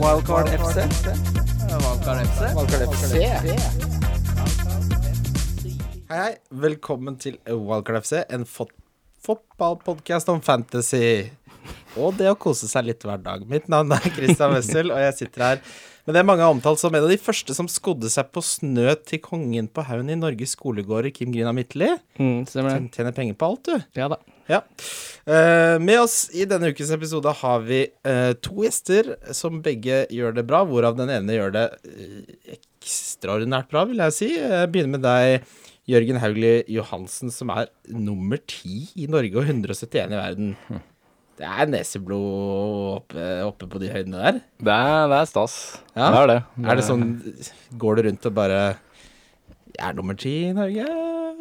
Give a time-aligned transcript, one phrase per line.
[0.00, 0.76] Wildcard FC.
[1.70, 2.40] Wildcard FC.
[2.56, 3.12] Wildcard FC.
[6.08, 6.32] Hei, hei.
[6.64, 8.72] Velkommen til Wildcard FC, en fot
[9.22, 11.28] fotballpodkast om fantasy.
[12.00, 13.44] Og det å kose seg litt hver dag.
[13.46, 15.62] Mitt navn er Christian Wessel, og jeg sitter her
[16.02, 18.96] med det mange har omtalt som en av de første som skodde seg på snø
[19.06, 21.92] til kongen på haugen i Norges skolegårder, Kim Grina Midtly.
[22.18, 22.42] Mm.
[22.50, 23.98] Tjener penger på alt, du.
[24.00, 24.18] Ja da.
[24.52, 24.62] Ja.
[25.22, 30.34] Uh, med oss i denne ukens episode har vi uh, to gjester som begge gjør
[30.34, 34.30] det bra, hvorav den ene gjør det eh, ekstraordinært bra, vil jeg si.
[34.34, 35.52] Jeg begynner med deg,
[35.90, 40.56] Jørgen Hauglie Johansen, som er nummer ti i Norge og 171 i verden.
[41.38, 44.42] Det er neseblod oppe, oppe på de høydene der.
[44.62, 45.56] Det er, det er stas.
[45.94, 46.10] Ja.
[46.12, 46.40] Det er det.
[46.66, 47.06] Er det sånn
[47.82, 48.60] Går du rundt og bare
[49.72, 50.86] Jeg er nummer ti i Norge?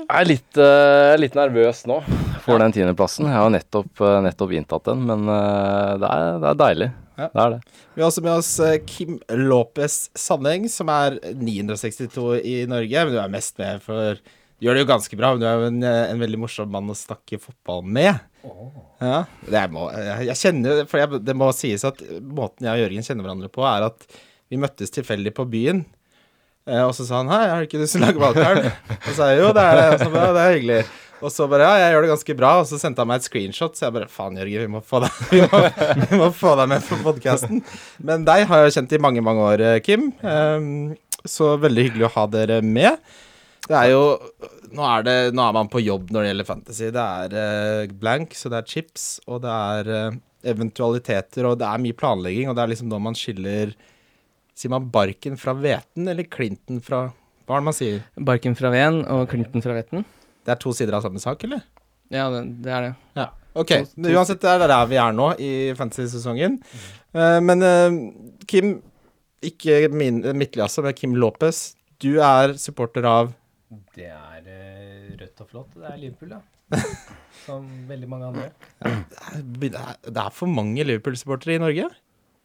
[0.02, 2.00] Jeg er litt, uh, litt nervøs nå
[2.42, 3.28] for den tiendeplassen.
[3.30, 6.88] Jeg har nettopp, eh, nettopp inntatt den, men uh, det, er, det er deilig.
[7.20, 7.28] Ja.
[7.28, 7.59] Det er det.
[7.94, 8.52] Vi har også med oss
[8.90, 13.03] Kim Lopez Sandeng, som er 962 i Norge.
[13.06, 15.59] Men du er mest med for Du gjør det jo ganske bra, men du er
[15.59, 18.25] jo en, en veldig morsom mann å snakke fotball med.
[19.02, 22.73] Ja, det er må, jeg, jeg kjenner For jeg, det må sies at måten jeg
[22.73, 24.06] og Jørgen kjenner hverandre på, er at
[24.50, 25.86] vi møttes tilfeldig på byen.
[26.72, 29.08] Eh, og så sa han 'hei, har du ikke lyst til å lage valgkart?' og
[29.09, 29.88] så sa jeg jo, det er det.
[29.94, 30.81] Og så bare, det er hyggelig.
[31.22, 32.52] Og så bare ja, jeg gjør det ganske bra.
[32.61, 35.03] Og så sendte han meg et screenshot, så jeg bare faen, Jørgen, vi må få
[35.03, 35.61] deg, vi må,
[36.02, 37.61] vi må få deg med på podkasten.
[38.08, 40.09] Men deg har jeg kjent i mange, mange år, eh, Kim.
[40.25, 40.95] Ehm,
[41.28, 42.97] så veldig hyggelig å ha dere med.
[43.67, 44.03] Det er jo
[44.72, 46.85] Nå er, det, nå er man på jobb når det gjelder fantasy.
[46.95, 51.67] Det er eh, blank, så det er chips, og det er eh, eventualiteter, og det
[51.67, 53.73] er mye planlegging, og det er liksom da man skiller
[54.62, 57.08] Sier man barken fra hveten, eller klinten fra
[57.48, 58.02] Hva er det man sier?
[58.30, 60.03] Barken fra veden og Clinton fra hveten.
[60.45, 61.64] Det er to sider av samme sak, eller?
[62.14, 62.92] Ja, det, det er det.
[63.18, 63.26] Ja.
[63.58, 66.59] Ok, uansett, det er der vi er nå i fantasy-sesongen.
[67.12, 67.98] Eh, men uh,
[68.48, 68.78] Kim,
[69.44, 73.34] ikke min, Midtly altså, men Kim Lopez, du er supporter av
[73.98, 75.75] Det er uh, rødt og flott.
[75.75, 76.40] Det er Liverpool, da.
[77.47, 78.47] Som veldig mange andre.
[79.58, 81.91] Det er for mange Liverpool-supportere i Norge.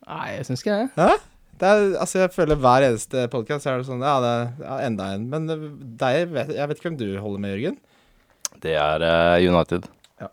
[0.09, 0.93] Nei, jeg syns ikke det.
[0.97, 1.36] Hæ?
[1.57, 5.11] Det er, altså, jeg føler hver eneste podkast er det sånn Ja, det er enda
[5.17, 5.29] en.
[5.33, 5.69] Men eh,
[6.03, 7.79] deg, jeg vet ikke hvem du holder med, Jørgen.
[8.61, 9.87] Det er uh, United.
[10.21, 10.29] Ja.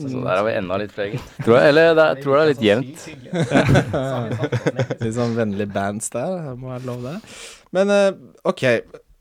[0.00, 1.20] Så der har vi enda litt flere.
[1.44, 3.04] Tror jeg, eller det er, tror det er litt jevnt.
[5.02, 6.54] Litt sånn vennlig bands der.
[6.56, 7.14] Må jeg lov, det.
[7.76, 8.08] Men uh,
[8.48, 8.64] OK,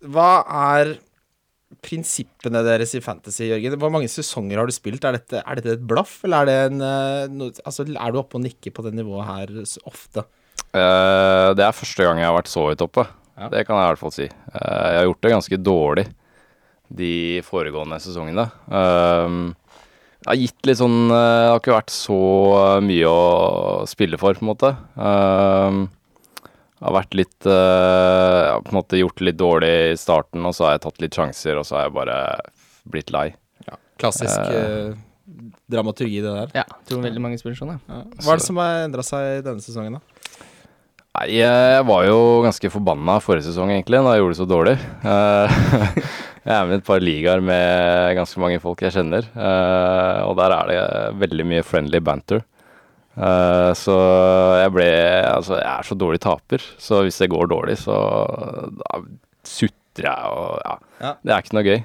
[0.08, 0.32] hva
[0.72, 0.96] er
[1.84, 3.76] prinsippene deres i fantasy, Jørgen?
[3.84, 5.04] Hvor mange sesonger har du spilt?
[5.04, 8.24] Er dette, er dette et blaff, eller er det en uh, no, Altså, er du
[8.24, 10.24] oppe og nikker på det nivået her så ofte?
[10.78, 13.08] Eh, det er første gang jeg har vært så høyt oppe.
[13.38, 13.52] Ja.
[13.54, 14.28] Det kan jeg i hvert fall si.
[14.28, 16.08] Eh, jeg har gjort det ganske dårlig
[16.98, 18.48] de foregående sesongene.
[18.72, 19.56] Jeg
[20.18, 22.16] det har gitt litt sånn eh, Det har ikke vært så
[22.84, 23.20] mye å
[23.88, 24.72] spille for, på en måte.
[26.78, 29.98] Jeg har vært litt eh, Jeg har på en måte gjort det litt dårlig i
[30.00, 32.18] starten, og så har jeg tatt litt sjanser, og så har jeg bare
[32.92, 33.28] blitt lei.
[33.98, 34.92] Klassisk eh,
[35.72, 36.52] dramaturgi, det der.
[36.60, 37.80] Ja, jeg tror veldig mange spiller sånn, ja.
[37.90, 38.04] Ja.
[38.22, 40.17] Hva er det som har endra seg denne sesongen, da?
[41.18, 44.74] Nei, jeg var jo ganske forbanna forrige sesong, egentlig, da jeg gjorde det så dårlig.
[45.02, 45.56] Eh,
[46.46, 50.36] jeg er med i et par ligaer med ganske mange folk jeg kjenner, eh, og
[50.38, 50.84] der er det
[51.24, 52.44] veldig mye friendly banter.
[53.18, 53.98] Eh, så
[54.62, 54.88] jeg ble
[55.32, 57.98] Altså, jeg er så dårlig taper, så hvis det går dårlig, så
[58.78, 59.02] da
[59.42, 60.76] sutrer jeg og ja.
[61.02, 61.16] Ja.
[61.26, 61.80] Det er ikke noe gøy.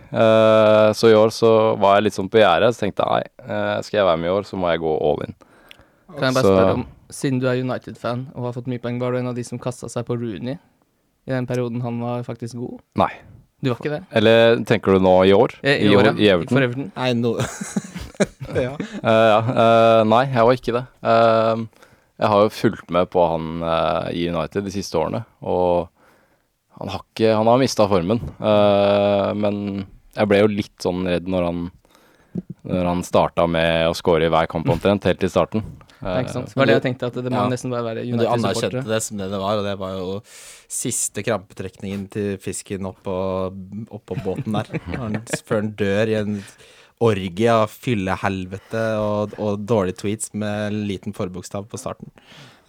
[0.96, 1.48] Så i år så
[1.80, 4.32] var jeg litt sånn på gjerdet, så tenkte jeg nei, skal jeg være med i
[4.32, 5.36] år, så må jeg gå all in.
[6.18, 9.12] Kan jeg bare spørre om, siden du er United-fan og har fått mye poeng, var
[9.12, 12.58] du en av de som kasta seg på Rooney i den perioden han var faktisk
[12.58, 12.80] god?
[12.98, 13.12] Nei.
[13.62, 14.00] Du var ikke det?
[14.18, 15.54] Eller tenker du nå i år?
[15.62, 16.14] I, I, år, ja.
[16.18, 16.56] I Everton?
[16.56, 16.90] For Everton.
[16.96, 17.36] Nei, no
[18.66, 18.74] Ja.
[18.74, 20.82] Uh, ja, Uh, nei, jeg var ikke det.
[21.06, 21.62] Uh,
[22.22, 25.88] jeg har jo fulgt med på han eh, i United de siste årene, og
[26.78, 28.20] han har, ikke, han har mista formen.
[28.38, 29.56] Eh, men
[30.14, 31.62] jeg ble jo litt sånn redd når han
[32.62, 35.64] når han starta med å score i hver kamp omtrent, helt i starten.
[36.02, 36.48] Ja, ikke sant?
[36.50, 37.48] Det var det jeg tenkte, at det må Ja.
[37.48, 38.84] nesten bare være Men du anerkjente United-supportere.
[38.90, 40.20] det som det det var, og det var jo
[40.68, 43.16] siste krampetrekningen til fisken opp på,
[43.90, 44.66] opp båten der.
[45.46, 46.40] Før han dør i en
[47.02, 52.10] orgie av fyllehelvete og, og dårlige tweets med en liten forbokstav på starten.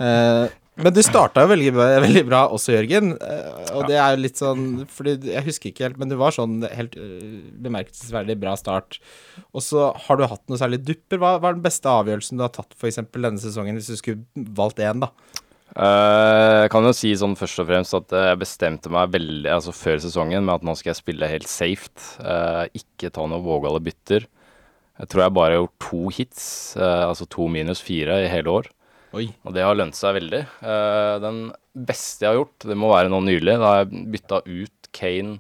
[0.02, 0.48] Eh,
[0.82, 3.12] men du starta jo veldig, veldig bra også, Jørgen.
[3.22, 6.34] eh, og det er jo litt sånn Fordi jeg husker ikke helt, men du var
[6.34, 8.98] sånn helt eh, bemerkelsesverdig bra start.
[9.54, 11.22] Og så har du hatt noe særlig dupper.
[11.22, 14.50] Hva, hva er den beste avgjørelsen du har tatt eksempel denne sesongen, hvis du skulle
[14.58, 15.12] valgt én, da?
[15.78, 19.74] Eh, Jeg kan jo si sånn først og fremst at jeg bestemte meg veldig altså
[19.78, 21.94] før sesongen med at nå skal jeg spille helt safe.
[22.74, 24.26] ikke ta noen vågale bytter.
[25.02, 26.46] Jeg tror jeg bare har gjort to hits,
[26.78, 28.70] altså to minus fire i hele år.
[29.14, 29.28] Oi.
[29.46, 30.42] Og det har lønt seg veldig.
[30.66, 31.44] Eh, den
[31.74, 33.58] beste jeg har gjort, det må være nå nylig.
[33.62, 35.38] Da jeg bytta ut Kane,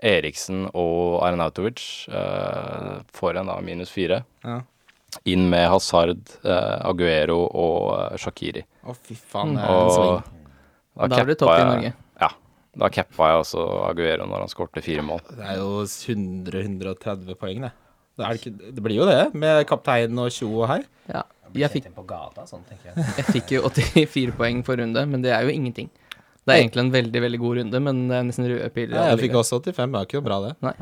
[0.00, 4.22] Eriksen og Arnautovic uh, for en da minus fire.
[4.44, 4.62] Ja.
[5.28, 8.62] Inn med Hazard, eh, Aguero og eh, Shakiri.
[8.86, 9.56] Å, fy faen.
[9.58, 10.20] det er en Og sving.
[11.00, 11.90] Da har du topp i Norge.
[12.22, 12.28] Ja.
[12.80, 15.24] Da cappa jeg også Aguero når han skårte fire mål.
[15.34, 17.72] Det er jo 100-130 poeng, det.
[18.20, 20.82] Det, er ikke, det blir jo det, med kaptein og tjo og hei.
[21.08, 21.24] Ja.
[21.56, 22.92] Jeg fikk, gata, sånn jeg.
[23.18, 25.88] jeg fikk jo 84 poeng for runde, men det er jo ingenting.
[26.46, 28.94] Det er egentlig en veldig, veldig god runde, men det er nesten røde piler.
[28.96, 30.52] Ja, jeg fikk også 85, det er ikke noe bra, det.
[30.64, 30.74] Nei.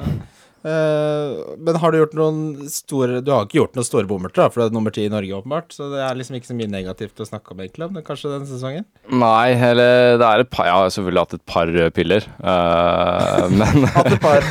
[0.66, 2.38] Eh, men har du gjort noen
[2.72, 5.12] store Du har ikke gjort noen store bommerter, da, for det er nummer ti i
[5.12, 5.74] Norge, åpenbart.
[5.74, 8.32] Så det er liksom ikke så mye negativt å snakke om, egentlig, om det kanskje
[8.32, 8.86] denne sesongen.
[9.08, 13.44] Nei, eller det er et par Jeg har selvfølgelig hatt et par røde piller, uh,
[13.60, 14.48] men Hatt et par.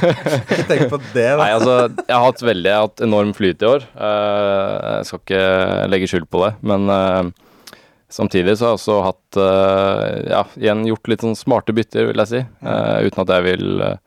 [0.47, 1.41] Ikke tenk på det, da.
[1.41, 3.89] Nei, altså, jeg har hatt veldig Jeg har hatt enorm flyt i år.
[3.97, 5.43] Uh, jeg skal ikke
[5.91, 7.35] legge skjul på det, men uh,
[8.09, 12.21] samtidig så har jeg også hatt eh, Ja, igjen gjort litt sånn smarte bytter, vil
[12.23, 12.39] jeg si.
[12.63, 13.97] eh, uten at jeg vil eh,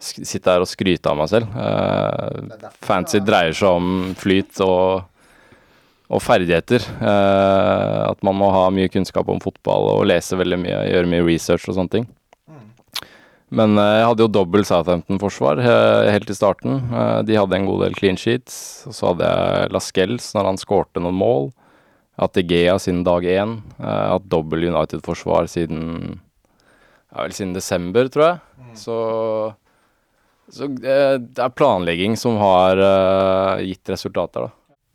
[0.00, 1.52] sitte her og skryte av meg selv.
[1.56, 5.06] Uh, fancy dreier seg om flyt og,
[6.10, 6.84] og ferdigheter.
[7.00, 11.26] Uh, at man må ha mye kunnskap om fotball og lese veldig mye, gjøre mye
[11.26, 12.08] research og sånne ting.
[13.56, 16.80] Men uh, jeg hadde jo dobbel Southampton-forsvar helt i starten.
[17.26, 18.58] De hadde en god del clean sheets.
[18.90, 21.50] Og så hadde jeg Lascelles når han skårte noen mål.
[22.16, 23.58] Jeg har hatt Igea siden dag én.
[23.76, 25.82] Jeg har hatt dobbel United-forsvar siden
[27.12, 28.38] ja, vel siden desember, tror jeg.
[28.76, 28.96] Så,
[30.52, 34.52] så eh, det er planlegging som har eh, gitt resultater, da.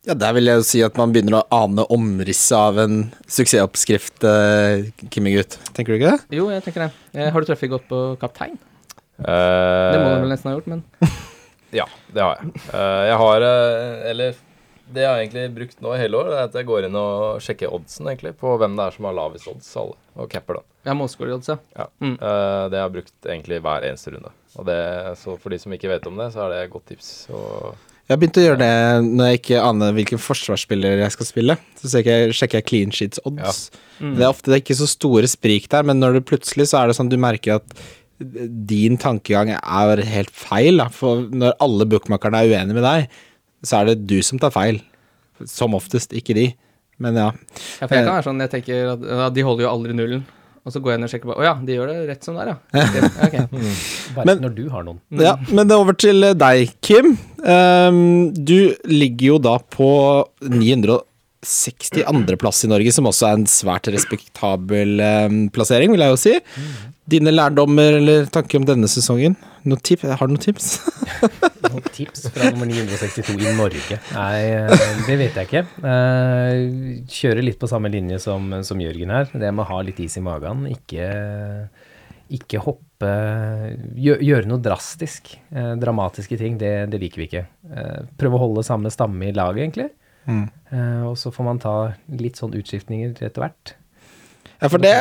[0.10, 4.24] Ja, der vil jeg jo si at man begynner å ane omrisset av en suksessoppskrift,
[4.26, 5.60] uh, Kimmy-gutt.
[5.78, 6.38] Tenker du ikke det?
[6.40, 7.28] Jo, jeg tenker det.
[7.36, 8.56] Har du truffet godt på kaptein?
[9.22, 10.82] Uh, Det må du vel nesten ha gjort, men
[11.84, 12.50] Ja, det har jeg.
[12.74, 13.46] Uh, jeg har
[14.10, 14.40] Eller
[14.92, 17.38] det jeg har egentlig brukt nå i hele år, er at jeg går inn og
[17.46, 20.66] sjekker oddsen egentlig på hvem det er som har lavest odds, alle, og capper den.
[20.90, 21.58] ja, målskårerodds, ja.
[21.78, 21.86] Ja.
[22.02, 22.18] Mm.
[22.18, 24.34] Eh, det har jeg brukt egentlig hver eneste runde.
[24.60, 24.82] Og det,
[25.22, 27.10] så for de som ikke vet om det, så er det et godt tips.
[27.32, 27.72] Og
[28.04, 28.74] Jeg har begynt å gjøre det
[29.08, 31.56] når jeg ikke aner hvilken forsvarsspiller jeg skal spille.
[31.80, 33.64] Så sjekker jeg, sjekker jeg clean sheets odds.
[34.02, 34.18] Mm.
[34.18, 36.82] Det er ofte det er ikke så store sprik der, men når det plutselig så
[36.82, 37.76] er det sånn du merker at
[38.22, 40.82] din tankegang er helt feil.
[40.82, 40.90] Da.
[40.94, 43.22] For når alle bookmakerne er uenige med deg,
[43.66, 44.82] så er det du som tar feil.
[45.50, 46.52] Som oftest, ikke de.
[47.02, 47.32] Men ja.
[47.80, 50.28] Ja, for jeg kan være sånn, jeg tenker at ja, de holder jo aldri nullen.
[50.62, 52.36] Og så går jeg inn og sjekker på Å ja, de gjør det rett som
[52.38, 52.58] det er, ja.
[53.26, 53.42] Okay.
[53.48, 53.54] ok.
[54.18, 55.00] Bare Men- når du har noen.
[55.18, 55.34] ja.
[55.50, 57.08] Men det er over til eh, deg, Kim.
[57.42, 59.88] Um, du ligger jo da på
[60.46, 66.34] 962.-plass i Norge, som også er en svært respektabel um, plassering, vil jeg jo si.
[67.10, 69.34] Dine lærdommer eller tanker om denne sesongen?
[69.66, 70.04] No tip?
[70.06, 70.76] Har du noen tips?
[71.72, 73.98] Noen tips fra nummer 962 i Norge?
[74.16, 75.62] Nei, eh, det vet jeg ikke.
[75.88, 79.30] Eh, Kjøre litt på samme linje som, som Jørgen her.
[79.32, 80.66] Det med å ha litt is i magen.
[80.72, 81.08] Ikke,
[82.34, 83.12] ikke hoppe
[83.98, 85.34] Gjøre Gjøre noe drastisk.
[85.54, 87.46] Eh, Dramatiske ting, det, det liker vi ikke.
[88.20, 89.92] Prøve å holde samme stamme i laget, egentlig.
[90.30, 90.46] Mm.
[91.10, 91.76] Og så får man ta
[92.14, 93.76] litt sånn utskiftninger etter hvert.
[94.62, 94.94] Ja, for det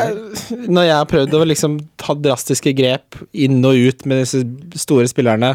[0.72, 4.40] Når jeg har prøvd å liksom ta drastiske grep inn og ut med disse
[4.80, 5.54] store spillerne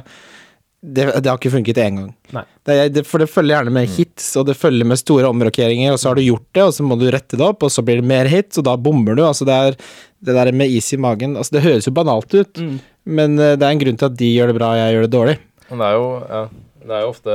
[0.86, 2.10] det, det har ikke funket én gang.
[2.36, 2.44] Nei.
[2.68, 5.98] Det, det, for det følger gjerne med hits, og det følger med store omrokeringer, og
[5.98, 8.04] så har du gjort det, og så må du rette det opp, og så blir
[8.04, 9.24] det mer hits, og da bommer du.
[9.26, 9.78] Altså det er
[10.30, 12.78] det der med is i magen altså Det høres jo banalt ut, Mm.
[13.18, 15.08] men eh, det er en grunn til at de gjør det bra, og jeg gjør
[15.08, 15.36] det dårlig.
[15.72, 16.44] Men det er jo, ja,
[16.86, 17.34] det er jo ofte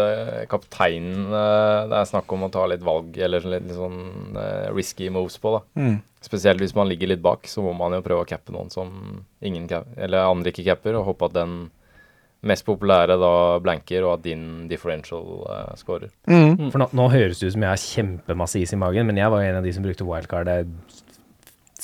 [0.50, 4.70] kapteinen eh, det er snakk om å ta litt valg, eller litt, litt sånn eh,
[4.74, 5.64] risky moves på, da.
[6.24, 8.90] Spesielt hvis man ligger litt bak, så må man jo prøve å cappe noen som
[9.40, 11.60] ingen cap, eller andre ikke capper, og håpe at den
[12.46, 16.12] mest populære da blanker, og at din differential uh, scorer.
[16.24, 19.32] For nå, nå høres det ut som jeg har kjempemasse is i magen, men jeg
[19.32, 20.48] var en av de som brukte wildcard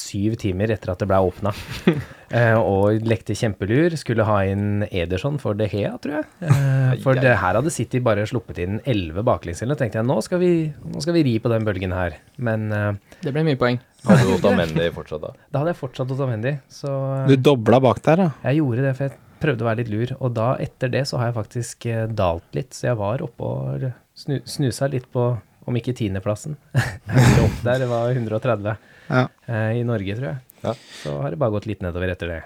[0.00, 1.52] syv timer etter at det ble åpna.
[2.36, 3.96] uh, og lekte kjempelur.
[4.00, 6.28] Skulle ha inn Ederson for De Hea, tror jeg.
[6.44, 9.64] Uh, for det her hadde City bare sluppet inn elleve baklengs.
[9.66, 10.52] Og tenkte jeg nå skal, vi,
[10.92, 12.18] nå skal vi ri på den bølgen her.
[12.36, 13.80] Men uh, Det ble mye poeng.
[14.06, 15.32] Hadde du Otamendi fortsatt da?
[15.50, 16.56] da hadde jeg fortsatt Otamendi.
[16.70, 16.90] Så
[17.26, 18.28] Du eh, dobla bak der, da?
[18.46, 20.14] jeg gjorde det, for jeg prøvde å være litt lur.
[20.20, 22.76] Og da, etter det, så har jeg faktisk eh, dalt litt.
[22.76, 25.30] Så jeg var oppe og snu, snusa litt på,
[25.66, 26.58] om ikke tiendeplassen.
[27.16, 28.76] Høyere opp der, det var 130
[29.08, 29.28] Ja.
[29.46, 30.36] eh, i Norge, tror jeg.
[30.62, 30.74] Ja.
[31.02, 32.42] Så har det bare gått litt nedover etter det.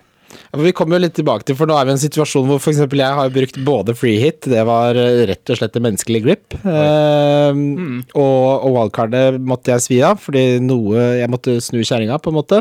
[0.60, 2.82] Vi kommer jo litt tilbake til, for nå er vi i en situasjon hvor f.eks.
[2.84, 6.58] jeg har brukt både free hit, det var eh, rett og slett en menneskelig glipp,
[6.60, 7.60] eh,
[8.14, 12.36] og, og wildcardet måtte jeg svi av, fordi noe Jeg måtte snu kjerringa, på en
[12.36, 12.60] måte.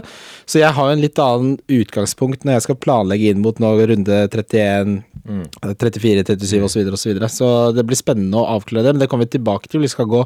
[0.50, 4.24] Så jeg har en litt annen utgangspunkt når jeg skal planlegge inn mot nå runde
[4.30, 5.00] 31,
[5.30, 5.46] Mm.
[5.78, 6.98] 34, 37 osv.
[6.98, 9.84] Så, videre, så det blir spennende å avklare det, men det kommer vi tilbake til.
[9.84, 10.24] Vi skal gå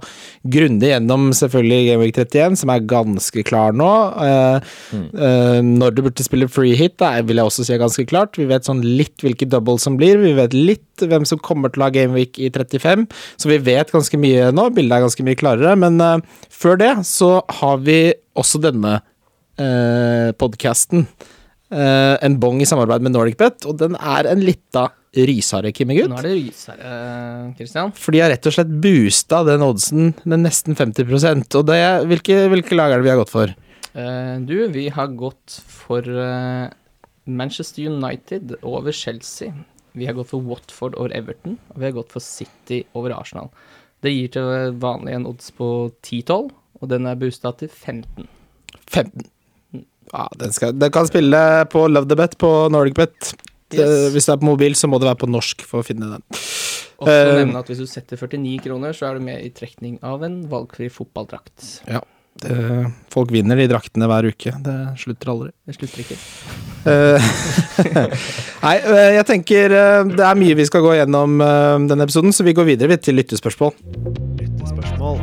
[0.55, 3.89] grundig gjennom selvfølgelig Gameweek 31, som er ganske klar nå.
[4.23, 8.05] Eh, eh, når du burde spille free hit, da, vil jeg også si er ganske
[8.09, 8.37] klart.
[8.39, 10.21] Vi vet sånn litt hvilke doubles som blir.
[10.21, 13.07] Vi vet litt hvem som kommer til å ha Game Week i 35,
[13.41, 14.69] så vi vet ganske mye nå.
[14.77, 16.19] Bildet er ganske mye klarere, men uh,
[16.53, 17.99] før det så har vi
[18.39, 21.07] også denne uh, podkasten.
[21.73, 25.69] Uh, en bong i samarbeid med NordicBet, og den er en lita rysare,
[26.09, 26.91] Nå er det rysare,
[27.57, 27.91] Kristian.
[27.91, 27.99] eh.
[28.01, 32.39] For de har rett og slett boosta den oddsen med nesten 50% Og det, hvilke,
[32.49, 33.53] hvilke lag er det vi har gått for?
[33.93, 36.65] Uh, du, vi har gått for eh,
[37.25, 39.53] Manchester United over Chelsea.
[39.93, 43.51] Vi har gått for Watford over Everton, og vi har gått for City over Arsenal.
[44.03, 45.67] Det gir til vanlig en odds på
[46.03, 46.49] 10-12,
[46.81, 48.27] og den er boosta til 15.
[48.89, 49.29] 15.
[50.13, 51.39] Ja, den, skal, den kan spille
[51.71, 53.33] på Love the Bet på NordicBet.
[53.73, 54.11] Yes.
[54.13, 56.25] Hvis det er på mobil, så må det være på norsk for å finne den.
[57.01, 59.49] Og så Eh, nevne at hvis du setter 49 kroner, så er du med i
[59.55, 61.79] trekning av en valgfri fotballdrakt.
[62.41, 62.55] Det,
[63.13, 64.51] folk vinner de draktene hver uke.
[64.65, 65.51] Det slutter aldri.
[65.67, 66.17] Det slutter ikke.
[66.83, 67.27] Eh,
[68.65, 72.43] Nei, eh, jeg tenker eh, det er mye vi skal gå gjennom denne episoden, så
[72.43, 73.71] vi går videre til lyttespørsmål.
[74.41, 75.15] Lyttespørsmål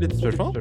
[0.00, 0.54] Lyttespørsmål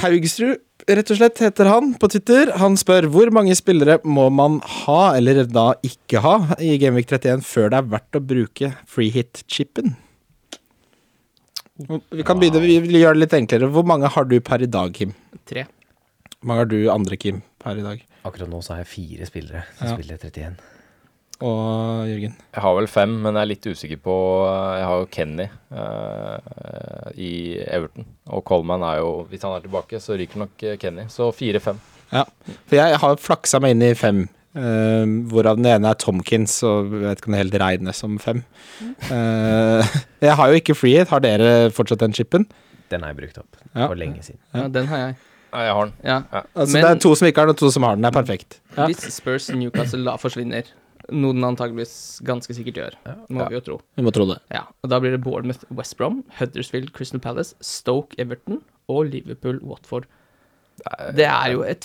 [0.00, 2.52] Haugsrud, rett og slett, heter han på Twitter.
[2.62, 7.44] Han spør hvor mange spillere må man ha, eller da ikke ha, i Genvik 31
[7.46, 9.96] før det er verdt å bruke free hit-chipen?
[11.78, 13.68] Vi kan begynne, vi vil gjøre det litt enklere.
[13.70, 15.12] Hvor mange har du per i dag, Kim?
[15.46, 15.62] Tre.
[16.40, 18.02] Hvor mange har du andre, Kim, per i dag?
[18.26, 19.94] Akkurat nå så har jeg fire spillere som Ja.
[19.94, 20.56] spiller 31.
[21.40, 22.34] Og Jørgen?
[22.54, 24.14] Jeg har vel fem, men jeg er litt usikker på
[24.76, 27.30] Jeg har jo Kenny eh, i
[27.62, 28.04] Everton.
[28.26, 31.06] Og Coleman er jo Hvis han er tilbake, så ryker nok eh, Kenny.
[31.08, 31.78] Så fire-fem.
[32.10, 32.24] Ja,
[32.66, 34.24] for jeg har flaksa meg inn i fem,
[34.58, 38.18] eh, hvorav den ene er Tomkins, og jeg vet ikke om det helt regnes som
[38.22, 38.42] fem.
[39.10, 39.94] Eh,
[40.28, 41.10] jeg har jo ikke freehit.
[41.12, 42.48] Har dere fortsatt den chipen?
[42.92, 43.86] Den har jeg brukt opp Ja.
[43.86, 44.40] for lenge siden.
[44.56, 45.16] Ja, den har jeg.
[45.52, 45.94] Ja, jeg har den.
[46.04, 46.18] Ja.
[46.54, 48.04] Altså, Men- det er to som ikke har den, og to som har den.
[48.04, 48.58] Det er perfekt.
[48.76, 48.86] Ja.
[48.90, 50.68] Hvis Spurs Newcastle da forsvinner,
[51.08, 52.96] noe den antageligvis ganske sikkert gjør,
[53.32, 53.76] må vi jo tro.
[53.96, 54.38] Vi må tro det.
[54.52, 59.60] Ja, og Da blir det Bournemouth West Brom, Huddersfield Crystal Palace, Stoke Everton og Liverpool
[59.64, 60.04] Watford.
[61.16, 61.84] Det er jo et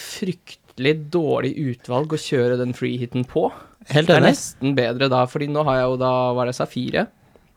[0.73, 3.51] fryktelig dårlig utvalg å kjøre den freehiten på.
[3.89, 6.53] Helt Det er nesten bedre da, fordi nå har jeg jo da, hva er det
[6.53, 7.07] jeg sa, fire?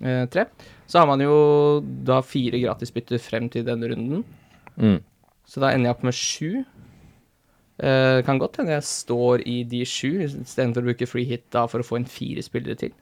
[0.03, 0.47] Eh, tre.
[0.87, 4.25] Så har man jo da fire gratisbytter frem til denne runden.
[4.77, 5.01] Mm.
[5.47, 6.65] Så da ender jeg opp med sju.
[7.77, 11.67] Det kan godt hende jeg står i de sju, istedenfor å bruke free hit da
[11.69, 12.95] for å få en fire spillere til.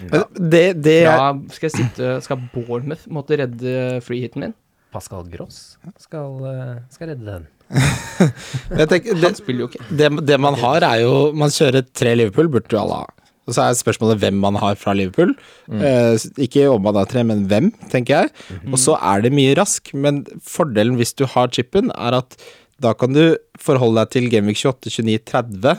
[0.00, 0.24] Ja.
[0.32, 4.54] Det, det er Da skal jeg sitte Skal Bournemouth måtte redde freehiten min?
[4.92, 7.46] Pascal Gross skal, eh, skal redde den.
[8.90, 9.32] Tenker, det,
[9.98, 13.10] det, det man har, er jo Man kjører tre Liverpool, burde jo alle ha.
[13.48, 15.32] Og så er spørsmålet hvem man har fra Liverpool.
[15.82, 16.14] Eh,
[16.44, 18.34] ikke om man har tre, men hvem, tenker jeg.
[18.70, 22.36] Og så er det mye rask, men fordelen hvis du har chipen, er at
[22.82, 25.74] da kan du forholde deg til Gameweek 28, 29, 30.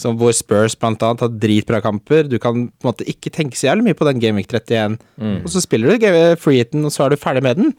[0.00, 2.28] Som hvor Spurs blant annet har dritbra kamper.
[2.30, 4.96] Du kan på en måte ikke tenke så jævlig mye på den Gameweek 31.
[5.44, 7.74] Og så spiller du freeheaten, freehiten, og så er du ferdig med den.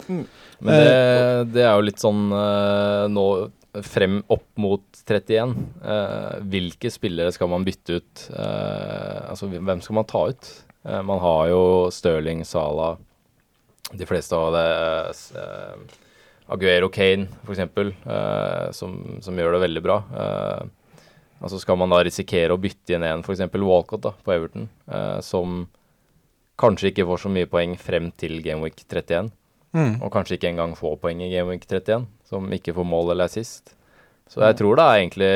[0.62, 3.26] Men det, det er jo litt sånn uh, nå
[3.88, 5.56] frem opp mot 31.
[5.82, 8.28] Uh, hvilke spillere skal man bytte ut?
[8.36, 10.52] Eh, altså hvem skal man ta ut?
[10.84, 12.98] Eh, man har jo Stirling, Sala,
[13.92, 14.68] de fleste av det
[15.38, 15.98] eh,
[16.52, 20.02] Aguero Kane, eksempel, eh, som, som gjør det veldig bra.
[21.42, 23.44] Eh, altså skal man da risikere å bytte inn en, f.eks.
[23.58, 25.66] Walcott da, på Everton, eh, som
[26.62, 29.34] kanskje ikke får så mye poeng frem til Gameweek 31
[29.72, 33.30] og kanskje ikke engang få poeng i Game Week 31, som ikke får mål eller
[33.30, 33.76] assist.
[34.32, 35.34] Så jeg tror det er egentlig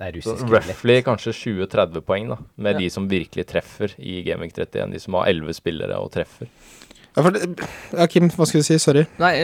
[0.00, 4.40] Det er så roughly kanskje 20-30 poeng, da, med de som virkelig treffer i Game
[4.40, 4.94] Week 31.
[4.94, 6.48] De som har 11 spillere og treffer.
[7.10, 7.42] Ja, for det,
[7.92, 8.78] ja, Kim, hva skulle du si?
[8.80, 9.04] Sorry.
[9.18, 9.34] Nei,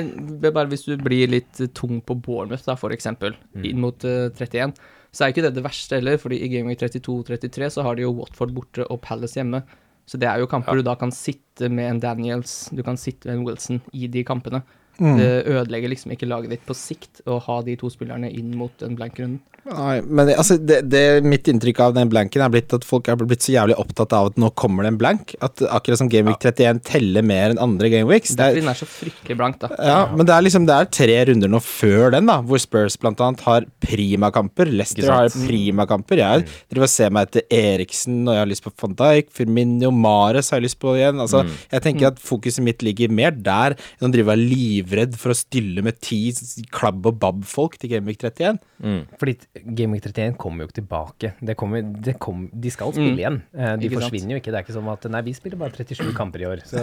[0.46, 4.30] bare hvis du blir litt eh, tung på Bournemouth, da, for eksempel, inn mot uh,
[4.30, 4.72] 31,
[5.12, 7.94] så er ikke det det verste heller, fordi i Game 32 og 33 så har
[7.96, 9.62] de jo Watford borte og Palace hjemme.
[10.06, 10.82] Så det er jo kamper Ja.
[10.82, 14.22] du da kan sitte med en Daniels, du kan sitte med en Wilson i de
[14.24, 14.62] kampene.
[14.98, 15.18] Mm.
[15.20, 18.86] Det ødelegger liksom ikke laget ditt på sikt å ha de to spillerne inn mot
[18.86, 19.42] en blank runde.
[19.66, 23.08] Nei, men det, altså, det, det mitt inntrykk av den blanken er blitt at folk
[23.10, 25.34] er blitt så jævlig opptatt av at nå kommer det en blank.
[25.42, 28.36] At akkurat som Gameweek 31 teller mer enn andre Gameweeks.
[28.36, 29.70] Det Det er fordi den er så fryktelig blank, da.
[29.74, 32.98] ja, men det er liksom Det er tre runder nå før den, da hvor Spurs
[33.02, 34.70] blant annet har primakamper.
[34.70, 36.22] Leicester har primakamper.
[36.22, 39.32] Jeg driver og ser meg etter Eriksen, og jeg har lyst på van Dijk.
[39.34, 41.18] Firmino Mares har jeg lyst på igjen.
[41.24, 44.46] Altså, Jeg tenker at fokuset mitt ligger mer der enn å drive og
[44.86, 46.32] livredd for å stille med ti
[46.72, 48.58] klabb og babb-folk til Gameweek 31.
[48.82, 49.00] Mm.
[49.18, 49.34] Fordi
[49.74, 51.32] Gameweek 31 kommer jo ikke tilbake.
[51.42, 53.18] Det kommer, det kom, de skal spille Mm.
[53.18, 53.42] igjen.
[53.56, 54.12] Eh, De Ikke sant.
[54.12, 54.52] forsvinner jo ikke.
[54.52, 56.62] Det er ikke som at Nei, vi spiller bare 37 kamper i år.
[56.64, 56.78] Så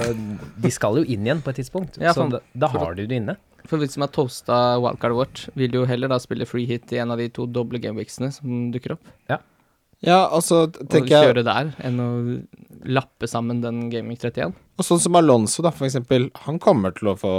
[0.62, 1.98] de skal jo inn igjen på et tidspunkt.
[2.02, 3.38] Ja, så da, da har du det inne.
[3.66, 6.98] For vi som har toasta wildcardet vårt, vil jo heller da spille free hit i
[7.00, 9.06] en av de to doble gameweeksene som dukker opp.
[10.04, 12.44] Ja, altså tenker jeg kjøre der, enn å
[12.92, 14.54] lappe sammen den Gameweek 31.
[14.80, 16.32] Og sånn som Alonso, da, for eksempel.
[16.48, 17.34] Han kommer til å få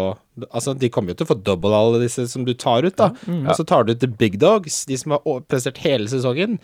[0.53, 3.11] Altså, de kommer jo til å få double alle disse som du tar ut, da.
[3.31, 6.59] Og så tar du ut the big dogs, de som har prestert hele sesongen.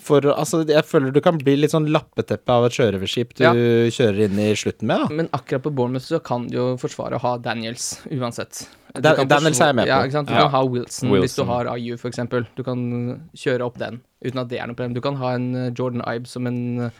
[0.00, 3.52] For altså, jeg føler du kan bli litt sånn lappeteppe av et sjørøverskip du Ja.
[3.92, 5.08] kjører inn i slutten med, da.
[5.14, 8.66] Men akkurat på Bournemouth så kan du jo forsvare å ha Daniels uansett.
[8.94, 9.88] Da- Daniels er jeg med på.
[9.88, 10.28] Ja, ikke sant?
[10.28, 10.40] Du Ja.
[10.48, 12.46] kan ha Wilson, hvis du har IU, for eksempel.
[12.56, 14.94] Du kan kjøre opp den uten at det er noe problem.
[14.94, 16.90] Du kan ha en eh, Jordan Ibe som en eh,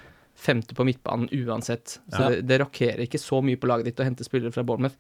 [0.41, 1.99] femte på midtbanen uansett.
[2.13, 2.29] Så Ja.
[2.33, 4.97] det, det rokkerer ikke så mye på laget ditt å hente spillere fra Bournemouth.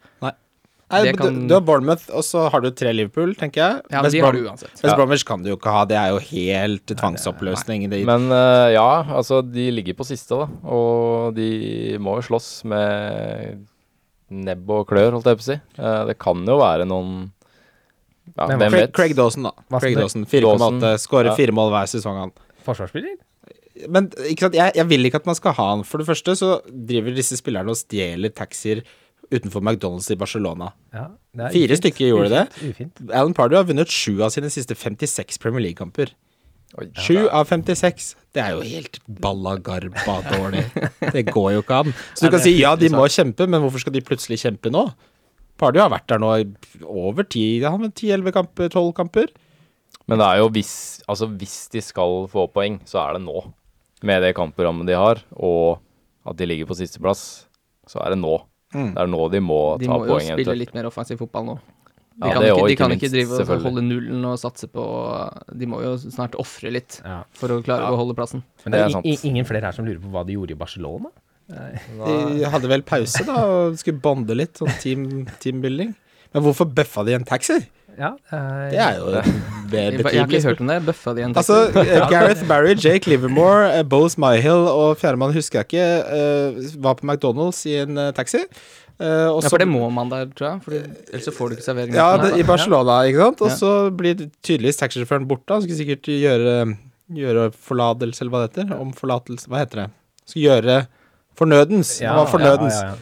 [0.90, 3.82] Nei, Det kan- du, du har Bournemouth, og så har du tre Liverpool, tenker jeg.
[3.92, 4.72] Ja, men de har du uansett.
[4.74, 4.96] Best Ja.
[4.98, 7.88] Bromwich kan du jo ikke ha, det er jo helt tvangsoppløsning.
[7.88, 10.48] Det, Men uh, ja, altså de ligger på siste, da.
[10.66, 13.66] Og de må jo slåss med
[14.30, 15.58] nebb og klør, holdt jeg på å si.
[15.78, 17.30] Uh, det kan jo være noen
[18.36, 18.92] Ja, hvem vet?
[18.94, 19.78] Craig Dawson, da.
[19.78, 20.96] Craig Dawson, 4,8.
[21.02, 21.38] Skårer ja.
[21.38, 22.32] fire mål hver sesong, han.
[22.66, 23.14] Forsvarsspiller?
[23.88, 25.84] Men ikke sant, jeg, jeg vil ikke at man skal ha han.
[25.86, 28.82] For det første så driver disse spillerne og stjeler taxier
[29.30, 30.72] utenfor McDonald's i Barcelona.
[30.94, 31.06] Ja,
[31.36, 31.82] det er Fire ufint.
[31.84, 32.42] stykker gjorde det.
[32.56, 33.04] Ufint, ufint.
[33.14, 36.12] Alan Pardew har vunnet sju av sine siste 56 Premier League-kamper.
[37.02, 38.12] Sju av 56.
[38.34, 40.64] Det er jo helt ballagarba dårlig.
[41.14, 41.94] Det går jo ikke an.
[42.14, 44.84] Så du kan si ja, de må kjempe, men hvorfor skal de plutselig kjempe nå?
[45.60, 46.46] Pardew har vært der nå i
[46.86, 47.90] over ti, ti-elleve
[48.30, 49.32] 10-11 kamper, 12 kamper.
[50.08, 50.72] Men det er jo hvis
[51.10, 53.42] Altså hvis de skal få poeng, så er det nå.
[54.02, 55.78] Med det kampprogrammet de har, og
[56.26, 57.46] at de ligger på sisteplass,
[57.88, 58.38] så er det nå.
[58.72, 58.94] Mm.
[58.94, 60.58] Det er nå de må De ta må jo poeng spille eventuelt.
[60.58, 61.58] litt mer offensiv fotball nå.
[62.20, 64.66] De Ja, kan, ikke, de ikke kan minst, ikke drive og holde nullen og satse
[64.68, 64.82] på
[65.56, 67.22] De må jo snart ofre litt Ja.
[67.32, 68.42] for å klare å holde plassen.
[68.64, 69.06] Men det Det er, er sant.
[69.06, 71.10] i- i- ingen flere her som lurer på hva de gjorde i Barcelona?
[71.48, 75.94] De hadde vel pause da og skulle bonde litt, sånn team, teambuilding.
[76.32, 77.66] Men hvorfor bøffa de en taxi?
[77.98, 79.32] Ja, eh, Det er jo et Jeg,
[79.70, 80.76] betydelig jeg har ikke hørt om det.
[80.86, 85.66] Bøffa de Altså, eh, Gareth Barry, Jake Livermore, eh, Bose Myhill og fjerdemann husker jeg
[85.68, 88.44] ikke, eh, var på McDonald's i en eh, taxi.
[89.00, 90.60] Uh, og Ja, så- for det må man der, tror jeg.
[90.62, 90.78] Fordi,
[91.10, 91.94] ellers så får du ikke servering.
[91.94, 92.42] Ja, det, i.
[92.44, 93.40] Barcelona, ikke sant?
[93.40, 93.54] Og Ja.
[93.56, 95.48] så blir tydeligvis taxisjåføren borte.
[95.54, 96.76] Han skulle sikkert gjøre,
[97.10, 98.74] gjøre forlatelse, eller hva det heter.
[98.78, 99.90] Om forlatelse Hva heter det?
[100.26, 100.86] Skal gjøre
[101.34, 101.94] fornødens.
[102.02, 102.76] ja, Han var fornødens.
[102.76, 102.94] Ja, ja, ja.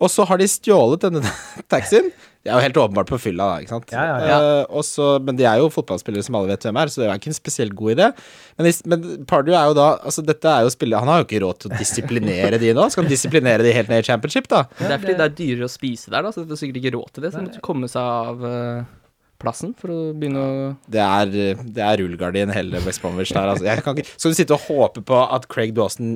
[0.00, 1.22] Og så har de stjålet denne
[1.74, 2.12] taxien.
[2.46, 3.92] Det er jo helt åpenbart på fylla, da, ikke sant.
[3.94, 4.36] Ja, ja, ja.
[4.38, 7.20] Uh, også, men de er jo fotballspillere som alle vet hvem er, så det er
[7.20, 8.10] ikke en spesielt god idé.
[8.58, 11.40] Men, men Pardew er jo da Altså, dette er jo spillere Han har jo ikke
[11.42, 12.86] råd til å disiplinere de nå.
[12.92, 14.62] Skal han disiplinere de helt ned i championship, da?
[14.78, 16.94] Det er fordi det er dyrere å spise der, da, så det er sikkert ikke
[16.96, 17.32] råd til det.
[17.32, 18.94] Så de måtte komme seg av eh,
[19.42, 21.30] plassen for å begynne å Det er,
[21.76, 23.50] det er rullegardin hele West Bromwich der.
[23.52, 23.66] Altså.
[23.68, 26.14] Jeg kan ikke, skal du sitte og håpe på at Craig Dawson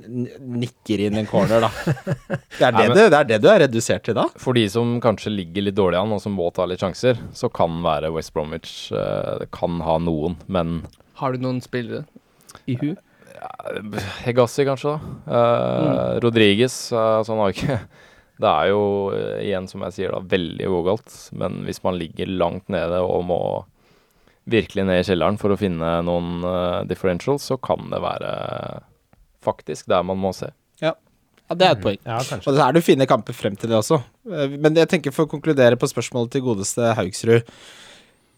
[0.61, 1.71] nikker inn en corner, da?
[1.77, 4.27] Det er det, Nei, men- du, det er det du er redusert til da?
[4.41, 7.51] For de som kanskje ligger litt dårlig an, og som må ta litt sjanser, så
[7.53, 10.81] kan være West Bromwich eh, Det kan ha noen, men
[11.21, 12.07] Har du noen spillere
[12.71, 12.93] i hu?
[14.25, 15.35] Hegassi, kanskje, da.
[15.39, 17.77] Eh, Rodriguez, eh, så han har ikke
[18.41, 21.17] Det er jo eh, igjen, som jeg sier, da, veldig vågalt.
[21.37, 23.41] Men hvis man ligger langt nede og må
[24.51, 28.31] virkelig ned i kjelleren for å finne noen uh, differentials, så kan det være
[29.45, 30.49] faktisk der man må se.
[30.83, 30.95] Ja,
[31.55, 31.99] det er et poeng.
[32.07, 32.17] ja.
[32.41, 34.01] Og det er du fine kamper frem til det også.
[34.31, 37.45] Eh, Men jeg tenker for å konkludere på spørsmålet til godeste Haugsrud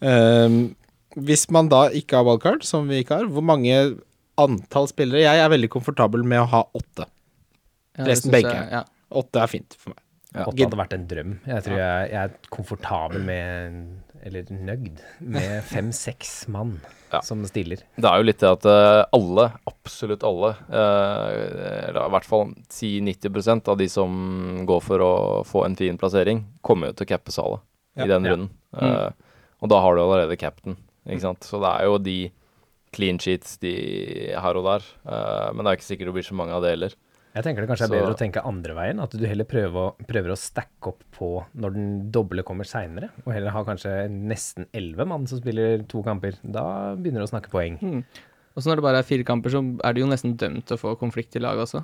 [0.03, 0.75] Um,
[1.15, 3.75] Hvis man da ikke har wildcard, som vi ikke har, hvor mange
[4.41, 7.05] antall spillere Jeg er veldig komfortabel med å ha åtte.
[7.95, 8.83] Ja, Resten benker jeg- Ja.
[9.13, 9.99] Åtte er fint for meg.
[10.33, 11.33] Åtte hadde vært en drøm.
[11.45, 16.77] Jeg tror jeg, jeg er komfortabel med Eller nøyd med fem-seks mann
[17.11, 17.19] Ja.
[17.21, 17.83] som stiller.
[17.99, 22.53] Det er jo litt det at eh, alle, absolutt alle, eh, eller i hvert fall
[22.71, 25.11] 10-90% av de som går for å
[25.45, 27.61] få en fin plassering, kommer jo til å cappe salet
[27.99, 28.05] Ja.
[28.05, 28.31] i den Ja.
[28.33, 28.49] runden.
[28.79, 29.11] Eh,
[29.61, 31.43] og da har du allerede cap'n, ikke sant.
[31.45, 32.31] Så det er jo de
[32.93, 33.75] clean sheets de
[34.33, 34.81] her og der.
[35.05, 36.93] eh, men det er ikke sikkert det blir så mange av det heller.
[37.33, 38.99] Jeg tenker det kanskje er Så- bedre å tenke andre veien.
[39.01, 43.09] At du heller prøver å, prøver å stacke opp på når den doble kommer seinere.
[43.25, 46.37] Og heller ha kanskje nesten elleve mann som spiller to kamper.
[46.45, 47.79] Da begynner du å snakke poeng.
[47.81, 48.03] Mm.
[48.55, 50.77] Og så når det bare er fire kamper, så er det jo nesten dømt til
[50.77, 51.83] å få konflikt i laget også.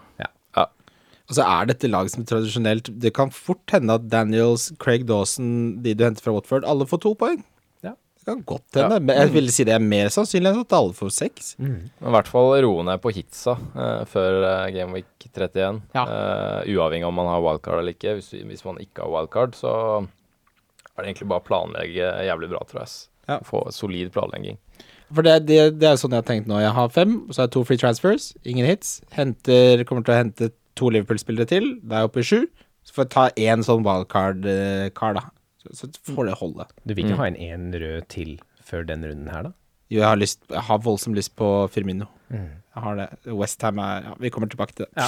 [1.30, 5.82] Og så er dette lag som tradisjonelt Det kan fort hende at Daniels, Craig Dawson,
[5.84, 7.44] de du henter fra Watford, alle får to poeng.
[8.20, 8.26] Ja.
[8.26, 9.00] Det kan godt hende.
[9.00, 11.54] Men jeg vil si det er mer sannsynlig enn at alle får seks.
[11.58, 15.80] Men I hvert fall roe ned på hitsa uh, før uh, Game Week 31.
[15.96, 16.04] Ja.
[16.04, 18.18] Uh, uavhengig om man har wildcard eller ikke.
[18.20, 22.64] Hvis, hvis man ikke har wildcard, så er det egentlig bare å planlegge jævlig bra,
[22.70, 22.96] tror jeg.
[23.30, 23.40] Ja.
[23.46, 24.60] Få solid planlegging.
[25.16, 26.60] For det, det, det er sånn jeg har tenkt nå.
[26.62, 29.00] Jeg har fem, så har jeg to free transfers, ingen hits.
[29.16, 31.72] Henter, kommer til å hente to Liverpool-spillere til.
[31.82, 32.40] Da er jeg oppe i sju.
[32.86, 35.26] Så får jeg ta én sånn wildcard-kar, da.
[35.60, 36.66] Så, så får det holde.
[36.86, 37.24] Du vil ikke Mm.
[37.24, 39.52] ha en én rød til før den runden her, da?
[39.90, 42.06] Jo, jeg har, lyst, jeg har voldsomt lyst på Firmino.
[42.30, 43.08] Jeg har det.
[43.34, 44.92] Westham er Ja, vi kommer tilbake til det.
[45.02, 45.08] Ja.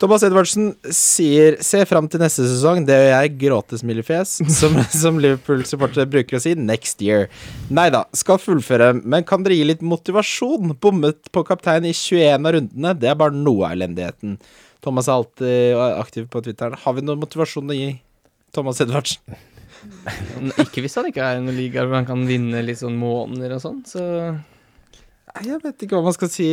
[0.00, 2.86] Thomas Edvardsen sier Se fram til neste sesong.
[2.88, 6.54] Det gjør jeg, gråtesmilefjes, som, som Liverpool-supportere bruker å si.
[6.56, 7.28] Next year.
[7.70, 10.72] Nei da, skal fullføre, men kan dere gi litt motivasjon?
[10.80, 12.96] Bommet på kaptein i 21 av rundene.
[12.98, 14.38] Det er bare noe av elendigheten.
[14.82, 16.72] Thomas er alltid aktiv på Twitter.
[16.86, 17.92] Har vi noe motivasjon å gi
[18.56, 19.36] Thomas Edvardsen?
[20.62, 23.56] Ikke hvis han ikke er i noen liga hvor han kan vinne litt sånn måneder
[23.56, 23.80] og sånn.
[23.88, 24.02] Så
[25.40, 26.46] Jeg vet ikke hva man skal si.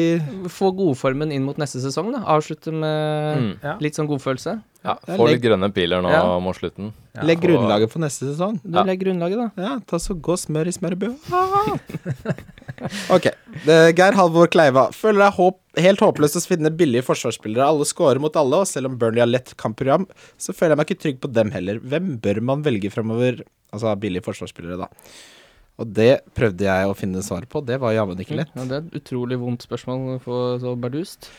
[0.47, 2.21] få godformen inn mot neste sesong, da.
[2.31, 3.49] Avslutte med Mm.
[3.63, 3.73] Ja.
[3.79, 4.61] litt sånn godfølelse.
[4.85, 6.39] Ja, Få litt grønne piler nå Ja.
[6.39, 6.93] mot slutten.
[7.13, 8.61] Ja, Legg grunnlaget for neste sesong.
[8.63, 8.83] Du Ja.
[8.85, 9.61] legger grunnlaget, da.
[9.61, 11.17] Ja, ta så gå smør i smørbua.
[13.09, 13.25] ok.
[13.65, 14.87] Geir Halvor Kleiva.
[14.95, 17.65] Føler er håp, helt håpløst å finne billige forsvarsspillere.
[17.67, 20.07] Alle scorer mot alle, og selv om Burnley har lett kampprogram,
[20.39, 21.79] så føler jeg meg ikke trygg på dem heller.
[21.79, 23.41] Hvem bør man velge fremover?
[23.73, 24.87] Altså billige forsvarsspillere, da.
[25.79, 27.61] Og det prøvde jeg å finne svar på.
[27.65, 28.51] Det var jammen ikke lett.
[28.57, 31.29] Ja, det er et utrolig vondt spørsmål å få så bardust.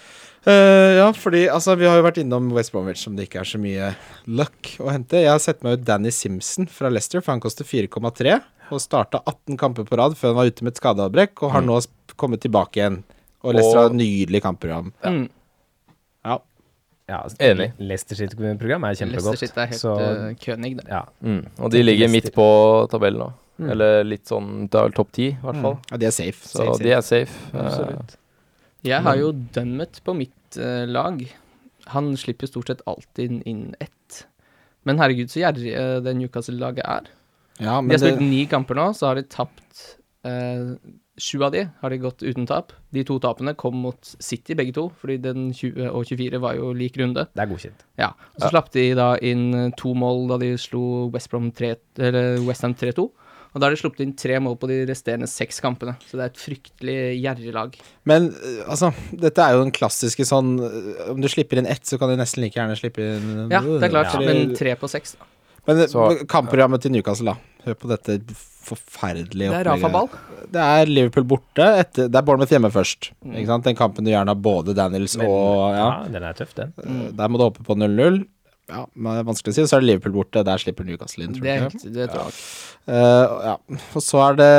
[0.48, 3.48] Uh, ja, fordi altså, vi har jo vært innom West Bromwich, som det ikke er
[3.50, 3.90] så mye
[4.24, 5.20] luck å hente.
[5.20, 8.38] Jeg har sett meg ut Danny Simpson fra Leicester, for han koster 4,3.
[8.70, 11.66] Og starta 18 kamper på rad før han var ute med et skadeavbrekk, og har
[11.66, 11.76] nå
[12.16, 13.02] kommet tilbake igjen.
[13.44, 14.92] Og Leicester Og- har et nydelig kampprogram.
[15.04, 15.28] Mm.
[16.24, 16.38] Ja.
[17.10, 17.72] Ja, Enig.
[17.82, 19.34] Leicester sitt program er kjempegodt.
[19.34, 20.86] Leicester sitt er helt så, uh, König, det.
[20.88, 21.04] ja.
[21.20, 21.42] Mm.
[21.58, 22.46] Og de ligger midt på
[22.88, 23.32] tabellen nå.
[23.68, 25.76] Eller litt sånn Det er vel topp ti, i hvert fall.
[25.90, 26.40] ja, de er safe.
[26.46, 26.84] Så safe, safe.
[26.86, 27.38] de er safe.
[27.52, 28.16] Eh, Absolutt.
[28.86, 31.20] Jeg har jo Dunmet på mitt uh, lag.
[31.92, 34.22] Han slipper jo stort sett alltid inn ett.
[34.88, 37.10] Men herregud, så gjerrig uh, det Newcastle-laget er.
[37.60, 39.82] Ja, De har spilt det, ni kamper nå, så har de tapt
[40.24, 40.76] uh,
[41.20, 42.72] Sju av de har de gått uten tap.
[42.96, 46.70] De to tapene kom mot City, begge to, fordi den 20 og 24 var jo
[46.72, 47.26] lik runde.
[47.36, 47.82] Det er godkjent.
[48.00, 51.74] Ja, Så slapp de da inn to mål da de slo West Brom 3
[52.08, 53.04] eller Westham 3-2.
[53.50, 55.96] Og da har de sluppet inn tre mål på de resterende seks kampene.
[56.06, 57.74] Så det er et fryktelig gjerrig lag.
[58.06, 61.82] men eh, altså, dette er jo den klassiske sånn eh, Om du slipper inn ett,
[61.84, 64.20] så kan du nesten like gjerne slippe inn Ja, det er klart, Ja.
[64.22, 65.26] men tre på seks, da.
[65.66, 67.36] Men eh, Så- kampprogrammet til Newcastle, da.
[67.66, 68.20] Hør på dette
[68.64, 69.68] forferdelige Det er.
[69.68, 70.08] Rafa-ball.
[70.50, 71.66] Det er Liverpool borte.
[71.82, 73.10] Etter, det er Bournemouth hjemme først.
[73.24, 73.34] Mm.
[73.36, 73.64] Ikke sant?
[73.68, 76.72] Den kampen du gjerne har både Daniels Men, og ja, ja, den er tøff, den.
[76.80, 77.16] Mm.
[77.18, 78.22] Der må du hoppe på 0-0.
[78.70, 79.64] Ja, men det er vanskelig å si.
[79.66, 80.44] Så er det Liverpool borte.
[80.46, 81.70] Der slipper Newcastle inn, tror jeg.
[81.82, 82.38] Det, det tror jeg.
[82.90, 83.56] Eh, ja.
[83.98, 84.52] Og så er det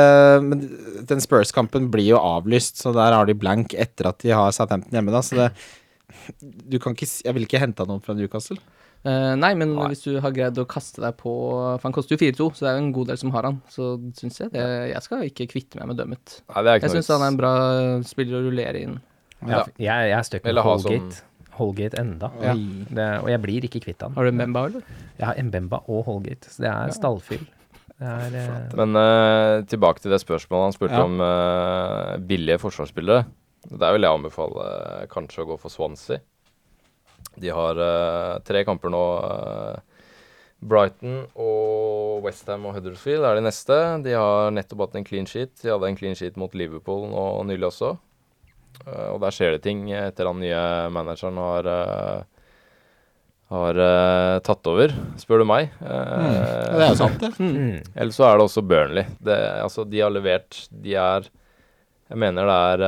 [0.46, 0.66] Men
[1.08, 4.94] den Spurs-kampen blir jo avlyst, så der har de blank etter at de har Southampton
[4.94, 5.24] hjemme, da.
[5.24, 5.50] Så det
[6.68, 8.60] Du kan ikke Jeg ville ikke henta noen fra Newcastle.
[9.02, 9.88] Uh, nei, men Nei.
[9.90, 12.68] hvis du har greid å kaste deg på For han koster jo 4-2, så det
[12.70, 13.58] er jo en god del som har han.
[13.72, 16.36] Så syns jeg det Jeg skal ikke kvitte meg med Dømmet.
[16.46, 17.54] Nei, det er ikke Jeg syns han er en bra
[18.06, 19.00] spiller å rullere inn.
[19.42, 21.18] Ja, jeg, jeg er stuck med Holgate.
[21.18, 21.98] ha Holgate.
[22.00, 22.30] Enda.
[22.42, 22.54] Ja.
[22.56, 24.14] Det, og jeg blir ikke kvitt han.
[24.16, 24.86] Har du Mbemba, eller?
[25.18, 27.44] Jeg har Mbemba og Holgate, så det er stallfyll.
[28.02, 31.04] Er eh, Men uh, tilbake til det spørsmålet han spurte Ja.
[31.06, 33.24] om uh, billige forsvarsspillere.
[33.70, 36.18] Der vil jeg anbefale uh, kanskje å gå for Swansea.
[37.38, 37.78] De har
[38.44, 39.00] tre kamper nå.
[40.62, 43.78] Brighton og Westham og Huddersfield er de neste.
[44.04, 45.54] De har nettopp hatt en clean sheet.
[45.62, 47.94] De hadde en clean sheet mot Liverpool nå nylig også.
[48.86, 50.62] Eh, og der skjer det ting etter den nye
[50.94, 52.22] manageren har eh,
[53.52, 55.74] har eh, tatt over, spør du meg.
[55.82, 55.92] Mm.
[55.92, 57.32] Det er jo sant, det.
[57.36, 57.92] mm.
[57.94, 59.06] eller så er det også Burnley.
[59.20, 61.28] Det, altså, de har levert De er
[62.12, 62.80] Jeg mener det er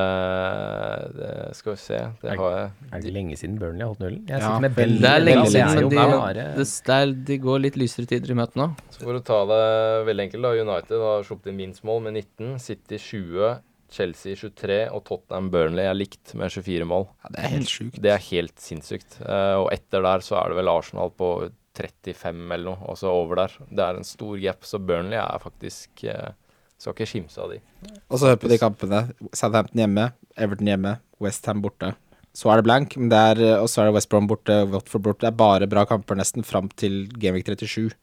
[1.19, 4.03] det, Skal vi se Det Er- har jeg Er det lenge siden Burnley har holdt
[4.05, 4.25] nullen?
[4.29, 6.67] Jeg Ja, med veldig Det er lenge siden, men de, bare det
[6.97, 8.71] er, de går litt lysere tider i møte nå.
[8.91, 9.63] Så for å ta det
[10.09, 10.57] veldig enkelt, da.
[10.65, 12.59] United har sluppet inn minst mål med 19.
[12.59, 13.61] City 20.
[13.93, 14.79] Chelsea 23.
[14.95, 17.09] Og Tottenham Burnley er likt med 24 mål.
[17.25, 18.01] Ja, det er helt sjukt.
[18.05, 19.19] Det er helt sinnssykt.
[19.25, 21.35] Eh, og etter der så er det vel Arsenal på
[21.75, 23.59] 35 eller noe, og så over der.
[23.69, 26.33] Det er en stor gap, så Burnley er faktisk eh,
[26.79, 27.61] Skal ikke skimse av de.
[28.11, 29.05] Og så hør på de kampene.
[29.31, 31.93] Southampton hjemme, Everton hjemme, Westham borte.
[32.35, 34.57] Så er det blank, men det er, eh, og så er det West Brom borte,
[34.73, 35.23] Watford borte.
[35.23, 37.95] Det er bare bra kamper nesten fram til Gameweek 37.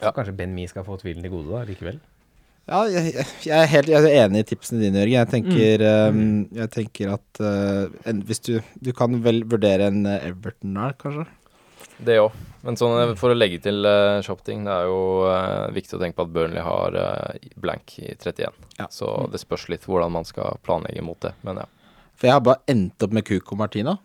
[0.00, 0.10] Ja.
[0.12, 2.00] kanskje Ben Mee skal få tvilen til gode da, likevel.
[2.64, 3.12] Ja, jeg,
[3.44, 5.18] jeg, er helt, jeg er enig i tipsene dine, Jørgen.
[5.18, 6.20] Jeg tenker, Mm.
[6.20, 10.72] um, jeg tenker at uh, en, hvis du Du kan vel vurdere en eh, Everton
[10.78, 11.26] der, kanskje?
[12.04, 12.32] Det òg.
[12.64, 14.96] Men sånn, eh, for å legge til uh, shopting, det er jo
[15.28, 16.96] uh, viktig å tenke på at Burnley har
[17.60, 18.56] blank i 31.
[18.80, 18.88] Ja.
[18.90, 21.34] Så det spørs litt hvordan man skal planlegge mot det.
[21.44, 21.68] Men ja.
[22.16, 23.98] For jeg har bare endt opp med Cuco Martina.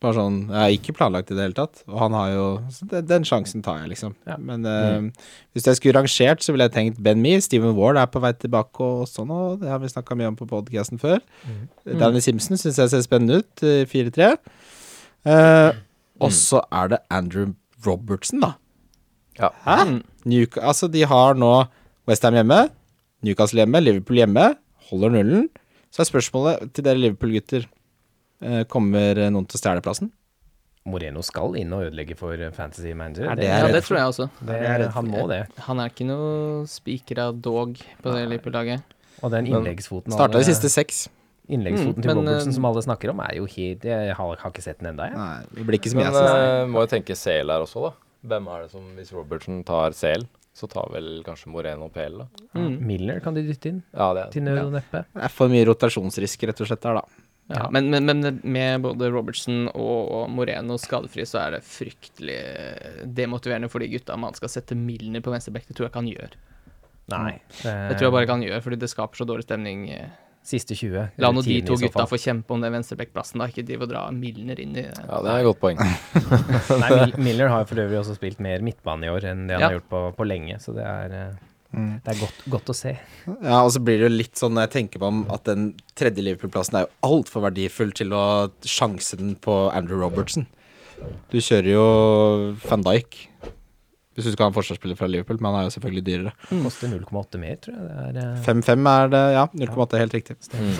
[0.00, 1.82] Bare sånn, Jeg er ikke planlagt i det hele tatt.
[1.86, 4.14] Og han har jo så det, Den sjansen tar jeg, liksom.
[4.26, 4.38] Ja.
[4.40, 7.40] Men eh, hvis jeg skulle rangert, så ville jeg tenkt Ben Mee.
[7.44, 10.38] Steven Ward er på vei tilbake og sånn, og det har vi snakka mye om
[10.40, 11.20] på podcasten før.
[11.84, 14.32] Danny Simpson syns jeg ser spennende ut, eh, 4-3.
[15.28, 15.72] Eh,
[16.20, 17.52] Og så er det Andrew
[17.84, 18.54] Robertson, da.
[19.38, 19.50] Ja.
[19.64, 19.76] Hæ?
[19.88, 20.00] Mm.
[20.28, 21.66] Newca altså, de har nå
[22.08, 22.70] Westham hjemme,
[23.24, 24.54] Newcastle hjemme, Liverpool hjemme.
[24.90, 25.48] Holder nullen.
[25.92, 27.68] Så er spørsmålet til dere Liverpool-gutter eh,
[28.72, 30.10] Kommer eh, noen til å stjele plassen?
[30.88, 33.28] Moreno skal inn og ødelegge for eh, Fantasy Manager.
[33.28, 34.28] Er det Ja, det tror jeg også.
[34.40, 35.42] det, det er han må det.
[35.66, 38.96] Han er ikke noe spikra dog på det Liverpool-laget.
[39.20, 41.08] Og den innleggsfoten Starta de siste seks.
[41.50, 44.62] Innleggsfoten Mm, til eh, som alle snakker om, er jo helt Jeg har, har ikke
[44.64, 45.16] sett den ennå, jeg.
[45.18, 45.98] Nei, det blir ikke som.
[46.00, 46.36] Men jeg synes.
[46.48, 47.92] eh, må jo tenke CL her også, da.
[48.30, 50.24] Hvem er det som Hvis Robertsen tar CL,
[50.56, 52.26] så tar vel kanskje Moreno PL, da.
[52.56, 52.78] Mm.
[52.86, 55.04] Miller kan de dytte inn, Ja, det til nød og neppe.
[55.12, 57.26] Det er for mye rotasjonsrisk, rett og slett, der, da.
[57.50, 62.38] Ja, men, men, men med både Robertson og, Moreno skadefri, så er det fryktelig
[63.16, 65.66] demotiverende for de gutta om han skal sette Milner på venstreback.
[65.66, 66.36] Det tror jeg ikke han gjør.
[67.10, 67.32] Nei.
[67.64, 69.86] Det tror jeg bare ikke han gjør, fordi det skaper så dårlig stemning.
[70.46, 71.18] Siste 20.
[71.20, 73.50] La nå de to gutta få kjempe om den venstrebackplassen, da.
[73.50, 75.82] Ikke drive og dra Milner inn i Ja, det er et godt poeng.
[76.80, 79.68] Nei, Milner har for øvrig også spilt mer midtbane i år enn det han Ja.
[79.68, 82.00] har gjort på, på lenge, så det er, eh, Mm.
[82.02, 82.96] det er godt, godt å se.
[83.28, 85.68] Ja, og så blir det jo litt sånn når jeg tenker på om at den
[85.98, 88.24] tredje Liverpool-plassen er jo altfor verdifull til å
[88.66, 90.48] sjanse den på Andrew Robertson.
[91.30, 91.84] Du kjører jo
[92.66, 93.20] van Dijk.
[94.18, 96.32] Hvis du skal ha en forsvarsspiller fra Liverpool, men han er jo selvfølgelig dyrere.
[96.50, 97.86] Koster 0,8 mer, tror jeg.
[98.16, 99.44] Det er, eh, 5-5 er det, ja.
[99.62, 100.36] 0,8 er helt riktig.
[100.50, 100.74] Mm.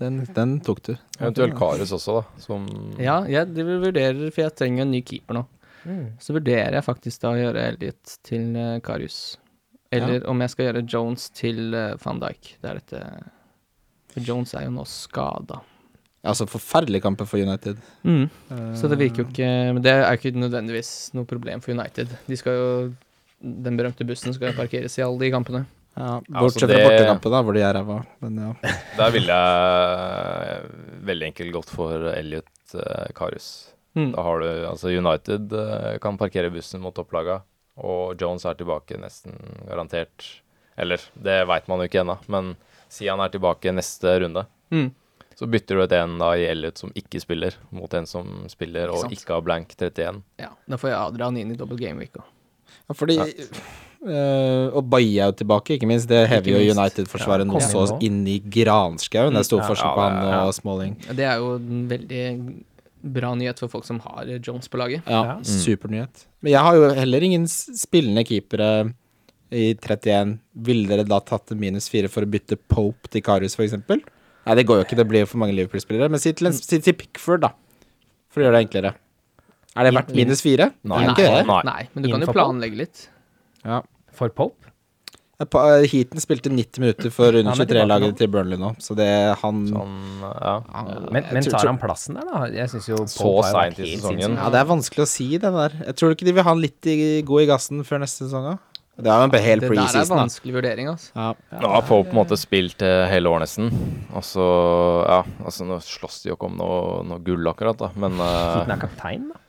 [0.00, 0.94] Den, den tok du.
[1.20, 2.42] Eventuelt Karius også, da.
[2.42, 2.66] Som
[2.98, 5.44] Ja, jeg vurderer, for jeg trenger en ny keeper nå.
[5.84, 6.04] mm.
[6.20, 9.20] Så vurderer jeg faktisk da å gjøre Elliot til uh, Karius.
[9.90, 12.54] Eller om jeg skal gjøre Jones til uh, van Dijk.
[12.62, 13.02] Det er dette
[14.14, 15.60] For Jones er jo nå skada.
[16.20, 17.78] Altså, forferdelige kamper for United.
[18.04, 18.26] Mm.
[18.76, 22.12] Så det virker jo ikke Men det er jo ikke nødvendigvis noe problem for United.
[22.26, 22.66] De skal jo
[23.40, 25.64] Den berømte bussen skal jo parkeres i alle de kampene.
[25.64, 27.98] Ja, Ja, Bortsett altså fra bortekampen, da, hvor de er ræva.
[28.22, 28.52] Men ja.
[29.00, 30.70] Der ville jeg
[31.10, 33.50] veldig enkelt gått for Elliot uh, Karius.
[33.98, 34.12] Mm.
[34.14, 37.40] Da har du altså United eh, kan parkere bussen mot topplaga,
[37.76, 39.36] og Jones er tilbake nesten
[39.68, 40.26] garantert.
[40.80, 42.54] Eller, det veit man jo ikke ennå, men
[42.90, 44.46] si han er tilbake neste runde.
[44.72, 44.90] Mm.
[45.36, 48.88] Så bytter du ut en da i Elliot som ikke spiller, mot en som spiller
[48.90, 49.12] Ikke og sant.
[49.16, 50.22] ikke har blank 31.
[50.42, 52.26] Ja, da får jeg Adrian inn i double game week òg.
[52.88, 56.08] ja, fordi eh, Og Baye er jo tilbake, ikke minst.
[56.10, 56.74] Det hever jo.
[56.74, 58.00] United-forsvaret Ja, noe så inn nå.
[58.08, 59.32] inn i granskauen.
[59.36, 60.96] Det er stor Ja, forskjell ja, på han og Smalling.
[61.16, 62.24] Det er jo en veldig
[63.02, 65.02] bra nyhet for folk som har Jones på laget.
[65.06, 65.36] Ja, Ja.
[65.42, 66.26] supernyhet.
[66.42, 68.92] Men jeg har jo heller ingen spillende keepere
[69.50, 70.38] i 31.
[70.54, 74.02] Ville dere da tatt minus fire for å bytte Pope til Karius, eksempel?
[74.46, 76.08] Nei, det går jo ikke, det blir jo for mange Liverpool-spillere.
[76.10, 77.50] Men si til, en, si til Pickford, da.
[78.30, 78.94] For å gjøre det enklere.
[79.76, 80.70] Er det verdt minus fire?
[80.82, 81.04] Nei.
[81.06, 81.62] Nei.
[81.64, 83.08] Nei, men du kan jo planlegge litt.
[83.64, 83.82] Ja.
[84.16, 84.69] For Pope?
[85.40, 88.94] Eh, Heaton spilte 90 minutter for under Han er tilbake 23-laget til Burnley nå, så
[88.98, 89.06] det
[89.40, 90.54] han Sånn, ja.
[90.74, 92.42] han- Men, men tar han plassen der, da?
[92.52, 94.36] Jeg syns jo Så seint i sesongen.
[94.36, 95.72] Ja, det er vanskelig å si, det der.
[95.86, 98.50] Jeg tror ikke de vil ha han litt i, god i gassen før neste sesong
[98.52, 98.58] òg.
[99.00, 101.08] Det er en helt Det der er preseason, vanskelig vurdering, altså.
[101.16, 101.32] Ja.
[101.62, 103.70] Nå har Pope på en måte spilt eh, hele år nesten.
[104.12, 104.44] Og så,
[105.08, 108.58] ja, altså nå slåss de jo ikke om noe, noe gull akkurat, da, men eh,
[108.58, 109.40] Heaton er kaptein, da.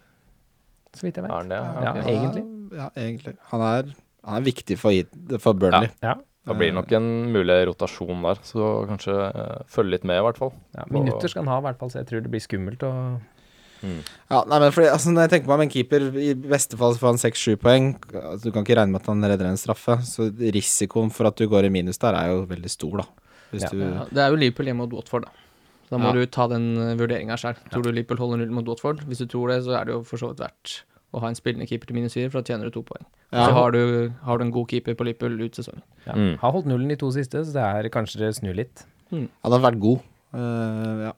[0.96, 1.36] Så vidt jeg Er vet.
[1.36, 1.60] han det?
[1.60, 2.08] Ja, Ok.
[2.16, 2.46] egentlig.
[2.80, 3.36] Ja, egentlig.
[3.52, 3.92] Han er,
[4.26, 4.92] han er viktig for,
[5.40, 5.90] for Burnley.
[6.04, 6.16] Ja.
[6.46, 10.24] Da blir det nok en mulig rotasjon der, så kanskje uh, følge litt med, i
[10.26, 10.52] hvert fall.
[10.78, 10.86] ja.
[10.90, 12.94] Minutter skal han ha, i hvert fall, så jeg tror det blir skummelt å
[13.82, 16.94] Ja, nei, men fordi, altså, når jeg tenker meg om en keeper, i beste fall
[16.94, 17.88] så får han 6-7 poeng.
[18.14, 19.96] Altså, du kan ikke regne med at han redder en straffe.
[20.06, 23.08] Så risikoen for at du går i minus der, er jo veldig stor, da.
[23.52, 23.70] Hvis Ja.
[23.74, 25.32] du Ja, det er jo Liverpool hjemme mot Watford, da.
[25.90, 26.14] Da må Ja.
[26.14, 27.58] du ta den vurderinga sjøl.
[27.72, 29.02] Tror du Liverpool holder null mot Watford?
[29.10, 31.36] Hvis du tror det, så er det jo for så vidt verdt å ha en
[31.36, 33.04] spillende keeper til minus fire, for da tjener du to poeng.
[33.32, 33.46] Ja.
[33.46, 33.82] Så har du,
[34.24, 35.84] har du en god keeper på Liverpool ut sesongen.
[36.08, 36.16] ja.
[36.16, 36.34] Mm.
[36.40, 38.86] Har holdt nullen de to siste, så det er kanskje det snur litt.
[39.12, 40.00] Han har vært god.
[40.32, 41.14] Uh, ja.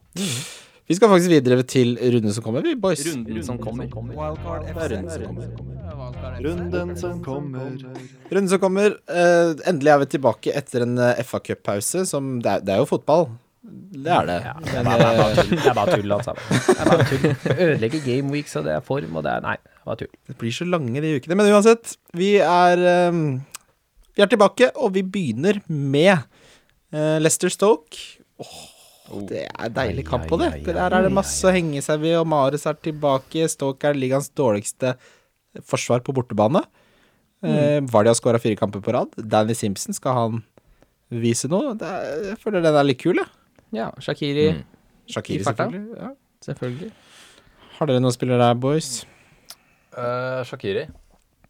[0.84, 3.06] Vi skal faktisk videre til runden som kommer, vi, boys.
[3.08, 3.88] Runden som kommer.
[3.88, 5.54] Det er runden som kommer.
[6.44, 7.78] Runden som kommer.
[8.34, 8.98] Runden som kommer.
[9.08, 12.04] eh, endelig er vi tilbake etter en uh, FA Cup-pause.
[12.10, 13.30] Som det er, det er jo fotball.
[13.64, 14.38] Det er det.
[14.44, 15.52] Ja, det, er bare, det, er tull.
[15.56, 16.34] det er bare tull, altså.
[16.36, 17.28] Det er bare tull.
[17.54, 20.10] Ødelegger gameweeks, og det er form, og det er Nei, det er bare tull.
[20.28, 21.38] Det blir så lange de ukene.
[21.40, 23.22] Men uansett, vi er eh,
[24.18, 26.26] Vi er tilbake, og vi begynner med
[26.94, 28.02] Lester Leicester Stoke.
[28.44, 30.52] Oh, det er deilig kamp på det.
[30.68, 33.48] Der er det masse å henge seg ved, og Mares er tilbake.
[33.50, 34.94] Stoke er ligaens dårligste
[35.66, 36.62] forsvar på bortebane.
[37.44, 39.16] Var Vardy har skåra fire kamper på rad.
[39.18, 40.44] Danny Simpson, skal han
[41.10, 41.74] vise noe?
[41.80, 43.28] Det er, jeg føler den er litt kul, jeg.
[43.28, 43.43] Ja,
[43.74, 44.64] Shakiri, Mm.
[45.10, 45.66] Shakiri, I farta.
[45.66, 45.98] selvfølgelig.
[46.00, 46.10] Ja.
[46.46, 46.92] selvfølgelig.
[47.80, 49.06] Har dere noen spillere der, boys?
[49.98, 50.86] Uh, Shakiri.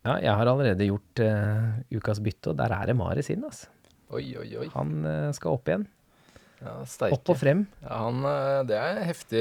[0.04, 3.68] Ja, jeg har allerede gjort uh, ukas bytte, og der er det Mares inn, altså.
[4.14, 4.68] Oi, oi, oi.
[4.76, 5.86] Han uh, skal opp igjen.
[6.64, 7.14] Ja, sterke.
[7.18, 7.66] Opp og frem.
[7.84, 8.22] Ja, han,
[8.70, 9.40] det er heftig,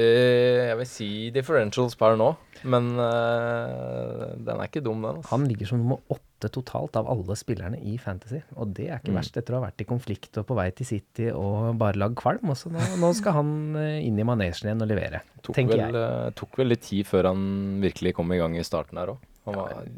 [0.67, 2.33] jeg vil si differentials per nå.
[2.67, 5.21] Men den er ikke dum, den.
[5.21, 5.29] Altså.
[5.31, 8.41] Han ligger som nummer åtte totalt av alle spillerne i Fantasy.
[8.57, 9.19] Og det er ikke Mm.
[9.21, 12.15] verst etter å ha vært i konflikt og på vei til City og bare lagd
[12.15, 12.41] kvalm.
[12.49, 15.93] Også nå, nå skal han eh, inn i manesjen igjen og levere, tok, tenker vel,
[15.93, 15.95] jeg.
[16.27, 19.17] eh, tok vel litt tid før han virkelig kom i gang i starten her òg.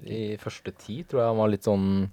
[0.06, 2.10] I første ti tror jeg han var litt sånn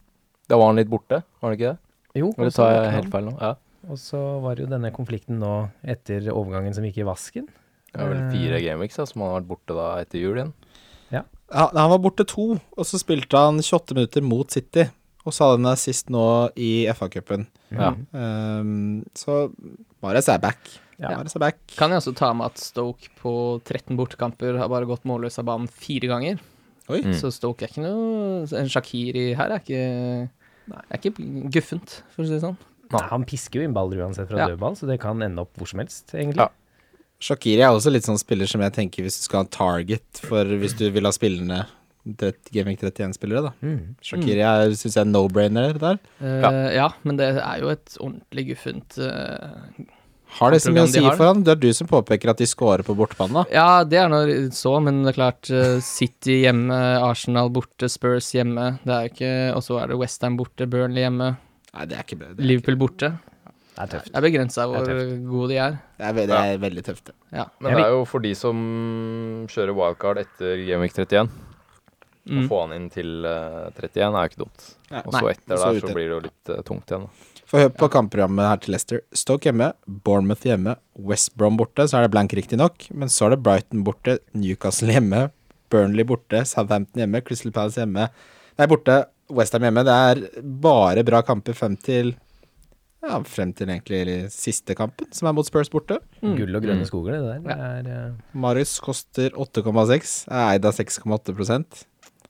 [0.48, 1.78] Da var han litt borte, var det ikke det?
[2.20, 3.40] Jo, Eller tar jeg helt feil nå?
[3.40, 3.54] Ja.
[3.88, 7.48] Og så var det jo denne konflikten nå etter overgangen som gikk i vasken.
[7.92, 8.30] Det var vel Eh.
[8.32, 10.52] fire gameweeks da, som han har vært borte da etter jul igjen.
[11.52, 14.86] Ja, han var borte to, og så spilte han 28 minutter mot City.
[15.22, 16.22] Og så hadde han sist nå
[16.58, 17.44] i FA-cupen.
[17.70, 17.92] Ja.
[18.10, 19.44] Um, så
[20.02, 20.58] Mares er back.
[20.98, 21.12] Ja.
[21.14, 21.60] Mares er back.
[21.76, 25.46] Kan jeg også ta med at Stoke på 13 bortekamper har bare gått målløs av
[25.46, 26.42] banen fire ganger.
[26.90, 26.98] Oi.
[27.04, 27.14] Mm.
[27.14, 29.82] Så Stoke er ikke noe En Shakiri her er ikke
[30.72, 31.12] er ikke
[31.54, 32.58] guffent, for å si det sånn.
[32.92, 34.48] Nei, han pisker jo inn baller uansett fra Ja.
[34.50, 36.42] dødball, så det kan ende opp hvor som helst, egentlig.
[36.44, 36.48] Ja.
[37.22, 40.58] Shakiri er også litt sånn spiller som jeg tenker hvis du skal ha target for
[40.58, 41.62] hvis du vil ha spillende
[42.02, 43.50] Gaming 31-spillere, da.
[43.62, 43.94] Mm.
[44.02, 46.00] Shakiri er, syns jeg, er no-brainer der.
[46.18, 46.88] Uh, ja.
[47.06, 49.70] men det er jo et ordentlig guffent uh,
[50.40, 51.44] Har det så mye å si for han?
[51.46, 53.46] Det er du som påpeker at de scorer på bortebane, da.
[53.54, 58.32] Ja, det er nå så, men det er klart uh, City hjemme, Arsenal borte, Spurs
[58.34, 58.80] hjemme.
[58.82, 61.36] Det er ikke Og så er det Westham borte, Burnley hjemme,
[61.72, 62.34] Nei, det er ikke bra.
[62.34, 63.14] Det er, Liverpool borte.
[63.72, 64.10] Det er tøft.
[64.12, 64.84] Det er begrensa hvor
[65.30, 65.78] gode de er.
[65.98, 67.14] det er, ve- det er veldig tøft, det.
[67.32, 67.46] Ja.
[67.60, 68.58] Men det er jo for de som
[69.48, 71.30] kjører wildcard etter Gameweek 31.
[72.22, 72.44] Å Mm.
[72.46, 74.66] få han inn til eh, 31 er jo ikke dumt.
[74.92, 75.00] Ja.
[75.02, 77.08] Og så etter der så blir det jo litt uh, tungt igjen.
[77.08, 77.40] da.
[77.50, 79.00] Få høre på kampprogrammet her til Leicester.
[79.12, 83.34] Stoke hjemme, Bournemouth hjemme, West Brom borte, så er det blank riktignok, men så er
[83.34, 85.24] det Brighton borte, Newcastle hjemme,
[85.68, 88.06] Burnley borte, Southampton hjemme, Crystal Palace hjemme.
[88.60, 89.00] Nei, borte,
[89.32, 89.82] Westham hjemme.
[89.84, 90.22] Det er
[90.62, 92.14] bare bra kamper fem til
[93.02, 95.98] ja, frem til egentlig siste kampen, som er mot Spurs borte.
[96.22, 96.36] Mm.
[96.38, 96.88] Gull og grønne Mm.
[96.90, 97.40] skoger, det der.
[97.46, 97.56] Det
[97.92, 98.36] er, uh...
[98.44, 101.82] Marius koster 8,6, er eid av 6,8%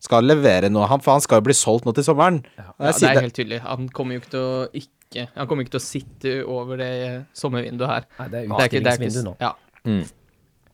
[0.02, 2.40] Skal levere noe, han, for han skal jo bli solgt nå til sommeren.
[2.58, 2.64] Ja.
[2.80, 3.60] Ja, det er helt tydelig.
[3.62, 6.90] Han kommer jo ikke til å ikke Han kommer ikke til å sitte over det
[7.36, 8.06] sommervinduet her.
[8.18, 9.36] nei, det er utstillingsvindu nå.
[9.44, 9.52] ja.
[9.84, 10.02] Mm.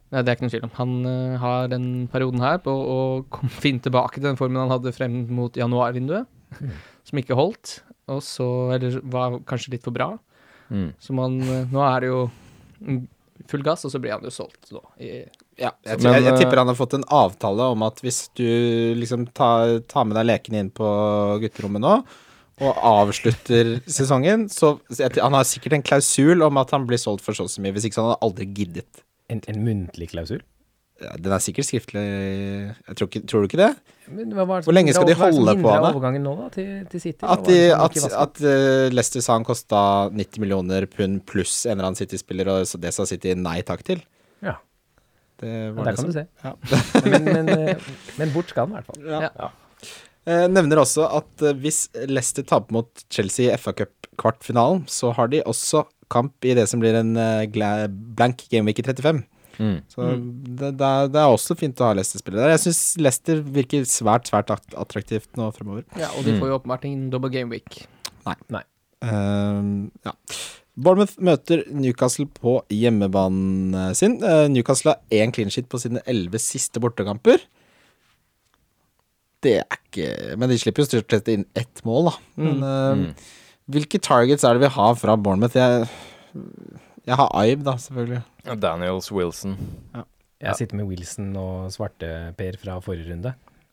[0.08, 0.70] Nei, det er ikke noe tvil om.
[0.78, 4.70] Han uh, har den perioden her på å komme fint tilbake til den formen han
[4.72, 6.24] hadde frem mot januarvinduet,
[7.09, 7.81] som ikke holdt.
[8.09, 10.14] Og så Eller var kanskje litt for bra.
[10.68, 10.92] Mm.
[11.01, 12.23] Så man eh, Nå er det jo
[13.49, 14.83] full gass, og så blir han jo solgt nå.
[15.01, 15.27] I,
[15.59, 18.29] Ja, jeg, Men, jeg, jeg eh, tipper han har fått en avtale om at hvis
[18.38, 18.47] du
[18.99, 20.88] liksom tar, tar med deg lekene inn på
[21.42, 21.94] gutterommet nå,
[22.59, 24.77] og avslutter sesongen, så
[25.23, 27.75] Han har sikkert en klausul om at han blir solgt for så og så mye,
[27.77, 29.05] hvis ikke så hadde aldri giddet.
[29.31, 30.42] En, en muntlig klausul?
[30.98, 33.68] Ja, den er sikkert skriftlig jeg tror, ikke, tror du ikke det?
[34.11, 36.70] Men hva var det Hvor lenge skal de holde på med overgangen nå, da, til,
[36.90, 37.22] til City?
[37.22, 41.92] At, de, at, at uh, Leicester sa han kosta 90 millioner pund pluss en eller
[41.92, 44.02] annen City-spiller, og det sa City nei takk til.
[44.42, 44.56] Ja,
[45.38, 46.26] Det ja, der det kan som- du se.
[46.42, 46.54] Ja.
[47.14, 49.08] men, men, eh, men bort skal den i hvert fall.
[49.14, 49.30] Ja.
[49.38, 49.52] Ja.
[50.26, 55.46] Eh, nevner også at hvis Leicester taper mot Chelsea i FA Cup-kvartfinalen, så har de
[55.46, 57.14] også kamp i det som blir en
[58.18, 59.22] blank gameweek i 35.
[59.59, 59.77] Mm.
[59.90, 62.55] Så det, det, er, det er også fint å ha Leicester-spillere der.
[62.57, 65.85] Jeg syns Leicester virker svært, svært attraktivt nå fremover.
[65.99, 66.40] ja, og de Mm.
[66.40, 67.87] får jo åpenbart ingen double game week.
[68.27, 68.35] Nei.
[68.55, 68.62] Nei.
[69.03, 70.12] Uh, ja.
[70.79, 74.21] Bournemouth møter Newcastle på hjemmebanen sin.
[74.23, 77.42] Uh, Newcastle har én clean sheet på sine elleve siste bortekamper.
[79.42, 82.14] Det er ikke Men de slipper jo stort sett inn ett mål, da.
[82.42, 83.14] Men uh, Mm.
[83.71, 85.55] hvilke targets er det vi har fra Bournemouth?
[85.59, 85.87] Jeg,
[87.09, 88.23] jeg har Ibe, da, selvfølgelig.
[88.61, 89.57] Daniels Wilson.
[90.38, 93.33] Jeg sitter med Wilson og Svarte-Per fra forrige runde.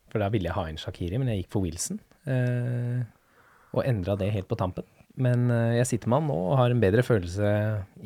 [0.09, 1.99] For da ville jeg ha inn Shakiri, men jeg gikk for Wilson.
[2.25, 3.03] Eh,
[3.75, 4.87] og endra det helt på tampen.
[5.19, 7.51] Men eh, jeg sitter med han nå og har en bedre følelse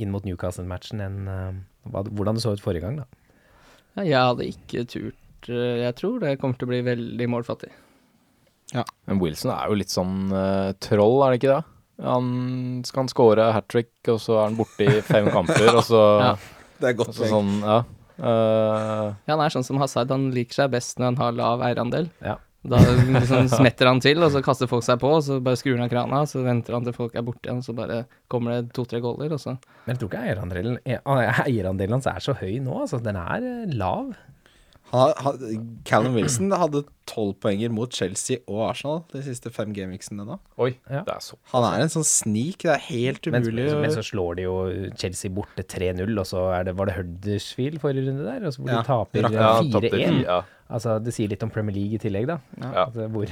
[0.02, 3.08] inn mot Newcastle-matchen enn eh, hvordan det så ut forrige gang, da.
[3.98, 7.72] Ja, jeg hadde ikke turt eh, Jeg tror det kommer til å bli veldig målfattig.
[9.10, 11.79] Men Wilson er jo litt sånn uh, troll, er det ikke det?
[12.04, 15.84] Han skal han score hat trick, og så er han borte i fem kamper, og
[15.88, 16.36] så Ja.
[16.80, 17.32] Det er godt poeng.
[17.34, 17.80] sånn, ja.
[18.20, 21.64] Uh, Ja, han er sånn som Hazard, han liker seg best når han har lav
[21.68, 22.08] eierandel.
[22.24, 22.38] Ja.
[22.70, 25.78] Da liksom smetter han til, og så kaster folk seg på, og så bare skrur
[25.78, 28.02] han av krana, og så venter han til folk er borte igjen, og så bare
[28.32, 29.54] kommer det to-tre goller, og så
[29.86, 31.00] Men jeg tror ikke eierandelen, eh,
[31.45, 33.00] eierandelen hans er så høy nå, altså.
[33.04, 34.12] Den er eh, lav.
[34.92, 40.26] Han, han, Callum Wilson hadde tolv poenger mot Chelsea og Arsenal de siste fem gameweeksene
[40.26, 40.40] nå.
[40.58, 41.04] oi, Ja.
[41.06, 42.58] det er så Han er en sånn snik.
[42.64, 43.66] Det er helt umulig.
[43.72, 44.56] men, men så slår de jo
[44.98, 48.62] Chelsea borte 3-0, og så er det, var det Huddersfield forrige runde der, og så
[48.64, 50.24] hvor Ja, de taper eh, Ja, 4-1.
[50.26, 50.42] ja.
[50.70, 52.40] Altså, det sier litt om Premier League i tillegg, da.
[52.62, 52.86] Ja.
[52.86, 53.26] Altså, hvor,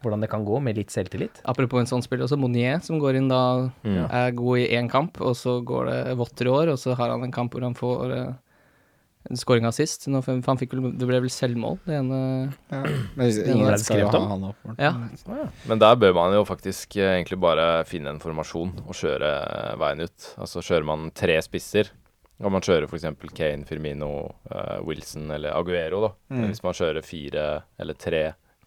[0.00, 1.40] hvordan det kan gå med litt selvtillit.
[1.44, 4.04] Apropos en sånn spiller, også Monier, som går inn da, Mm.
[4.10, 7.10] er god i én kamp, og så går det vått i år, og så har
[7.10, 8.14] han en kamp hvor han får
[9.30, 10.02] uh, sist.
[10.02, 10.14] scoring.
[10.14, 12.18] Nå, for han fikk vel, det ble vel selvmål, det ene
[12.72, 12.82] ja.
[13.18, 14.44] Men Det ingen ha om.
[14.50, 14.74] opp.
[14.78, 14.92] Ja.
[15.68, 19.74] Men der bør man jo faktisk eh, egentlig bare finne en formasjon og kjøre eh,
[19.80, 20.28] veien ut.
[20.38, 21.90] Altså kjører man tre spisser,
[22.38, 23.04] Og man kjører f.eks.
[23.34, 26.10] Kane, Firmino, uh, Wilson eller Aguero, da.
[26.30, 26.44] Mm.
[26.52, 27.46] hvis man kjører fire
[27.82, 28.20] eller tre,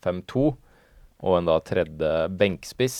[0.03, 0.49] fem, to,
[1.21, 2.97] og en da tredje benkspiss,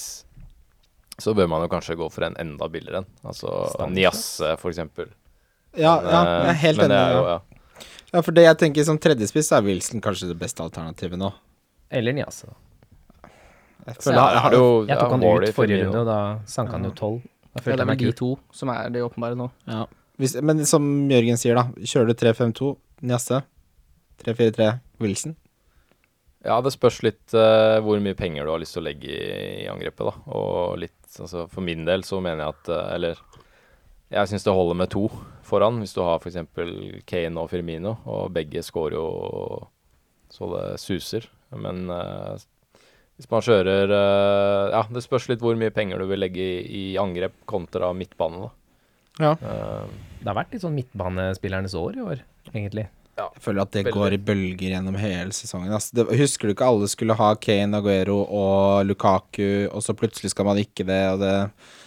[1.20, 3.10] så bør man jo kanskje gå for en enda billigere en.
[3.28, 3.52] Altså
[3.92, 5.12] Niasse, eksempel.
[5.76, 6.96] Ja, ja, jeg er helt men enig.
[6.96, 7.51] det er jo, ja.
[8.14, 8.22] Ja.
[8.22, 11.32] For det jeg tenker som tredjespiss, er Wilson kanskje det beste alternativet nå.
[11.92, 12.48] Eller Niasse.
[12.48, 12.58] da.
[13.88, 16.18] Jeg Så føler ja, jeg, har jo Jeg tok han ut forrige runde, og da
[16.46, 17.22] sank han jo 12.
[17.22, 19.50] Da Ja, følte det er jeg vel meg de to som er det åpenbare nå.
[19.68, 19.86] ja.
[20.22, 21.64] Hvis, Men som Jørgen sier, da.
[21.82, 22.68] Kjører du 3-5-2,
[23.10, 23.40] Niasse.
[24.22, 24.68] 3-4-3,
[25.02, 25.34] Wilson.
[26.46, 29.64] Ja, det spørs litt uh, hvor mye penger du har lyst til å legge i,
[29.64, 30.14] i angrepet, da.
[30.38, 33.18] Og litt Altså for min del så mener jeg at eh, Eller
[34.12, 35.06] jeg syns det holder med to
[35.48, 36.40] foran, hvis du har f.eks.
[37.08, 39.06] Kane og Firmino, og begge scorer jo
[40.32, 41.28] så det suser.
[41.52, 42.40] Men uh,
[43.20, 46.62] hvis man kjører uh, Ja, det spørs litt hvor mye penger du vil legge i,
[46.64, 48.52] i angrep kontra midtbane, da.
[49.20, 49.34] Ja.
[49.36, 49.92] Uh,
[50.22, 52.88] Det har vært litt sånn midtbanespillernes år i år, egentlig.
[53.36, 53.94] Jeg føler at det Veldig.
[54.00, 55.72] går i bølger gjennom hele sesongen.
[55.76, 60.32] Altså, Det, husker du ikke alle skulle ha Kane, Aguero og Lukaku, og så plutselig
[60.34, 61.34] skal man ikke det, og det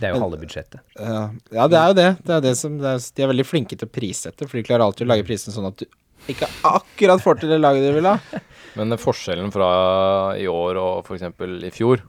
[0.00, 0.80] Det er jo Men- halve budsjettet.
[0.98, 2.08] Ja, ja, det er jo det.
[2.24, 4.62] det, er det som, det er, de er veldig flinke til å prissette, for de
[4.66, 5.86] klarer alltid å lage prisen sånn at du
[6.28, 8.18] ikke akkurat får til det laget du vil ha.
[8.76, 11.22] Men forskjellen fra i år og f.eks.
[11.68, 12.00] i fjor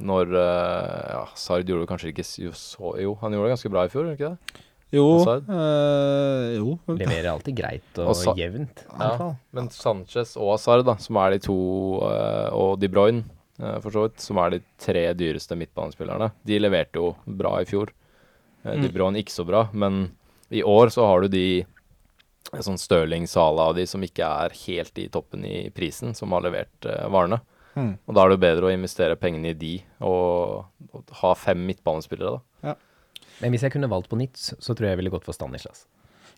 [0.00, 2.24] Når uh, ja, Sard gjorde det kanskje ikke
[2.56, 4.64] så Jo, han gjorde det ganske bra i fjor, gjorde ikke det?
[4.90, 6.72] Jo, øh, jo.
[6.98, 8.84] Leverer alltid greit og, Og jevnt.
[8.98, 9.28] Ja.
[9.54, 11.58] Men Sanchez og Hazard, da, som er de to,
[12.08, 13.22] øh, og De Bruyne,
[13.60, 17.68] øh, for så vidt, som er de tre dyreste midtbanespillerne, de leverte jo bra i
[17.70, 17.92] fjor.
[18.64, 18.92] De Mm.
[18.92, 20.10] Bruyne ikke så bra, men
[20.50, 21.64] i år så har du de
[22.50, 26.42] sånn Stirling, Sala og de som ikke er helt i toppen i prisen, som har
[26.42, 27.40] levert varene.
[27.76, 27.94] Mm.
[28.08, 32.40] Og da er det bedre å investere pengene i de, og, og ha fem midtbanespillere,
[32.40, 32.40] da.
[33.40, 35.86] Men hvis jeg kunne valgt på nytt, så tror jeg jeg ville gått for Stanislas.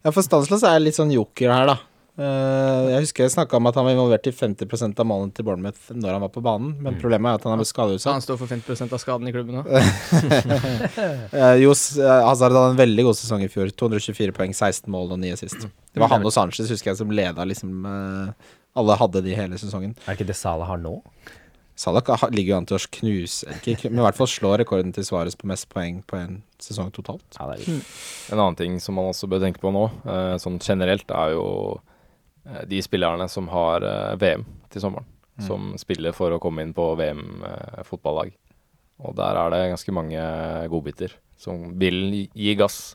[0.03, 1.79] Ja, for Stanislas er litt sånn joker her, da.
[2.13, 5.47] Eh, jeg husker jeg snakka om at han var involvert i 50% av målene til
[5.47, 8.13] Bournemouth når han var på banen, men problemet er at han Så skadeutsatt.
[8.19, 9.71] han står for 50% av skaden i klubben òg.
[11.33, 13.73] Uh, uh, Hazard hadde en veldig god sesong i fjor.
[13.73, 15.65] 224 poeng, 16 mål og 9 sist.
[15.65, 19.57] Det var han og Sanchez, husker jeg, som leda liksom eh, Alle hadde de hele
[19.61, 19.97] sesongen.
[20.05, 20.99] Er det ikke det Salah har nå?
[21.79, 25.07] Salah ligger jo an til å knuse ikke, Men i hvert fall slå rekorden til
[25.09, 27.25] Svares på mest poeng på en sesong totalt.
[27.39, 27.95] Ja, det er litt.
[28.31, 31.47] En annen ting som man også bør tenke på nå, eh, sånn generelt, er jo
[32.45, 35.09] eh, de spillerne som har eh, VM til sommeren.
[35.43, 38.35] Som spiller for å komme inn på VM-fotballag.
[39.03, 40.21] og der er det ganske mange
[40.71, 42.95] godbiter som vil gi gass.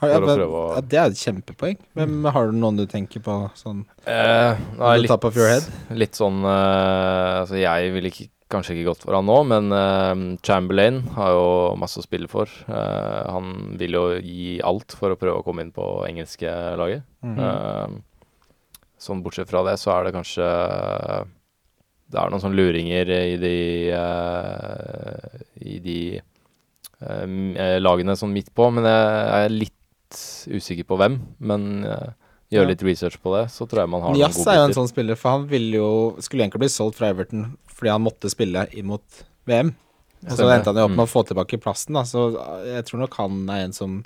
[0.00, 1.76] Men- å- ja, det er et kjempepoeng.
[1.94, 5.62] Men har du noen du tenker på sånn Eh, nei, jeg top of your head?
[5.90, 9.70] litt, litt sånn uh, Altså, jeg ville ikke, kanskje ikke gått for han nå, men
[9.70, 12.48] uh, Chamberlain har jo masse å spille for.
[12.66, 17.04] Uh, han vil jo gi alt for å prøve å komme inn på engelske laget.
[17.22, 18.00] Mm.
[19.00, 20.46] Sånn bortsett fra det, så er det kanskje
[22.10, 23.54] Det er noen sånne luringer i de
[25.60, 26.00] I de
[27.80, 29.76] lagene sånn midt på, men jeg er litt
[30.50, 31.18] usikker på hvem.
[31.38, 32.10] Men eh,
[32.50, 32.68] gjør Ja.
[32.72, 34.88] litt research på det, så tror jeg man har noen Nias er jo en sånn
[34.90, 38.66] spiller, for han ville jo Skulle egentlig bli solgt fra Everton fordi han måtte spille
[38.76, 39.02] inn mot
[39.46, 39.70] VM.
[40.26, 40.96] Og så endte han jo opp Mm.
[40.96, 42.02] med å få tilbake plassen, da.
[42.02, 42.34] Så
[42.66, 44.02] jeg tror nok han er en som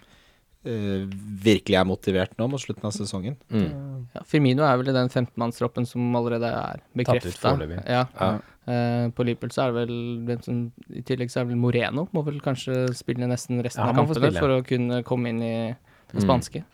[0.65, 1.05] Uh,
[1.45, 3.35] virkelig er motivert nå mot slutten av sesongen.
[3.53, 4.07] Mm.
[4.15, 7.51] Ja, Firmino er vel i den 15-mannstroppen som allerede er bekrefta.
[7.53, 7.83] foreløpig.
[7.87, 8.07] Ja.
[8.19, 8.39] Ja.
[8.67, 12.09] Eh, på Liverpool så er det vel som, I tillegg så er det vel Moreno.
[12.15, 15.77] Må vel kanskje spille nesten resten Ja, av kampene for å kunne komme inn i
[16.15, 16.29] det Mm.
[16.31, 16.65] spanske.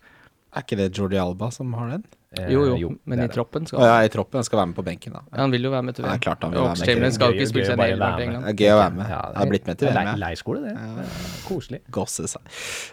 [0.51, 2.05] Er ikke det Jordi Alba som har den?
[2.39, 3.89] Eh, Jo, jo, men i troppen skal han.
[3.89, 4.39] ja, i troppen.
[4.39, 5.21] Han skal være med på benken, da.
[5.39, 6.15] Han vil jo være med til Ja, VM.
[6.19, 6.87] det er klart han vil være med.
[6.87, 7.87] Chamberlain skal jo Gøy- ikke spille seg ned.
[7.87, 9.07] Det er gøy å være med.
[9.11, 10.75] Ja, Jeg er blitt med til VM, lei- Leirskole, det.
[10.75, 11.05] det.
[11.07, 11.81] er Koselig.
[11.91, 12.43] Gosse seg.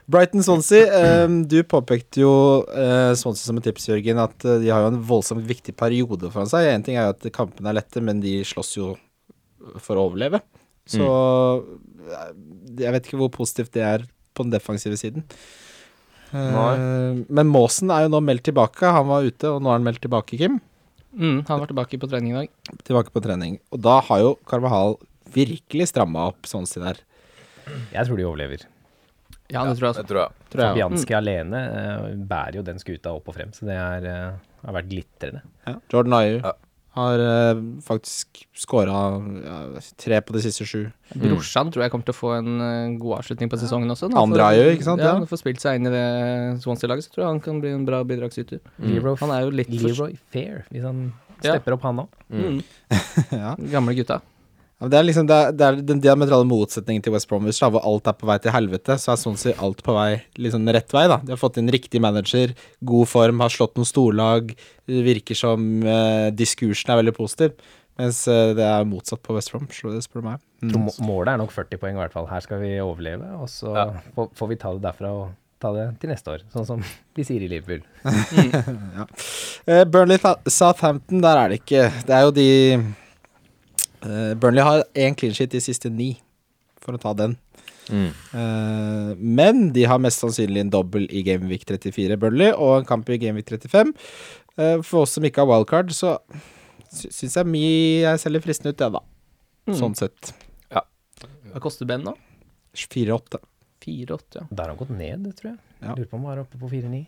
[0.10, 1.26] Brighton Swansea.
[1.26, 2.34] Um, du påpekte jo
[2.70, 6.30] uh, Swansea som et tips, Jørgen, at uh, de har jo en voldsomt viktig periode
[6.32, 6.74] foran seg.
[6.74, 8.96] En ting er jo at kampene er lette, men de slåss jo
[9.78, 10.42] for å overleve.
[10.88, 12.78] Så mm.
[12.80, 14.06] jeg vet ikke hvor positivt det er
[14.38, 15.26] på den defensive siden.
[16.34, 17.24] Nei.
[17.30, 18.90] men Maasen er jo nå meldt tilbake.
[18.94, 20.58] Han var ute, og nå er han meldt tilbake, Kim.
[21.18, 22.80] Mm, han var tilbake på trening i dag.
[22.86, 23.58] Tilbake på trening.
[23.74, 24.98] Og da har jo Carvahal
[25.34, 27.00] virkelig stramma opp Swansea der.
[27.94, 28.68] Jeg tror de overlever.
[29.48, 30.46] Ja, det tror jeg Det tror jeg.
[30.52, 30.76] Tror jeg.
[30.76, 34.76] Fabianski alene uh, bærer jo den skuta opp og frem, så det er, uh, har
[34.76, 35.44] vært glitrende.
[35.68, 35.78] Ja.
[35.94, 36.54] Jordan Ayew Ja.
[36.98, 38.98] Har uh, faktisk skåra
[39.46, 39.58] ja,
[40.02, 40.82] tre på de siste sju.
[41.14, 44.10] Brorsan tror jeg kommer til å få en eh, god avslutning på sesongen også.
[44.10, 45.00] Når han Andre får- Ayew, ikke sant?
[45.04, 45.14] Ja, Ja.
[45.14, 46.06] når han får spilt seg inn i det
[46.66, 48.60] Swansea-laget, så tror jeg han kan bli en bra bidragsyter.
[48.82, 51.54] Leroy, Han er jo litt for Leroy Fair, hvis han Ja.
[51.54, 52.08] stepper opp han òg.
[52.34, 52.64] mm.
[53.44, 53.56] ja.
[53.72, 54.22] Gamle gutta.
[54.78, 57.58] Ja, men Det er liksom det er, det er den diametrale motsetningen til West Bromwich,
[57.64, 58.94] da, hvor alt er på vei til helvete.
[59.02, 61.08] Så er sånn sett alt på vei liksom rett vei.
[61.10, 62.54] da De har fått inn riktig manager,
[62.86, 64.54] god form, har slått noen storlag.
[64.86, 67.58] Det virker som eh, diskursen er veldig positiv.
[67.98, 70.44] Mens eh, det er motsatt på West Brom, så det spør du meg.
[70.62, 70.86] Mm.
[71.08, 72.30] Målet er nok 40 poeng i hvert fall.
[72.30, 73.88] Her skal vi overleve, og så Ja.
[74.14, 76.46] får, får vi ta det derfra og ta det til neste år.
[76.54, 76.86] Sånn som
[77.18, 77.82] vi sier i Liverpool.
[79.02, 79.84] ja.
[79.90, 82.48] Burnley Southampton, der er det ikke Det er jo de
[82.78, 82.86] eh,
[84.40, 86.14] Burnley har én clean sheet de siste ni,
[86.84, 87.36] for å ta den.
[87.88, 88.10] Mm.
[88.12, 93.10] Eh, men de har mest sannsynlig en dobbel i Gameweek 34, Burnley, og en kamp
[93.12, 93.94] i Gameweek 35.
[94.58, 96.18] Eh, for oss som ikke har wildcard, så
[96.88, 99.04] sy syns jeg mye er selger fristende ut, det, da.
[99.68, 99.80] Mm.
[99.82, 100.34] Sånn sett.
[101.58, 102.14] Hva koster Ben da?
[102.78, 103.40] 4-8.
[103.82, 104.44] 4-8, ja.
[104.52, 105.60] Der har han gått ned, tror jeg.
[105.82, 105.94] Ja.
[105.96, 107.06] Lurer på om han var oppe på 4-9.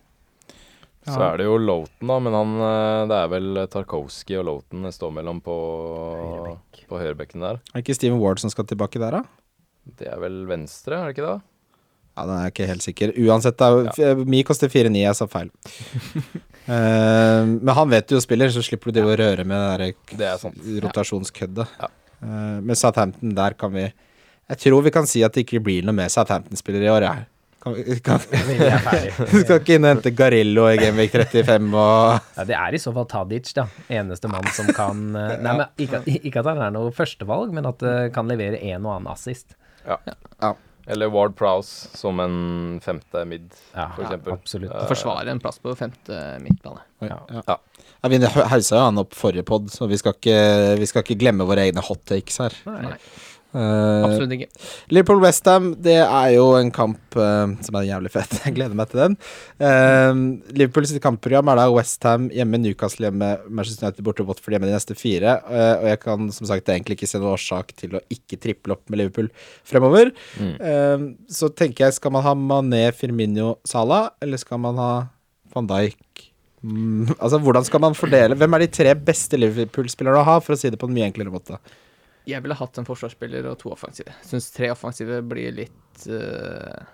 [1.13, 4.87] Så er det jo Loughton, da, men han, eh, det er vel Tarkovskij og Loughton
[4.87, 5.55] det står mellom på,
[6.19, 6.81] Høyrebekk.
[6.89, 7.61] på høyrebekken der.
[7.69, 9.23] Er det ikke Steven Ward som skal tilbake der, da?
[9.99, 11.39] Det er vel venstre, er det ikke det?
[12.19, 13.13] Ja, den er jeg ikke helt sikker.
[13.29, 13.69] Uansett, da.
[13.95, 14.11] ja.
[14.27, 15.51] Mi koster 4-9, jeg sa feil.
[16.67, 19.93] uh, men han vet du jo spiller, så slipper du det å røre med det
[20.11, 21.79] der Det er rotasjonskøddet.
[21.79, 21.91] Ja.
[22.19, 25.85] Uh, med Southampton, der kan vi Jeg tror vi kan si at det ikke blir
[25.87, 27.27] noe med Southampton-spillere i år, jeg.
[27.59, 28.19] Kan, vi- kan,
[29.43, 32.93] skal ikke inn og hente Garillo i Gameweek 35 og Ja, det er i så
[32.95, 33.65] fall Tadic, da.
[33.91, 37.67] Eneste mann som kan eh, Nei, men ikke, ikke at han er noe førstevalg, men
[37.67, 39.57] at det kan levere en og annen assist.
[40.89, 44.33] Eller Ward Prowse som en femte mid, Ja, for eksempel.
[44.33, 44.71] absolutt.
[44.73, 46.81] Uh, Forsvare en plass på femte midtbane.
[47.05, 47.19] Ja.
[47.29, 47.43] Ja.
[47.45, 47.57] Ja.
[47.99, 50.39] Ja, vi hausa jo han opp forrige pod, så vi skal, ikke,
[50.79, 52.55] vi skal ikke glemme våre egne hot takes her.
[52.65, 52.95] Nei.
[53.49, 54.47] Eh, Absolutt ikke.
[54.93, 58.35] Liverpool-Westham, det er jo en kamp uh, som er jævlig fett.
[58.45, 59.17] Jeg gleder meg til den.
[59.57, 64.69] Uh, Liverpool sitt kampprogram er da Westham hjemme, Newcastle hjemme, Manchester United borte, Watford hjemme
[64.69, 65.39] de neste fire.
[65.49, 68.77] Uh, og jeg kan som sagt egentlig ikke se noen årsak til å ikke triple
[68.77, 69.31] opp med Liverpool
[69.67, 70.13] fremover.
[70.39, 70.53] Mm.
[70.59, 74.91] Eh, så tenker jeg, skal man ha Mané, Firmino, Salah, eller skal man ha
[75.53, 76.25] van Dijk?
[76.61, 80.55] Mm, altså, hvordan skal man fordele Hvem er de tre beste Liverpool-spillerne å ha, for
[80.55, 81.59] å si det på en mye enklere måte?
[82.29, 84.13] Jeg ville hatt en forsvarsspiller og to offensive.
[84.25, 86.85] Syns tre offensive blir litt uh,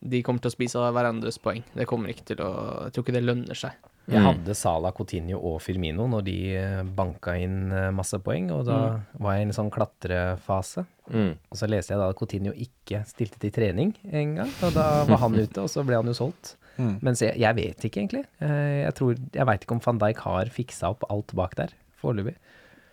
[0.00, 1.62] De kommer til å spise av hverandres poeng.
[1.76, 2.50] Det kommer ikke til å
[2.86, 3.78] Jeg tror ikke det lønner seg.
[4.10, 4.24] Jeg Mm.
[4.26, 8.78] hadde Salah, Coutinho og Firmino når de eh, banka inn eh, masse poeng, og da
[9.22, 10.82] var jeg i en sånn klatrefase.
[11.12, 11.36] Mm.
[11.50, 14.86] Og så leste jeg da at Coutinho ikke stilte til trening en gang, og da
[15.06, 16.56] var han ute, og så ble han jo solgt.
[16.80, 16.96] Mm.
[17.06, 18.24] Mens jeg, jeg vet ikke, egentlig.
[18.42, 21.76] Eh, Jeg tror, jeg veit ikke om van Dijk har fiksa opp alt bak der,
[22.02, 22.34] foreløpig.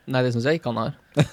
[0.08, 0.93] Nei, det syns jeg ikke han har,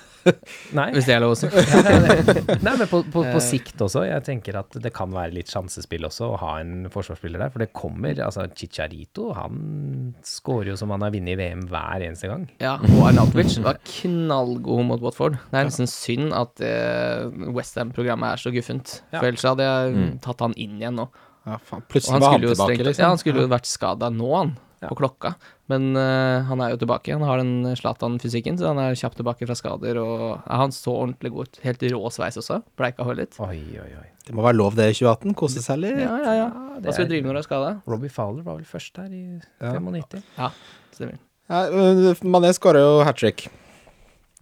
[0.79, 0.87] Nei.
[0.97, 1.47] hvis det er lov å si.
[2.65, 3.43] Nei, men på, på, på Eh.
[3.45, 4.07] sikt også.
[4.09, 7.53] Jeg tenker at det kan være litt sjansespill også å ha en forsvarsspiller der.
[7.53, 12.07] For det kommer Altså, Chicharito, han skårer jo som han har vunnet i VM hver
[12.09, 12.47] eneste gang.
[12.65, 15.37] Ja, og Arnatovic var knallgod mot Watford.
[15.53, 18.99] Det er nesten synd at uh, Westham-programmet er så guffent.
[19.13, 19.21] Ja.
[19.21, 20.19] For ellers hadde jeg Mm.
[20.25, 21.05] tatt han inn igjen nå.
[21.45, 21.83] Ja, faen.
[21.93, 23.03] Plutselig var han tilbake, liksom.
[23.05, 24.55] ja, han skulle jo vært skada nå, han.
[24.81, 24.89] Ja.
[24.91, 25.35] På klokka.
[25.73, 27.15] Men uh, han er jo tilbake.
[27.15, 30.01] Han har den Zlatan-fysikken, så han er kjapt tilbake fra skader.
[30.03, 31.61] Og ja, han så ordentlig god ut.
[31.65, 32.61] Helt rå sveis også.
[32.77, 33.39] Bleika hår litt.
[33.45, 34.07] Oi, oi, oi.
[34.25, 35.37] Det må være lov det i 2018.
[35.41, 36.01] Kose seg litt.
[36.01, 36.49] Ja, ja, ja.
[36.85, 37.75] Hva skal du drive når du er skada?
[37.89, 39.25] Robbie Fowler var vel først der i
[39.61, 40.25] 95.
[40.37, 40.53] Ja,
[40.97, 41.21] stemmer.
[41.53, 43.49] Ja, øh, Mané skåra jo hat trick.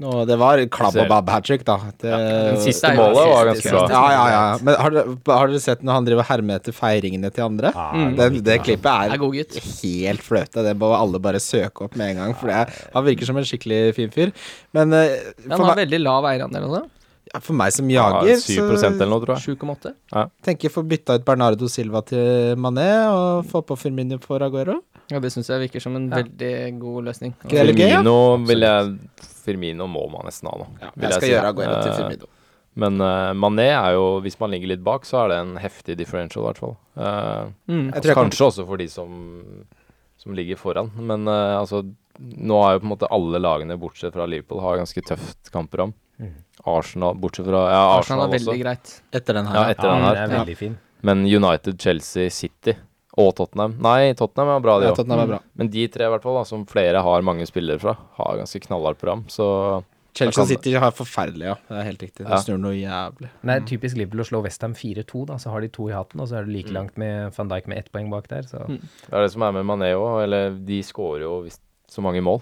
[0.02, 1.76] Nå, det var klabb og babb hat trick, da.
[2.02, 3.82] Det, Den siste det målet var ganske bra.
[3.92, 4.40] Ja, ja, ja.
[4.66, 7.70] Men har dere, har dere sett når han driver hermer etter feiringene til andre?
[7.74, 8.16] Ah, Mm.
[8.18, 9.58] Det, det klippet Er er god gutt.
[9.82, 10.64] helt fløte.
[10.66, 12.34] Det må alle bare søke opp med en gang.
[12.40, 14.32] For det er, han virker som en skikkelig fin fyr.
[14.74, 16.82] Men eh, Han har meg veldig lav eierandel også.
[17.32, 19.56] Ja, for meg som Ja, jager, 7 så eller noe, tror jeg.
[19.56, 19.92] 7,8.
[20.44, 24.80] tenker jeg får bytta ut Bernardo Silva til Mané og få på Firmino for Aguero.
[25.12, 26.22] Ja, det syns jeg virker som en Ja.
[26.22, 27.32] veldig god løsning.
[27.44, 27.62] Ja?
[27.64, 28.16] Firmino
[28.48, 28.98] vil jeg
[29.42, 30.66] Firmino må man nesten ha nå.
[30.80, 31.32] Ja, Jeg skal si.
[31.34, 32.30] gjøre Aguero til Eh, Firmino.
[32.74, 35.96] Men uh, Mané er jo, hvis man ligger litt bak, så er det en heftig
[35.98, 36.76] differential, i hvert fall.
[36.96, 37.90] Uh, Mm.
[37.92, 39.10] altså, jeg kanskje også for de som,
[40.16, 40.88] som ligger foran.
[40.96, 41.82] Men uh, altså,
[42.18, 45.92] nå er jo på en måte alle lagene, bortsett fra Liverpool, har ganske tøft kampprogram.
[46.22, 46.32] Mm.
[46.72, 48.62] Arsenal, bortsett fra ja, Arsenal Arsenal, er veldig også.
[48.64, 48.94] greit.
[49.20, 49.54] Etter den her.
[49.60, 50.22] Ja, etter Ja, den den her.
[50.24, 50.78] er veldig fin.
[51.02, 52.76] Men United, Chelsea, City
[53.18, 54.96] og Tottenham Nei, Tottenham er bra, de Ja, òg.
[54.96, 55.40] Tottenham er bra.
[55.56, 58.60] Men de tre, i hvert fall, da, som flere har mange spillere fra, har ganske
[58.66, 59.24] knallhardt program.
[59.28, 59.84] Så
[60.14, 61.54] Chelsea kan- City har forferdelig, ja.
[61.68, 62.24] Det er helt riktig.
[62.24, 62.36] Det Ja.
[62.36, 63.28] snur noe jævlig.
[63.42, 65.34] Det er typisk Liverpool å slå Westham 4-2, da.
[65.36, 66.74] Så har de to i hatten, og så er det like Mm.
[66.74, 68.42] langt med van Dijk med ett poeng bak der.
[68.42, 68.80] Så Mm.
[68.80, 70.22] det er det som er med Mané òg.
[70.24, 72.40] Eller de skårer jo visst så mange mål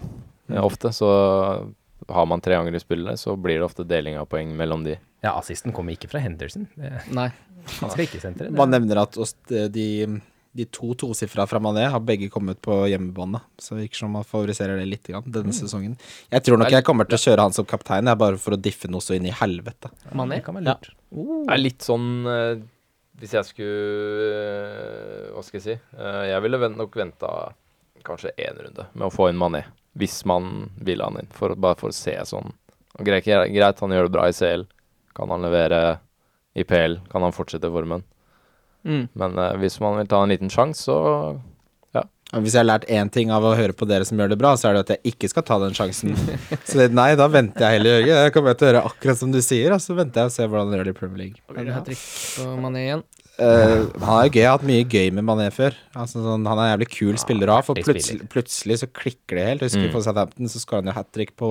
[0.49, 0.57] Mm.
[0.57, 0.89] eh, ofte.
[0.91, 1.73] Så
[2.09, 4.97] har man tre ganger i spillet, så blir det ofte deling av poeng mellom de.
[5.23, 6.67] ja, assisten kommer ikke fra Henderson.
[6.77, 7.31] Det- Nei.
[7.79, 8.49] Han skal ikke sentre.
[8.51, 13.39] Man nevner at de, de to tosifra fra Mané har begge kommet på hjemmebane.
[13.57, 15.95] Så det virker som man favoriserer det litt grann, denne sesongen.
[16.31, 18.59] Jeg tror nok jeg kommer til å kjøre han som kaptein, jeg bare for å
[18.59, 19.93] diffe noe så inn i helvete.
[20.17, 20.41] Mané?
[20.43, 20.91] Kan være lurt.
[21.15, 21.45] Oh.
[21.45, 22.61] Det er litt sånn eh,
[23.19, 25.73] Hvis jeg skulle eh, Hva skal jeg si?
[25.75, 27.31] Eh, jeg ville nok venta
[28.07, 29.65] kanskje én runde med å få inn Mané.
[29.99, 31.31] Hvis man vil han inn.
[31.35, 32.53] For, bare for å se sånn.
[32.99, 34.65] Greit, greit, han gjør det bra i CL.
[35.15, 35.99] Kan han levere
[36.55, 36.99] i PL?
[37.11, 38.03] Kan han fortsette formen?
[38.87, 39.05] Mm.
[39.13, 40.95] Men uh, hvis man vil ta en liten sjanse, så
[41.93, 42.03] ja.
[42.39, 44.53] hvis jeg har lært én ting av å høre på dere som gjør det bra,
[44.57, 46.15] så er det at jeg ikke skal ta den sjansen.
[46.67, 48.21] Så det, nei, da venter jeg heller, Jørgen.
[48.25, 50.51] Jeg kommer til å høre akkurat som du sier, og så venter jeg og ser
[50.51, 51.43] hvordan det gjør det i Premier League.
[51.57, 52.05] vil du ha trikk
[52.37, 53.03] på Mané igjen.
[53.41, 55.77] Uh, han er jo gøy, jeg har hatt mye gøy med Mané før.
[55.97, 59.39] Altså, sånn, han er en jævlig kul spiller å ha, for plutselig, plutselig så klikker
[59.39, 59.63] det helt.
[59.63, 59.93] Jeg husker Mm.
[59.95, 61.49] på Southampton så skåra han jo hat trick på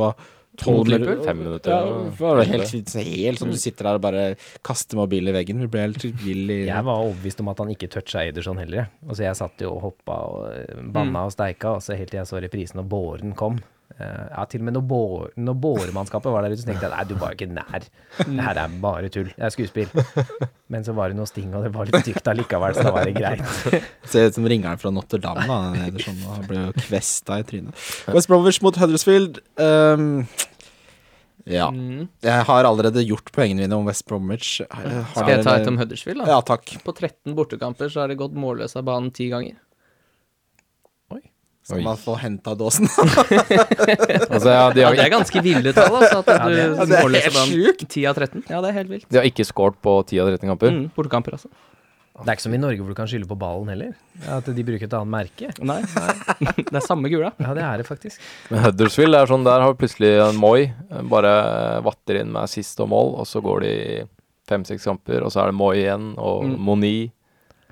[0.61, 1.25] tolv Liverpool?
[1.27, 1.75] fem minutter.
[1.75, 4.25] Ja, det var helt, helt sånn du sitter der og bare
[4.67, 5.65] kaster mobilen i veggen.
[5.65, 8.91] Du ble helt vill i Jeg var overbevist om at han ikke toucha Ederson heller.
[9.09, 12.23] Altså, jeg satt jo og hoppa og eh, banna og steika, og så helt til
[12.23, 13.61] jeg så reprisen og båren kom.
[14.01, 16.95] Eh, ja, til og med når, bår, når båremannskapet var der ute, så tenkte jeg
[16.95, 17.89] nei, du var jo ikke nær.
[18.21, 19.29] Det her er bare tull.
[19.35, 19.91] Det er skuespill.
[20.73, 23.09] Men så var det noe sting, og det var litt stygt allikevel, så da var
[23.11, 23.43] det greit.
[24.13, 25.45] Ser ut som ringeren fra Notre-Dame.
[25.51, 27.89] da, Ederson, og ble jo kvesta i trynet.
[28.15, 29.43] West Bromwich mot Huddersfield.
[29.61, 30.25] Um,
[31.51, 31.69] ja.
[31.75, 32.07] Mm.
[32.25, 34.61] Jeg har allerede gjort poengene mine om West Bromwich.
[34.71, 36.37] Har Skal jeg ta et om Huddersfield, da?
[36.37, 36.73] Ja, takk.
[36.87, 39.59] På 13 bortekamper så har det gått målløs av banen ti ganger.
[41.63, 41.85] Skal Oi.
[41.85, 42.89] man få henta dåsen?
[44.31, 46.21] Altså, ja, de, Ja, det er ganske ville tall, altså.
[46.23, 47.85] At Ja, du det er- ja, det er helt sjukt.
[47.93, 48.45] 10 av 13.
[48.49, 49.07] Ja, det er helt vilt.
[49.11, 50.73] de har ikke scoret på 10 av 13 kamper.
[50.75, 51.51] Mm, bortekamper, altså.
[52.21, 53.93] Det er ikke som i Norge hvor du kan skylde på ballen heller.
[54.29, 55.53] At de bruker et annet merke.
[55.65, 56.53] Nei, nei.
[56.59, 57.31] Det er samme gula.
[57.41, 58.21] Ja, det er det faktisk.
[58.51, 61.31] Men Huddersfield er sånn, der har plutselig en Moi eh, bare
[61.87, 63.73] vatter inn med assist og mål, og så går de
[64.51, 66.59] fem-seks kamper, og så er det Moi igjen, og Mm.
[66.67, 66.95] Moni,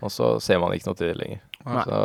[0.00, 1.40] og så ser man ikke noe til det lenger.
[1.66, 1.84] Nei.
[1.84, 2.00] Så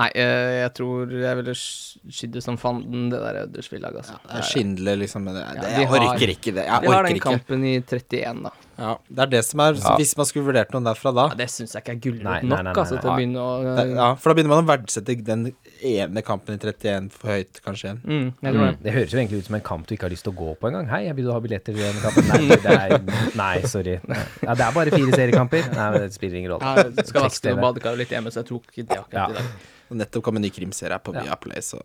[0.00, 4.16] Nei, eh, jeg tror jeg ville sk- skydd det som fanden, det der Huddersfield-laget, altså.
[4.24, 5.26] Det er Schindler, liksom.
[5.28, 6.64] Det, Det, Ja, de jeg har- orker ikke det.
[6.64, 7.28] Jeg Vi har den ikke.
[7.34, 8.50] kampen i 31, da.
[8.80, 9.92] Ja, det er det som er Ja.
[10.00, 12.48] Hvis man skulle vurdert noen derfra da Ja, det syns jeg ikke er gulrot nok,
[12.48, 15.42] nei, nei, altså, til å begynne å Ja, for da begynner man å verdsette den
[15.84, 18.00] ene kampen i 31 for høyt, kanskje igjen.
[18.04, 18.78] mm, jeg tror det.
[18.86, 20.54] Det høres jo egentlig ut som en kamp du ikke har lyst til å gå
[20.60, 20.88] på engang.
[20.90, 22.28] Hei, jeg vil du ha billetter til den kampen?
[22.32, 22.96] Nei, det er,
[23.36, 23.98] nei sorry.
[24.42, 25.68] Ja, det er bare fire seriekamper.
[25.76, 26.64] Nei, men det spiller ingen rolle.
[26.64, 29.28] Ja, jeg skal vaske noe badekar litt hjemme, så jeg tok ikke det akkurat Ja.
[29.28, 29.68] i dag.
[29.90, 31.24] Og nettopp kom en ny krimserie her på Ja.
[31.26, 31.80] Viaplay, så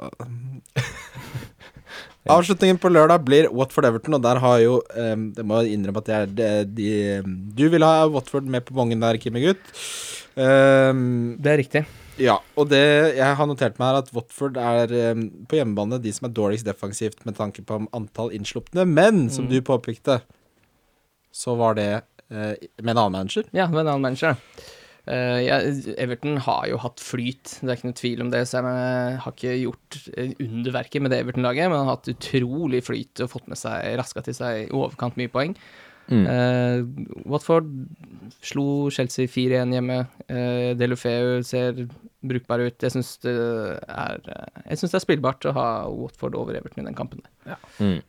[2.33, 6.07] Avslutningen på lørdag blir Watford-Everton, og der har jo um, Det må jeg innrømme at
[6.09, 6.87] jeg, de, de
[7.53, 9.61] Du vil ha Watford med på bongen der, Kimmy gutt.
[10.35, 11.83] Um, Det er riktig.
[12.17, 12.79] ja, og det
[13.17, 16.65] jeg har notert meg, er at Watford er um, på hjemmebane de som er dårligst
[16.65, 18.85] defensivt med tanke på antall innslupne.
[18.87, 19.51] Men som Mm.
[19.51, 20.21] du påpekte,
[21.35, 21.89] så var det
[22.31, 23.43] uh, med en annen manager.
[23.53, 24.37] Ja, med en annen manager.
[25.05, 25.59] Eh, ja,
[26.01, 28.43] Everton har jo hatt flyt, det er ikke noe tvil om det.
[28.49, 29.99] Så jeg har ikke gjort
[30.41, 34.37] underverket med det Everton-laget, men har hatt utrolig flyt og fått med seg raska til
[34.37, 35.57] seg i overkant mye poeng.
[36.05, 36.25] mm.
[36.29, 36.81] Uh,
[37.25, 37.69] Watford
[38.45, 40.01] slo Chelsea 4-1 hjemme.
[40.29, 41.85] Uh, Delofeu ser
[42.25, 42.81] brukbar ut.
[42.81, 47.21] Jeg syns det eh, det er spillbart å ha Watford over Everton i den kampen.
[47.45, 47.57] Ja.
[47.77, 48.01] Mm.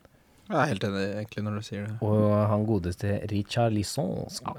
[0.47, 1.95] Jeg er helt enig egentlig når du sier det.
[2.07, 2.21] Og
[2.51, 4.13] han godeste Richard Lisson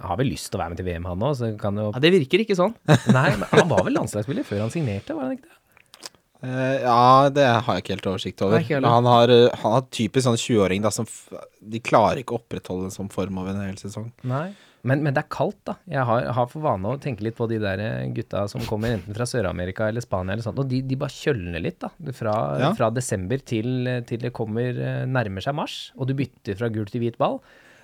[0.05, 2.45] har vel lyst til å være med til VM, han òg, jo Ja, det virker
[2.45, 2.75] ikke sånn.
[3.17, 5.57] Nei, men han var vel landslagsspiller før han signerte, var han ikke det?
[6.39, 8.61] Uh, ja, det har jeg ikke helt oversikt over.
[8.63, 8.77] Nei.
[8.79, 12.39] Men han har, eh, han har typisk sånn 20-åring som f De klarer ikke å
[12.39, 14.13] opprettholde en sånn form over en hel sesong.
[14.23, 14.53] Nei.
[14.87, 15.75] Men, men det er kaldt, da.
[15.91, 18.95] Jeg har, har for vane å tenke litt på de der eh, gutta som kommer
[18.95, 21.91] enten fra Sør-Amerika eller Spania eller sånt, og de, de bare kjølner litt, da.
[22.15, 22.71] Fra, Ja.
[22.79, 26.87] fra desember til, til det kommer eh, nærmer seg mars, og du bytter fra gul
[26.87, 27.41] til hvit ball.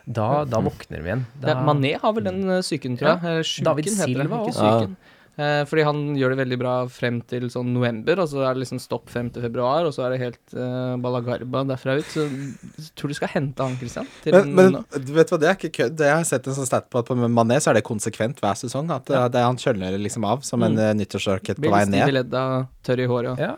[0.07, 1.27] Da, da våkner de igjen.
[1.41, 3.25] Da, Ja, Mané har vel den eh, psyken, tror jeg.
[3.25, 4.41] Eh, Sjuken David heter det, Silva
[4.85, 5.14] ikke.
[5.35, 8.63] Eh, fordi han gjør det veldig bra frem til sånn november, og så er det
[8.63, 12.07] liksom stopp frem til februar, og så er det helt eh, balagarba derfra ut.
[12.07, 14.07] Så jeg tror du skal hente han, Christian.
[14.23, 14.85] Til Men, men nå.
[14.95, 16.05] du vet hva, det er ikke kødd.
[16.07, 18.59] Jeg har sett en sånn stat på at på Mané så er det konsekvent hver
[18.63, 18.95] sesong.
[18.95, 21.03] At det, det er han kjøler liksom av som en mm.
[21.03, 22.15] nyttårsrakett på vei ned.
[22.15, 22.47] ledda,
[22.87, 23.35] tørr i håret.
[23.35, 23.57] og- Ja,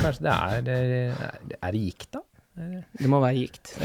[0.00, 2.24] kanskje det er det Er, er det gikt, da?
[2.56, 3.76] Det må være gikt.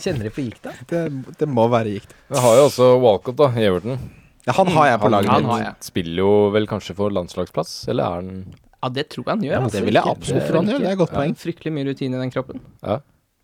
[0.00, 0.72] Kjenner de på gikt, da?
[0.88, 1.08] Det,
[1.40, 2.12] det må være gikt.
[2.28, 4.00] Vi har jo også Walcott da, i Everton.
[4.46, 5.50] Ja, han har jeg på laget han mitt.
[5.66, 9.40] har spiller jo vel kanskje for landslagsplass, eller er han Ja, det tror jeg han
[9.42, 9.50] gjør.
[9.56, 9.72] Ja, altså.
[9.80, 10.78] Det vil jeg absolutt tro han gjør.
[10.78, 11.34] Det er et godt Ja, poeng.
[11.34, 12.60] fryktelig mye rutine i den kroppen.
[12.84, 12.98] Ja.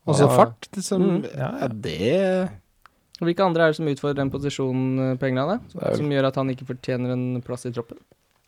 [0.07, 0.37] Og så Ja.
[0.37, 0.69] fart.
[0.77, 2.51] Liksom, Mm, ja, det
[3.23, 5.95] Hvilke andre er det som utfordrer den posisjonen eh, på England, da?
[5.97, 7.99] Som gjør at han ikke fortjener en plass i troppen?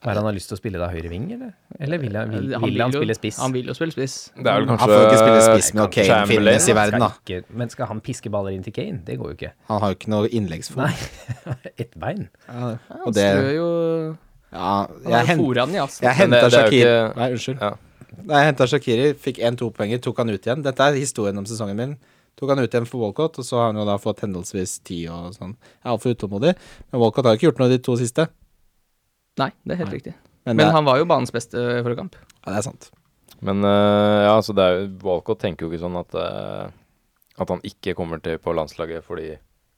[0.05, 1.53] Er han har lyst til å spille da høyre ving, eller?
[1.81, 3.39] Eller vil han, vil, Han vil han spille spiss?
[3.41, 4.17] Han vil jo spille spiss.
[4.37, 7.09] Det er vel Han får ikke spille spiss med Kane finnes i verden, da.
[7.23, 9.01] Ikke, men skal han piske baller inn til Kane?
[9.07, 9.53] Det går jo ikke.
[9.71, 10.85] Han har jo ikke noe innleggsfot.
[10.85, 11.57] Nei.
[11.87, 12.29] Ett bein.
[12.49, 13.69] Ja, han det jo
[14.55, 16.05] Ja, Han jeg assen.
[16.05, 17.65] jeg henta jo Shakiri ikke- Nei, unnskyld.
[17.65, 17.73] Ja.
[18.23, 20.63] Nei, jeg henta Shakiri, fikk én-to poenger, tok han ut igjen.
[20.63, 21.97] Dette er historien om sesongen min.
[22.37, 25.05] Tok han ut igjen for Walcott, og så har han jo da fått henholdsvis ti
[25.09, 25.57] og sånn.
[25.57, 26.55] Jeg er altfor utålmodig,
[26.93, 28.29] men Walcott har ikke gjort noe de to siste.
[29.41, 30.15] Nei, det er helt riktig.
[30.45, 32.17] Men, Men han var jo banens beste forrige kamp.
[32.21, 32.91] ja, det er sant.
[33.45, 36.69] Men uh, ja, så det er jo Walcott tenker jo ikke sånn at uh,
[37.41, 39.33] At han ikke kommer til på landslaget fordi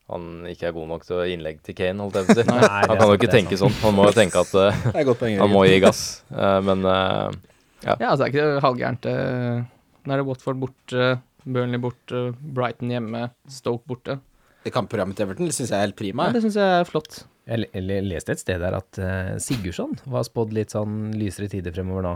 [0.07, 2.44] han ikke er god nok til å innlegg til Kane, holdt jeg på å si.
[2.46, 3.72] Nei, Han kan jo ikke tenke sånn.
[3.82, 5.38] Han må jo tenke at eh, godt poeng.
[5.40, 6.02] han må gi gass.
[6.30, 7.96] Eh, men ja.
[7.98, 9.09] Ja, altså det er ikke halvgærent.
[9.11, 9.64] eh,
[10.07, 11.09] Nå er det Watford borte,
[11.42, 14.20] Burnley borte, Brighton hjemme, Stoke borte.
[14.62, 16.28] Det kampprogrammet til Everton syns jeg er helt prima.
[16.28, 17.24] Ja, det syns jeg er flott.
[17.47, 21.47] Jeg le- le- leste et sted der at uh, Sigurdsson var spådd litt sånn lysere
[21.53, 22.14] tider fremover nå.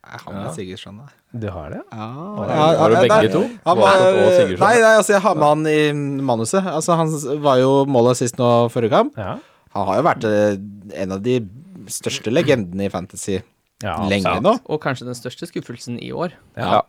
[0.00, 1.06] Jeg har med Sigurdsson, da.
[1.40, 1.80] Du har det?
[1.92, 2.08] Ja,
[2.80, 3.40] Har du begge to?
[3.66, 5.78] Han var, nei, nei, altså jeg har med han i
[6.24, 6.64] manuset.
[6.66, 7.12] Altså Han
[7.44, 9.16] var jo målet sist nå forrige kamp.
[9.20, 9.36] Ja.
[9.76, 10.56] Han har jo vært eh,
[11.04, 11.36] en av de
[11.92, 13.38] største legendene i Fantasy
[13.84, 14.42] ja lenge sant.
[14.44, 14.56] nå.
[14.68, 16.34] Og kanskje den største skuffelsen i år.
[16.58, 16.82] Ja.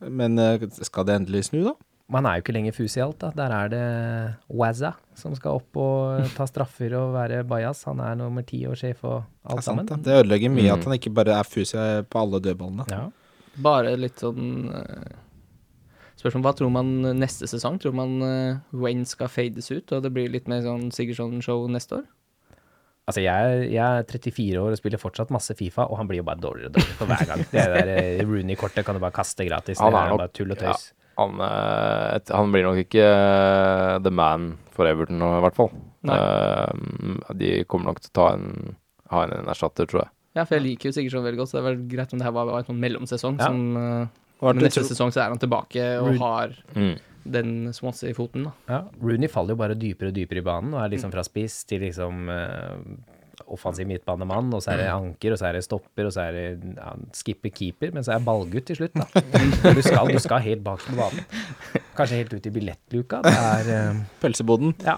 [0.00, 1.74] Men eh, skal det endelig snu, da?
[2.08, 3.32] Man er jo ikke lenger fus i alt, da.
[3.34, 3.84] Der er det
[4.54, 7.80] Wazza som skal opp og ta straffer og være bajas.
[7.88, 9.86] Han er nummer ti og sjef og Det alt sant, sammen.
[9.90, 9.98] det.
[10.06, 10.74] Det ødelegger mye Mm.
[10.78, 12.86] at han ikke bare er fus på alle dødballene.
[12.92, 13.08] Ja.
[13.58, 15.14] Bare litt sånn eh,
[16.16, 16.90] Spørsmål hva tror man
[17.20, 17.76] neste sesong?
[17.82, 21.98] Tror man eh, Wayne skal fades ut, og det blir litt mer sånn Sigurdsson-show neste
[21.98, 22.06] år?
[23.06, 26.26] Altså, jeg, jeg er 34 år og spiller fortsatt masse Fifa, og han blir jo
[26.26, 27.42] bare dårligere og dårligere for hver gang.
[27.52, 29.78] Det der eh, Rooney-kortet kan du bare kaste gratis.
[29.78, 30.88] Det er bare tull og tøys.
[31.16, 35.56] Han, eh, et- han blir nok ikke eh, the man for Everton nå, i hvert
[35.56, 35.70] fall.
[36.06, 38.76] Eh, de kommer nok til å ta en,
[39.10, 40.10] ha en, en erstatter, tror jeg.
[40.36, 42.26] Ja, for jeg liker jo Sigurdsson veldig godt, så det er vel greit om det
[42.28, 43.38] her var var en sånn mellomsesong.
[43.40, 43.46] Ja.
[43.48, 44.10] Som,
[44.52, 44.88] det neste tro...
[44.92, 46.96] sesong så er han tilbake og Rooney- har Mm.
[47.26, 48.52] den Swansea i foten, da.
[48.68, 51.64] Ja, Rooney faller jo bare dypere og dypere i banen, og er liksom fra spiss
[51.66, 52.76] til liksom eh,
[53.46, 56.36] offensiv midtbanemann, og så er det anker, og så er det stopper, og så er
[56.36, 59.06] det ja, skipper keeper, men så er ballgutt til slutt, da.
[59.76, 61.26] Du skal, du skal helt bak på banen.
[61.98, 63.20] Kanskje helt ut i billettluka.
[63.26, 64.74] Det er uh, Pølseboden.
[64.86, 64.96] Ja.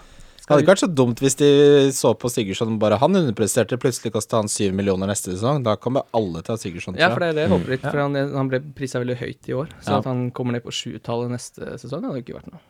[0.49, 1.49] Det hadde ikke vært så dumt hvis de
[1.93, 3.77] så på Sigurdsson bare han underpresterte.
[3.77, 5.61] Plutselig kosta han syv millioner neste sesong.
[5.67, 6.97] Da kommer alle til å ha Sigurdsson.
[6.97, 9.51] Ja, for det er det jeg håper litt, for han, han ble prisa veldig høyt
[9.53, 9.75] i år.
[9.83, 9.99] Så Ja.
[10.01, 12.65] at han kommer ned på sjutallet neste sesong, det hadde jo ikke vært noe.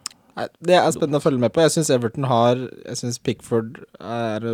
[0.63, 1.63] Det er spennende å følge med på.
[1.65, 4.45] Jeg syns Everton har Jeg syns Pickford er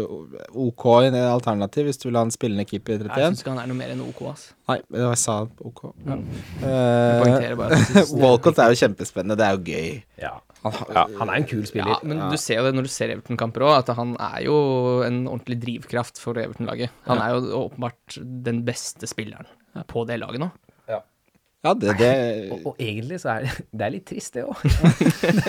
[0.54, 3.28] OK i en alternativ hvis du vil ha en spillende keeper i Jeg 31.
[3.34, 4.46] syns ikke han er noe mer enn OK, ass.
[4.70, 5.36] Nei, det var jeg sa
[5.68, 5.82] OK.
[6.06, 6.16] Ja.
[6.64, 9.36] Eh, jeg det- Walcott er jo kjempespennende.
[9.40, 10.02] Det er jo gøy.
[10.22, 10.34] Ja.
[10.64, 11.04] Han Ja.
[11.20, 11.92] Han er en kul spiller.
[11.92, 14.56] Ja, men du ser jo det når du ser Everton-kamper òg, at han er jo
[15.04, 16.88] en ordentlig drivkraft for Everton-laget.
[17.04, 18.16] Han er jo åpenbart
[18.48, 19.44] den beste spilleren
[19.90, 20.50] på det laget nå.
[21.64, 22.10] Ja, det, det
[22.52, 24.60] Og, og egentlig så er det, det er litt trist, det òg.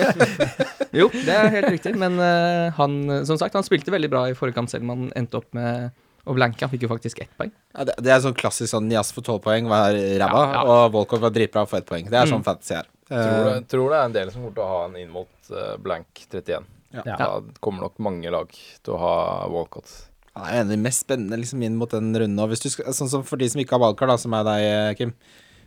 [0.96, 2.96] Jo, det er helt riktig, men uh, han
[3.28, 5.90] Som sagt, han spilte veldig bra i forrige kamp, selv om han endte opp med
[6.26, 6.66] og blanke.
[6.72, 7.52] Fikk jo faktisk ett poeng.
[7.70, 10.62] Ja, det, det er sånn klassisk sånn Nias for tolv poeng var ræva, Ja, ja.
[10.66, 12.08] og Volkov var dritbra for ett poeng.
[12.10, 12.46] Det er sånn Mm.
[12.48, 12.88] fantasy her.
[13.06, 15.52] Tror, det, tror det er en del som kommer til å ha en inn mot
[15.54, 16.66] uh, blank 31.
[16.96, 17.04] Ja.
[17.06, 17.28] Da
[17.62, 19.14] kommer nok mange lag til å ha
[19.54, 19.92] Walcott.
[20.34, 22.42] Han er en av de mest spennende liksom, inn mot den runden.
[22.42, 24.48] Og hvis du skal, sånn som for de som ikke har valgkart, da, som er
[24.50, 25.14] deg, eh, Kim,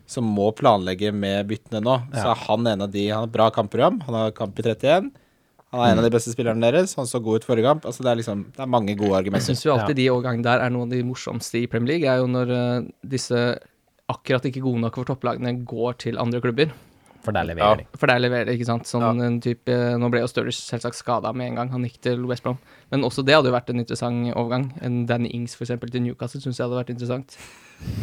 [0.09, 3.35] som må planlegge med byttene nå, så er han en av de Han har et
[3.35, 3.99] bra kampprogram.
[4.07, 5.11] Han har kamp i 31.
[5.69, 6.95] Han er en av de beste spillerne deres.
[6.97, 7.85] Han så god ut forrige kamp.
[7.85, 9.45] Altså, det er liksom Det er mange gode argumenter.
[9.45, 12.09] Jeg syns jo alltid de overgangene der er noen av de morsomste i Premier League,
[12.09, 13.43] er jo når eh, disse
[14.09, 16.73] akkurat ikke gode nok for topplagene går til andre klubber.
[17.25, 17.85] For der leverer de.
[17.99, 18.87] For der leverer det, ikke sant.
[18.87, 22.21] Sånn en type Nå ble jo Sturridge selvsagt skada med en gang han gikk til
[22.29, 22.57] West Brom,
[22.93, 24.69] men også det hadde jo vært en interessant overgang.
[24.81, 27.35] En Danny Ings for eksempel til Newcastle syns jeg hadde vært interessant.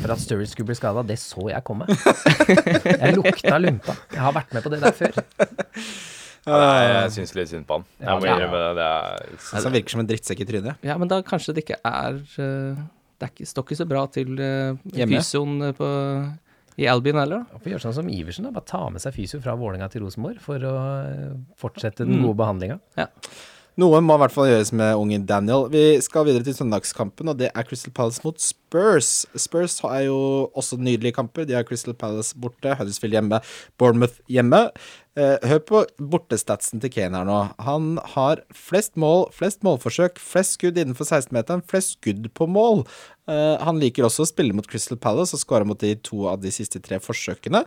[0.02, 1.88] For at Sturridge skulle bli skada, det så jeg komme.
[1.88, 3.96] Jeg lukta lumpa.
[4.12, 5.18] Jeg har vært med på det der før.
[6.46, 7.84] Ja, nei, jeg syns litt synd på han.
[7.98, 8.36] Jeg må Ja.
[8.36, 8.74] innrømme det.
[8.78, 10.84] det er, han virker som en drittsekk i trynet.
[10.86, 12.84] Ja, men da kanskje det ikke er eh,
[13.18, 15.88] Det er ikke, står ikke så bra til uh, fysioen eh, på,
[16.78, 17.58] i Albin heller, da.
[17.58, 18.50] Får gjøre sånn som Iversen, da.
[18.52, 20.74] Bare ta med seg fysio fra Vålerenga til Rosenborg for å
[21.06, 22.26] eh, fortsette den Mm.
[22.26, 22.80] gode behandlinga.
[23.76, 25.66] Noe må i hvert fall gjøres med unge Daniel.
[25.68, 29.26] Vi skal videre til søndagskampen, og det er Crystal Palace mot Spurs.
[29.36, 30.20] Spurs er jo
[30.56, 31.44] også nydelige kamper.
[31.44, 33.42] De har Crystal Palace borte, Huddersfield hjemme,
[33.76, 34.62] Bournemouth hjemme.
[35.20, 37.36] Eh, hør på bortestatsen til Kane her nå.
[37.68, 42.86] Han har flest mål, flest målforsøk, flest skudd innenfor 16-meteren, flest skudd på mål.
[43.28, 46.40] Eh, han liker også å spille mot Crystal Palace og skåre mot de to av
[46.40, 47.66] de siste tre forsøkene.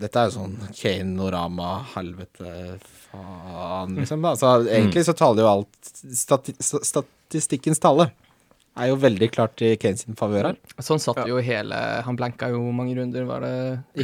[0.00, 2.78] Dette er jo sånn Kane-norama, helvete,
[3.10, 4.26] faen, liksom.
[4.26, 8.10] Altså, egentlig så taler jo alt stati Statistikkens tale
[8.74, 10.58] er jo veldig klart i Kane sin favør her.
[10.82, 13.54] Sånn satt jo hele Han blanka jo mange runder, var det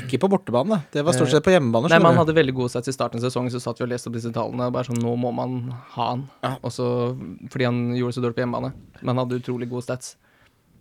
[0.02, 1.90] Ikke på bortebane, det var stort sett på hjemmebane.
[1.90, 3.92] Nei, men han hadde veldig god sats i starten av sesongen, så satt vi og
[3.92, 4.70] leste opp disse tallene.
[4.74, 5.60] Bare sånn, nå må man
[5.96, 6.26] ha han.
[6.46, 6.54] Ja.
[6.66, 6.86] Også
[7.50, 8.72] fordi han gjorde det så dårlig på hjemmebane.
[9.00, 10.14] Men han hadde utrolig gode stats.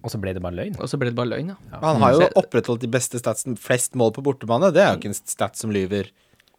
[0.03, 0.77] Og så ble det bare løgn.
[0.79, 1.79] Og så ble det bare løgn, ja.
[1.83, 3.57] Han har jo opprettholdt de beste statsen.
[3.59, 6.11] Flest mål på bortebane, det er jo ikke en stat som lyver.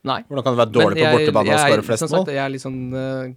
[0.05, 0.23] Nei.
[0.29, 2.35] Hvordan kan det være dårlig jeg, på bortebane og jeg- skåre flest som sagt, mål?
[2.35, 3.33] Jeg er litt sånn eh,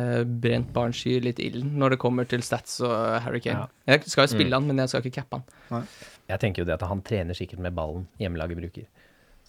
[0.00, 3.68] eh, brent barn skyr litt ilden når det kommer til stats og eh, Harry Kane.
[3.88, 5.86] Jeg skal jo spille han, men jeg skal ikke cappe han.
[6.30, 8.88] Jeg tenker jo det at han trener sikkert med ballen hjemmelaget bruker.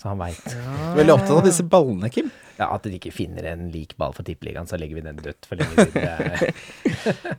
[0.02, 0.56] Så han veit.
[0.97, 2.32] Veldig opptatt av disse ballene, Kim.
[2.58, 5.45] Ja, at de ikke finner en lik ball for tippeligaen, så legger vi den dødt
[5.49, 7.30] for lenge siden.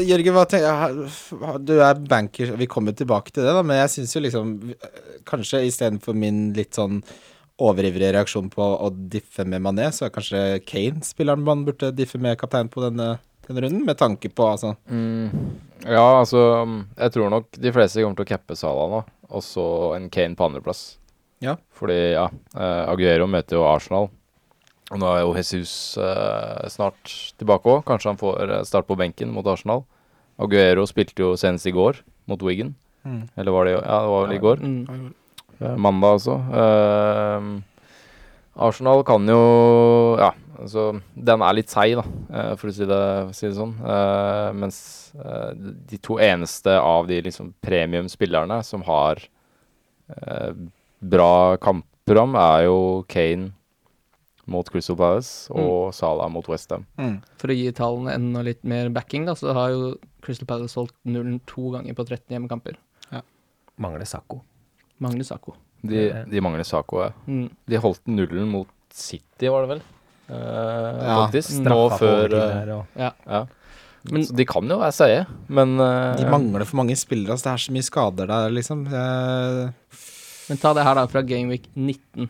[0.10, 4.16] Jørgen, hva tenker du er banker, vi kommer tilbake til det, da, men jeg syns
[4.16, 4.50] jo liksom
[5.28, 7.02] Kanskje istedenfor min litt sånn
[7.60, 12.20] overivrige reaksjon på å diffe med Mané, så er kanskje Kane spilleren man burde diffe
[12.20, 13.14] med kaptein på denne,
[13.48, 14.74] denne runden, med tanke på altså
[15.84, 16.40] Ja, altså
[16.96, 19.66] Jeg tror nok de fleste kommer til å cappe Sala nå, og så
[19.98, 20.99] en Kane på andreplass.
[21.40, 21.56] Ja.
[21.76, 24.10] Fordi, ja, eh, Aguero møter jo Arsenal.
[24.90, 25.72] Og nå er jo Jesus
[26.02, 27.84] eh, snart tilbake òg.
[27.88, 29.84] Kanskje han får eh, start på benken mot Arsenal.
[30.40, 32.74] Aguero spilte jo senest i går mot Wigan.
[33.06, 33.22] Mm.
[33.38, 34.64] Eller var det Ja, det var vel i går.
[34.66, 35.10] Mm.
[35.60, 36.36] Eh, Mandag, altså.
[36.60, 37.48] Eh,
[38.60, 39.40] Arsenal kan jo
[40.20, 43.04] Ja, altså Den er litt seig, da, eh, for å si det,
[43.38, 43.76] si det sånn.
[43.80, 44.80] Eh, mens
[45.10, 49.18] de to eneste av de liksom premiumspillerne som har
[50.10, 50.52] eh,
[51.02, 53.52] bra kampprogram, er jo Kane
[54.50, 56.84] mot Crystal Palace og Salah mot Westham.
[56.98, 57.20] mm.
[57.38, 60.92] For å gi tallene enda litt mer backing, da, så har jo Crystal Palace holdt
[61.06, 62.76] nullen to ganger på 13 hjemmekamper.
[63.80, 64.42] mangler Sako.
[65.00, 65.54] Mangler Sako.
[65.82, 67.12] De, de mangler Sako, Ja.
[67.26, 67.46] Mm.
[67.66, 69.80] De holdt nullen mot City, var det vel?
[70.28, 71.14] Uh, Ja.
[71.26, 71.54] faktisk.
[71.64, 73.12] Nå Straffa på før overtid eh, og Ja.
[73.26, 73.46] Ja.
[74.10, 77.32] Men- så de kan jo være seige, men uh, De mangler for mange spillere.
[77.32, 78.84] Altså, det er så mye skader der, liksom.
[78.90, 79.72] Jeg,
[80.50, 82.28] Men ta det her da fra Gameweek 19.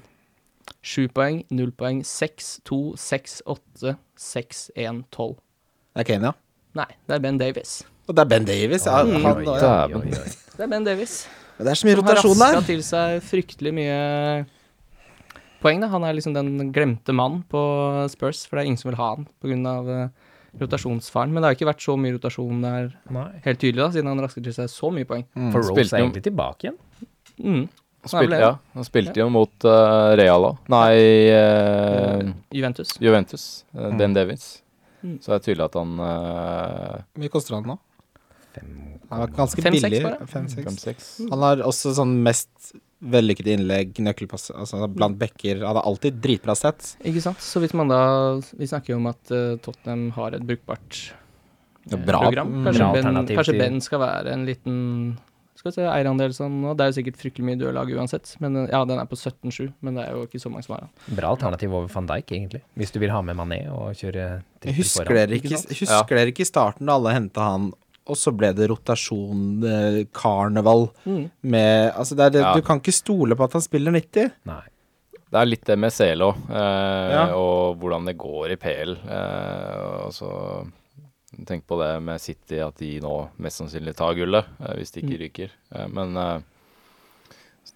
[0.87, 5.35] 7 poeng, 0 poeng, 6, 2, 6, 8, 6, 1, 12.
[5.97, 6.33] det er Kane, ja.
[6.79, 7.81] Nei, det er Ben Davies.
[8.07, 8.87] Og det er Ben Davies.
[8.87, 9.73] Ja, Oi, han, Oi, ja.
[9.89, 10.33] oi, oi, oi.
[10.55, 11.17] Det er Ben Davies.
[11.59, 12.39] Det er så mye rotasjon der.
[12.39, 13.99] Han har raska til seg fryktelig mye
[15.65, 15.91] poeng, da.
[15.93, 17.61] Han er liksom den glemte mann på
[18.13, 19.75] Spurs, for det er ingen som vil ha han pga.
[19.91, 20.29] Uh,
[20.61, 21.31] rotasjonsfaren.
[21.31, 23.27] Men det har ikke vært så mye rotasjon der, Nei.
[23.45, 25.27] helt tydelig, da, siden han rasker til seg så mye poeng.
[25.53, 26.81] For Rose er egentlig tilbake igjen.
[27.41, 27.63] Mm.
[28.09, 30.61] Spilte, ja, han spilte jo mot uh, Real òg.
[30.73, 30.95] Nei,
[31.37, 32.95] uh, Juventus.
[33.03, 33.45] Juventus.
[33.77, 34.63] eh, Ben Davids.
[35.05, 35.19] Mm.
[35.21, 37.77] Så det er tydelig at han uh, mye koster han nå?
[38.57, 38.71] Fem
[39.11, 40.01] Han var ganske Fem, billig.
[40.33, 40.81] Fem-seks.
[40.85, 41.29] 5-6.
[41.33, 45.61] Han har også sånn mest vellykkede innlegg, nøkkelpass altså blant backer.
[45.65, 46.95] Han har alltid dritbra sett.
[47.05, 47.41] Ikke sant.
[47.41, 48.01] Så hvis man da
[48.61, 49.33] Vi snakker jo om at
[49.65, 51.01] Tottenham har et brukbart
[51.91, 52.21] Ja, bra.
[52.27, 52.53] program.
[52.61, 52.69] Mm.
[52.69, 54.79] Kanskje, Bra ben, kanskje Ben skal være en liten
[55.61, 56.73] skal vi se, eierandel sånn nå.
[56.77, 58.33] Det er jo sikkert fryktelig mye dødlag uansett.
[58.41, 60.75] Men eh, ja, den er på 17-7, men det er jo ikke så mange som
[60.79, 61.17] har den.
[61.19, 62.63] Bra alternativ over van Dijk, egentlig.
[62.81, 65.21] Hvis du vil ha med Mané og kjøre trippel husker foran.
[65.21, 67.71] dere ikke, husker dere ikke i starten da alle henta han,
[68.11, 71.31] og så ble det rotasjon, eh, karneval Mm.
[71.43, 72.55] med Altså, det er det, Ja.
[72.57, 74.33] du kan ikke stole på at han spiller 90.
[74.47, 74.63] Nei.
[75.31, 77.27] Det er litt det med CL eh, Ja.
[77.37, 78.97] og hvordan det går i PL.
[79.07, 80.67] Eh, og så
[81.47, 85.03] Tenk på det med City, at de nå mest sannsynlig tar gullet, eh, hvis de
[85.05, 85.53] ikke ryker.
[85.77, 86.41] Eh, men eh,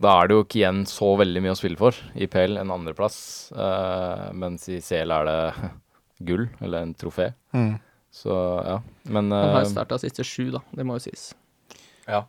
[0.02, 2.72] da er det jo ikke igjen så veldig mye å spille for i PL, en
[2.74, 3.52] andreplass.
[3.54, 5.38] Eh, mens i CL er det
[6.28, 7.30] gull, eller en trofé.
[8.14, 8.34] Så
[8.66, 8.76] ja,
[9.10, 10.60] men Han har starta siste sju, da.
[10.74, 11.30] Det må jo sies.
[12.10, 12.24] ja.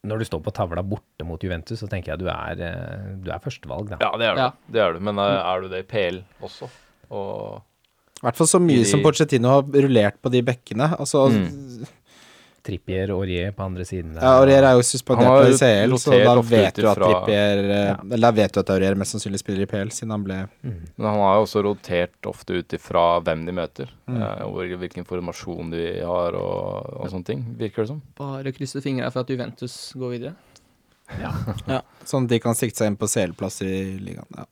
[0.00, 2.56] Når du står på tavla borte mot Juventus, så tenker jeg du er,
[3.20, 3.98] du er førstevalg, da.
[4.00, 4.40] ja, det er du.
[4.40, 4.46] Ja.
[4.72, 5.00] Det er du.
[5.04, 6.70] Men er du det i PL også?
[7.12, 7.60] Og
[8.20, 10.90] I hvert fall så mye de- som Pochettino har rullert på de bekkene.
[10.98, 11.86] Altså, Mm.
[12.62, 14.20] Trippier og Aurier på andre siden der.
[14.20, 17.86] Ja, Aurier er jo Han suspendert jo ICL, så da vet du at Trippier eh,
[17.88, 17.94] Ja.
[18.04, 21.06] Eller da vet du at Aurier mest sannsynlig spiller i PL, siden han ble Men
[21.06, 23.88] han har jo også rotert ofte ut ifra hvem de møter.
[24.06, 24.20] Mm.
[24.20, 28.02] eh, og hvilken formasjon de har og, og sånne ting, virker det som.
[28.20, 30.34] Bare krysse fingra for at Juventus går videre.
[32.10, 33.70] Sånn at de kan sikte seg inn på CL-plass i
[34.02, 34.26] ligaen.
[34.38, 34.46] Ja.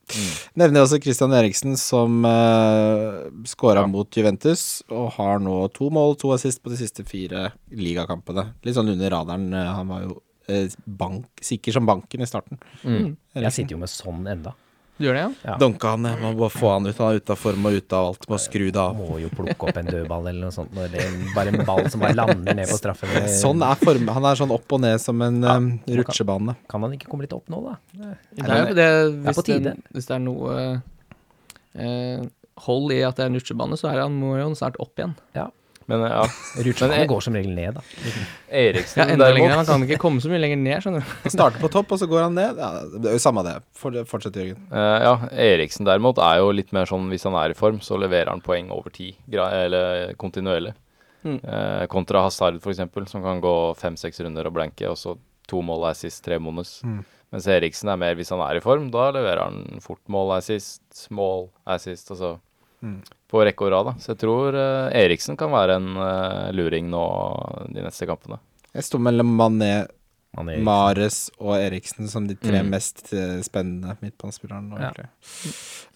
[0.60, 3.90] Nevner også Christian Eriksen, som uh, scora Ja.
[3.90, 8.50] mot Juventus, og har nå to mål, to assist på de siste fire ligakampene.
[8.66, 9.48] Litt sånn under radaren.
[9.54, 10.18] eh, han var jo
[10.50, 12.60] uh, bank, sikker som banken i starten.
[12.84, 13.16] Mm.
[13.34, 14.54] Jeg sitter jo med sånn enda.
[14.98, 15.30] Du gjør det, ja?
[15.46, 15.56] Ja.
[15.62, 16.96] Donka han, Man må bare få han ut.
[16.98, 18.24] Han er ute av form og ute av alt.
[18.28, 18.96] Må skru det av.
[18.98, 20.74] Må jo plukke opp en dødball eller noe sånt.
[20.74, 23.12] Eller er bare en ball som bare lander ned på straffen.
[23.30, 24.10] Sånn er form.
[24.16, 25.54] Han er sånn opp og ned som en Ja.
[25.56, 26.56] um, rutsjebane.
[26.68, 27.76] Kan han ikke komme litt opp nå, da?
[28.34, 28.88] Det er jo det,
[29.22, 29.76] hvis, på tide.
[29.78, 30.56] Det, hvis det er noe
[31.78, 32.26] eh,
[32.66, 34.98] hold i at det er en rutsjebane, så er han, må jo han snart opp
[34.98, 35.14] igjen.
[35.88, 36.24] Men ja,
[36.66, 37.82] Rutsjene går som regel ned, da.
[38.60, 39.54] Eriksen Ja, enda lenger.
[39.56, 41.14] Han kan ikke komme så mye lenger ned, skjønner du.
[41.24, 42.60] Han starter på topp, og så går han ned.
[42.60, 43.54] Ja, det er jo samme det.
[43.78, 44.60] Fortsett, Jørgen.
[44.72, 45.14] Uh, Ja,
[45.48, 48.44] Eriksen derimot er jo litt mer sånn hvis han er i form, så leverer han
[48.44, 50.74] poeng over tid, eller kontinuerlig.
[51.24, 51.38] Mm.
[51.40, 55.16] Uh, kontra Hazard, eksempel, som kan gå fem-seks runder og blanke, og så
[55.48, 56.78] to mål assist, tre bonus.
[56.84, 57.00] Mm.
[57.32, 60.44] Mens Eriksen er mer hvis han er i form, da leverer han fort mål er
[60.44, 61.48] sist, mål
[61.80, 62.36] sist, altså
[62.82, 63.00] Mm.
[63.28, 63.86] på rekke og rad.
[63.90, 63.92] da.
[63.98, 67.04] Så jeg tror eh, Eriksen kan være en eh, luring nå
[67.74, 68.38] de neste kampene.
[68.74, 69.86] Jeg sto mellom Mané,
[70.38, 72.68] er Mares og Eriksen som de tre Mm.
[72.70, 74.78] mest eh, spennende midtbanespillerne.
[74.78, 74.92] Ja.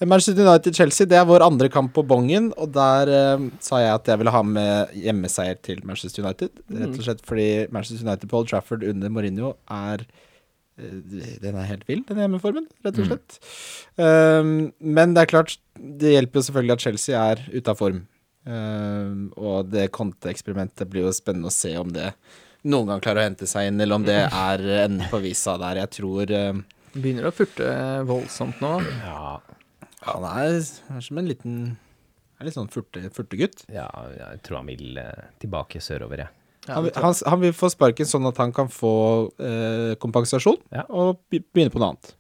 [0.06, 4.08] Manchester United-Chelsea, det er vår andre kamp på bongen, og der eh, sa jeg at
[4.10, 6.50] jeg ville ha med hjemmeseier til Manchester United.
[6.72, 10.02] Rett og slett fordi Manchester United på Old Trafford under Mourinho er
[11.42, 13.38] Den er helt vill, den hjemmeformen, rett og slett.
[13.96, 18.02] Um, men det er klart, det hjelper jo selvfølgelig at Chelsea er ute av form.
[18.42, 22.10] Um, og det konteeksperimentet blir jo spennende å se om det
[22.66, 24.18] noen gang klarer å hente seg inn, eller om det
[24.48, 25.84] er enden på visa der.
[25.84, 27.70] Jeg tror um, Begynner å furte
[28.04, 28.74] voldsomt nå.
[29.00, 29.38] Ja,
[30.04, 30.58] han er,
[30.92, 31.56] er som en liten
[32.42, 33.64] er litt sånn furte, furtegutt.
[33.72, 36.34] ja, jeg tror han vil eh, tilbake sørover, jeg.
[36.34, 38.92] Ja, Han, han, han vil få sparken sånn at han kan få
[39.42, 40.84] eh, kompensasjon Ja.
[40.94, 42.12] og begynne på noe annet.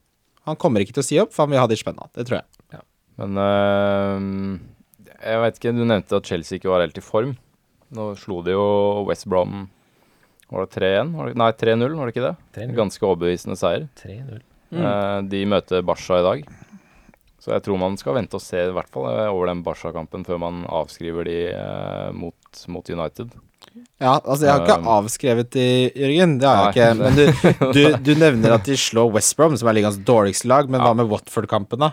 [0.48, 2.10] Han kommer ikke til å si opp, for han vil ha det spennende.
[2.18, 2.80] Det tror jeg.
[3.22, 4.58] Men øh,
[5.22, 7.36] jeg vet ikke, du nevnte at Chelsea ikke var helt i form.
[7.94, 8.64] Nå slo de jo
[9.04, 9.66] West Brom
[10.48, 11.10] Var det 3-1?
[11.36, 12.34] Nei, 3-0, var det ikke det?
[12.56, 12.74] 3-0.
[12.80, 13.86] Ganske overbevisende seier.
[14.00, 14.40] 3-0.
[14.72, 14.80] Mm.
[14.82, 16.42] Eh, de møter Barca i dag.
[17.42, 20.24] Så jeg tror man skal vente og se i hvert fall eh, over den Barca-kampen
[20.26, 23.32] før man avskriver de eh, mot, mot United.
[24.02, 26.38] Ja, altså Jeg har ikke Um, avskrevet de, Jørgen.
[26.42, 27.02] Det har jeg nei, ikke.
[27.02, 27.24] Men du,
[27.76, 30.70] du, du nevner at de slår West Brom, som er ligaens dårligste lag.
[30.72, 31.92] Men hva med Watford-kampen, da?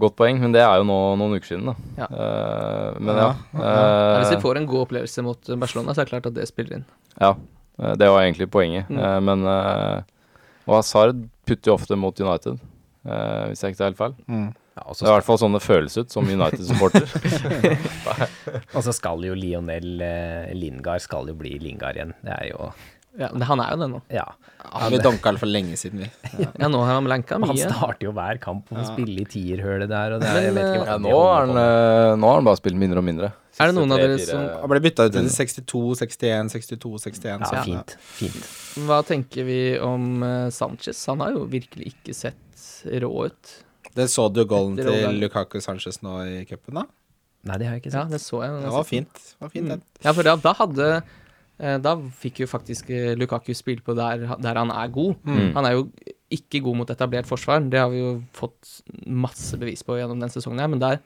[0.00, 1.74] Godt poeng, men det er jo nå noen uker siden, da.
[1.98, 2.06] Ja.
[2.08, 3.30] Uh, men ja.
[3.56, 6.30] Ja, Ja, hvis vi de får en god opplevelse mot Barcelona, så er det klart
[6.30, 6.86] at det spiller inn.
[7.20, 7.34] Ja,
[7.82, 8.88] eh, det var egentlig poenget.
[8.88, 9.02] Mm.
[9.02, 9.44] Uh, men
[10.70, 12.60] Og Hazard putter jo ofte mot United,
[13.04, 14.14] eh, hvis jeg ikke tar helt feil.
[14.76, 17.04] Ja, Det er i hvert fall sånn det føles ut som United-supporter.
[18.76, 22.14] og så skal jo Lionel eh, Lingard skal jo bli Lingard igjen.
[22.24, 22.70] Det er jo
[23.18, 24.00] Ja, men han er jo det nå.
[24.14, 24.28] Ja.
[24.60, 26.08] Ja, vi donka det for lenge siden, vi.
[26.60, 28.90] Ja, nå har han blanka Han starter jo hver kamp og får Ja.
[28.92, 31.46] spille i tierhølet der, og det er, Men, jeg vet ikke eh, ja, nå, har
[31.46, 33.32] han, eh, nå har han bare spilt mindre og mindre.
[33.60, 37.40] Er det noen av dere som- Han ble bytta ut til 62, 61, 62, 61.
[37.40, 37.96] Ja, så- fint.
[38.20, 38.46] Fint.
[38.86, 41.02] Hva tenker vi om eh, Sanchez?
[41.10, 43.56] Han har jo virkelig ikke sett rå ut.
[43.96, 45.18] Det så du goalen til.
[45.20, 46.84] Lukaku Sanchez nå i cupen, da?
[47.48, 48.02] Nei, det har jeg ikke sett.
[48.02, 48.60] Ja, det så jeg.
[48.60, 49.20] Det var fint.
[49.32, 49.82] Det var fint, Mm.
[50.04, 50.88] Ja, for da, da hadde
[51.58, 55.16] eh, Da fikk jo faktisk eh, Lukaku spilt på der, der han er god.
[55.24, 55.54] Mm.
[55.56, 55.86] Han er jo
[56.30, 60.30] ikke god mot etablert forsvar, det har vi jo fått masse bevis på gjennom den
[60.30, 61.00] sesongen her, men der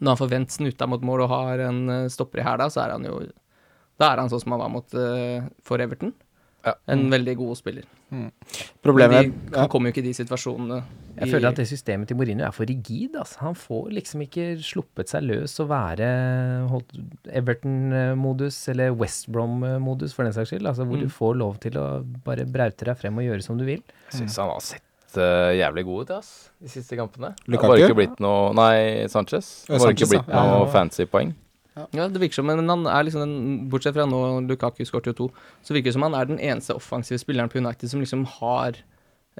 [0.00, 2.82] når han får vendt snuta mot mål og har en eh, stopper i hæla, så
[2.82, 3.20] er han jo
[4.00, 6.10] Da er han sånn som han var mot uh, for Everton.
[6.64, 6.72] Ja.
[6.88, 7.84] En veldig god spiller.
[8.84, 10.78] Problemet Men de, han kommer jo ikke i de situasjonene.
[11.18, 13.14] Jeg føler at det systemet til Mourinho er for rigid.
[13.20, 13.38] Altså.
[13.44, 16.08] Han får liksom ikke sluppet seg løs og være
[17.34, 20.66] Everton-modus eller West Brom-modus for den saks skyld.
[20.66, 21.02] Altså, hvor Mm.
[21.04, 21.86] du får lov til å
[22.24, 23.82] bare braute deg frem og gjøre som du vil.
[24.12, 27.34] Jeg syns han har sett uh, jævlig god ut, ass, de siste kampene.
[27.44, 27.66] Det Lukaku?
[27.66, 29.64] har bare ikke blitt noe Nei, Sanchez.
[29.66, 30.42] Det har bare ikke blitt ja.
[30.42, 30.70] noe Ja.
[30.72, 31.34] fancy poeng.
[31.74, 33.38] Ja, det virker som, men han er liksom den,
[33.70, 35.26] Bortsett fra nå, Lukaku skåret jo to,
[35.66, 38.78] så virker det som han er den eneste offensive spilleren på United som liksom har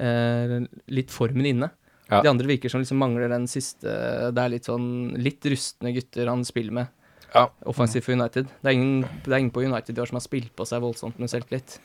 [0.01, 0.57] eh,
[0.91, 1.71] litt formen inne.
[2.11, 2.21] Ja.
[2.25, 3.89] De andre virker som liksom mangler den siste
[4.35, 6.91] Det er litt sånn litt rustne gutter han spiller med.
[7.35, 7.49] Ja.
[7.67, 8.51] Offensivt for United.
[8.63, 10.83] Det er, ingen, det er ingen på United i år som har spilt på seg
[10.85, 11.79] voldsomt med selvtillit.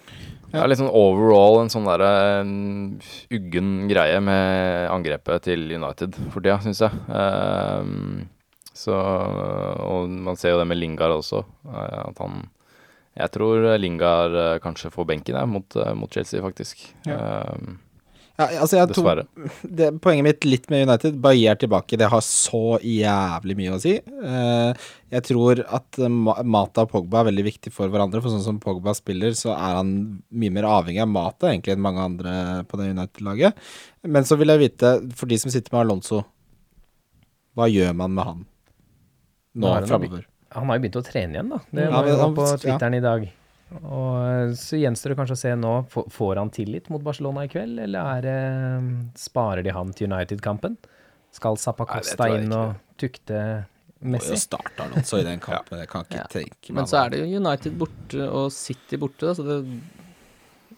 [0.51, 2.11] Det er litt sånn overall en sånn derre
[2.43, 2.51] en
[3.33, 7.01] uggen greie med angrepet til United for tida, syns jeg.
[7.09, 8.27] Ehm,
[8.73, 12.47] så Og man ser jo det med Lingard også, eh, at han
[13.19, 16.87] Jeg tror Lingard eh, kanskje får benken her mot, eh, mot Chelsea, faktisk.
[17.07, 17.79] Um,
[18.39, 19.25] Ja, altså dessverre.
[19.67, 21.97] det, poenget mitt litt med United, Bailly er tilbake.
[21.99, 23.97] Det har så jævlig mye å si.
[23.99, 28.21] Jeg tror at Mata og Pogba er veldig viktig for hverandre.
[28.23, 29.91] For sånn som Pogba spiller, så er han
[30.31, 33.59] mye mer avhengig av Mata egentlig enn mange andre på det United-laget.
[34.07, 36.21] Men så vil jeg vite, for de som sitter med Alonso,
[37.59, 38.47] hva gjør man med han
[39.55, 40.25] Nå er framover?
[40.51, 41.59] Han har jo begynt å trene igjen, da.
[41.71, 42.57] Det var jo han- på ja.
[42.57, 43.27] Twitteren i dag.
[43.83, 45.73] Og eh, Så gjenstår det kanskje å se nå.
[46.09, 48.39] Får- han tillit mot Barcelona i kveld, eller er det,
[49.15, 50.77] sparer de han til United-kampen?
[51.31, 52.57] Skal Zappa Nei, det Costa tror jeg inn ikke.
[52.57, 53.41] og tukte
[54.01, 54.37] Må jo Messi?
[54.41, 55.77] starte Alonso i den kampen.
[55.83, 56.25] Jeg kan ikke Ja.
[56.31, 59.59] tenke meg Men så er det jo United borte og City borte, da, så det,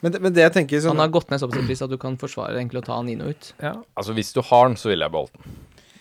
[0.01, 1.89] men, det, men det jeg tenker sånn han har gått ned såpass i pris at
[1.91, 3.53] du kan forsvare egentlig å ta Nino ut.
[3.61, 3.76] Ja.
[3.95, 5.57] Altså, hvis du har den, så ville jeg beholdt den.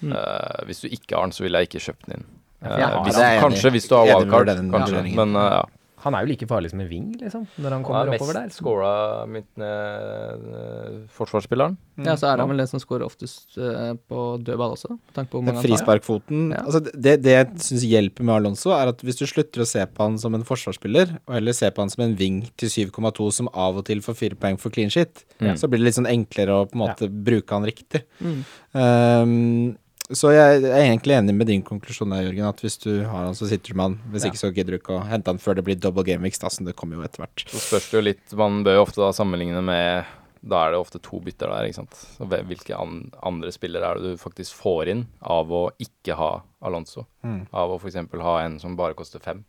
[0.08, 0.12] Mm.
[0.16, 2.26] Uh, hvis du ikke har den, så ville jeg ikke kjøpt den inn.
[2.62, 5.04] Ja, Eh, hvis, kanskje hvis du har wildcard, den kanskje.
[5.16, 5.62] Men eh, ja.
[6.00, 8.46] Han er jo like farlig som en ving, liksom, når han kommer ja, oppover der.
[8.48, 8.92] mest scora
[9.28, 11.74] uh, forsvarsspilleren.
[12.06, 15.32] Ja, så er han vel den som scorer oftest uh, på dødball også, med tanke
[15.34, 16.62] på hvor Den frisparkfoten Ja.
[16.64, 19.84] altså det, det jeg syns hjelper med Alonso, er at hvis du slutter å se
[19.92, 23.28] på han som en forsvarsspiller, og heller ser på han som en ving til 7,2
[23.42, 25.54] som av og til får fire poeng for clean shit, Mm.
[25.56, 28.02] så blir det litt sånn enklere å på en måte bruke han riktig.
[28.20, 28.40] Mm.
[28.76, 29.76] Um,
[30.12, 33.34] så jeg er egentlig enig med din konklusjon der, Jørgen, at hvis du har han,
[33.38, 33.98] så sitter du med han.
[34.12, 34.30] Hvis Ja.
[34.30, 36.48] ikke, så gidder du ikke å hente han før det blir double game weeks, da,
[36.50, 37.44] som det kommer jo etter hvert.
[37.50, 40.04] Så spørs det jo litt Man bør jo ofte da sammenligne med
[40.42, 41.94] Da er det ofte to bytter der, ikke sant.
[42.16, 46.42] Så hvilke an, andre spillere er det du faktisk får inn av å ikke ha
[46.64, 47.04] Alonso?
[47.22, 47.42] Mm.
[47.52, 47.98] Av å f.eks.
[48.22, 49.44] ha en som bare koster fem.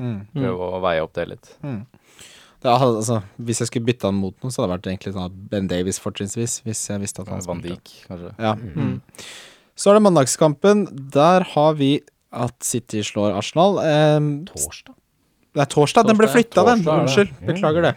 [0.00, 0.26] Mm.
[0.32, 1.50] Prøve å veie opp det litt.
[1.62, 1.84] Mm.
[2.64, 5.34] Ja, altså, hvis jeg skulle bytte han mot noe, så hadde det vært egentlig sånn
[5.52, 7.60] Ben Davies fortrinnsvis, hvis jeg visste at han Van.
[7.60, 8.32] Dijk, kanskje.
[8.40, 8.54] Ja.
[8.56, 9.02] Mm.
[9.76, 10.84] Så er det mandagskampen.
[11.14, 12.00] Der har vi
[12.34, 13.78] at City slår Arsenal.
[14.18, 14.94] Um, Torsdag.
[15.54, 16.06] det er torsdag.
[16.06, 16.84] Den ble flytta, den.
[16.88, 17.32] Unnskyld.
[17.46, 17.94] Beklager det.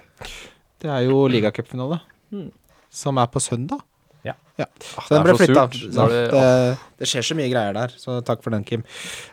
[0.81, 1.99] Det er jo ligacupfinale,
[2.31, 2.51] Mm.
[2.91, 3.79] som er på søndag.
[4.57, 4.65] Ja.
[5.05, 5.67] Så den ble flytta.
[5.69, 8.83] det- det, det skjer så mye greier der, så takk for den, Kim.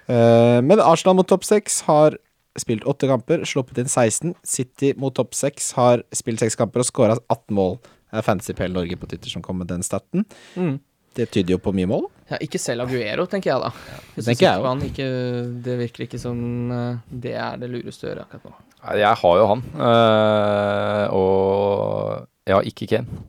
[0.06, 2.16] Eh, men Arsenal mot topp seks har
[2.58, 4.34] spilt åtte kamper, sluppet inn 16.
[4.44, 7.78] City mot topp seks har spilt seks kamper og skåra 18 mål.
[8.12, 10.26] Det er FantasyPL Norge på Twitter som kom med den staten.
[10.56, 10.78] Mm.
[11.14, 12.08] Det tyder jo på mye mål.
[12.32, 13.70] Ja, ikke selv Aguero, tenker jeg da.
[14.16, 15.06] Hvis tenker jeg han, ikke,
[15.66, 18.56] det virker ikke som eh, det er det lureste å gjøre akkurat nå.
[18.98, 23.22] Jeg har jo han, eh, og jeg har ikke Kane.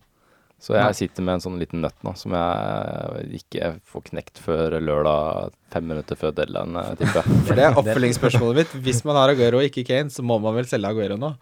[0.66, 4.80] Så jeg sitter med en sånn liten nøtt nå som jeg ikke får knekt før
[4.82, 7.42] lørdag, fem minutter før deadline, eh, tipper jeg.
[7.46, 8.74] For det er oppfølgingsspørsmålet mitt.
[8.88, 11.36] Hvis man har Aguero og ikke Kane, så må man vel selge Aguero nå?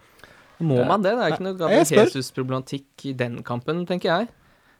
[0.64, 1.14] Må man det?
[1.16, 1.88] Det er ikke noe jeg.
[1.94, 4.32] Jesus-problematikk i den kampen, tenker jeg.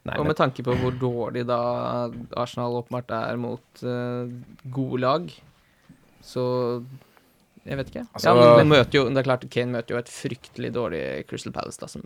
[0.04, 1.56] Nei, Og med tanke på hvor dårlig da
[2.36, 4.28] Arsenal åpenbart er mot uh,
[4.74, 5.30] gode lag,
[6.24, 6.44] så
[7.64, 8.02] Jeg vet ikke.
[8.12, 11.52] Altså- ja, men møter jo, det er klart Kane møter jo et fryktelig dårlig Crystal
[11.56, 12.02] Palace, da, som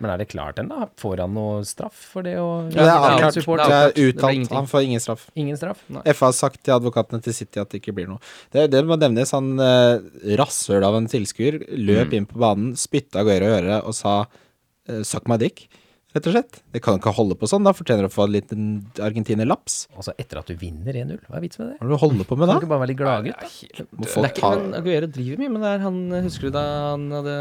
[0.00, 0.88] Men er det klart ennå?
[0.98, 3.34] Får han noe straff for det å Ja, det er avklart.
[3.34, 3.92] Det Det er.
[3.94, 4.52] Det uttalt.
[4.54, 5.24] Han får ingen straff.
[5.34, 5.80] Ingen straff?
[6.14, 8.18] FA har sagt til advokatene til City at det ikke blir noe.
[8.50, 9.30] Det, det må nevnes.
[9.34, 9.98] Han eh,
[10.38, 12.14] rasshøl av en tilskuer løp Mm.
[12.14, 14.26] inn på banen, spytta Aguero i øret og sa
[14.88, 15.66] eh, 'suck my dick',
[16.18, 16.58] rett og slett.
[16.74, 17.64] Det kan jo ikke holde på sånn.
[17.66, 18.66] Da fortjener du å få en liten
[19.04, 19.78] argentiner-laps.
[19.94, 21.22] Altså etter at du vinner 1-0?
[21.28, 21.78] Hva er vitsen med det?
[21.78, 22.58] Hva er det du holder på med Kan da?
[22.58, 23.40] du ikke bare være litt gladgutt?
[23.40, 23.48] da?
[23.48, 25.82] det er Må Det folk er ikke, ta men Aguero driver mye med det her.
[25.86, 25.98] Han,
[26.28, 27.36] husker du da han hadde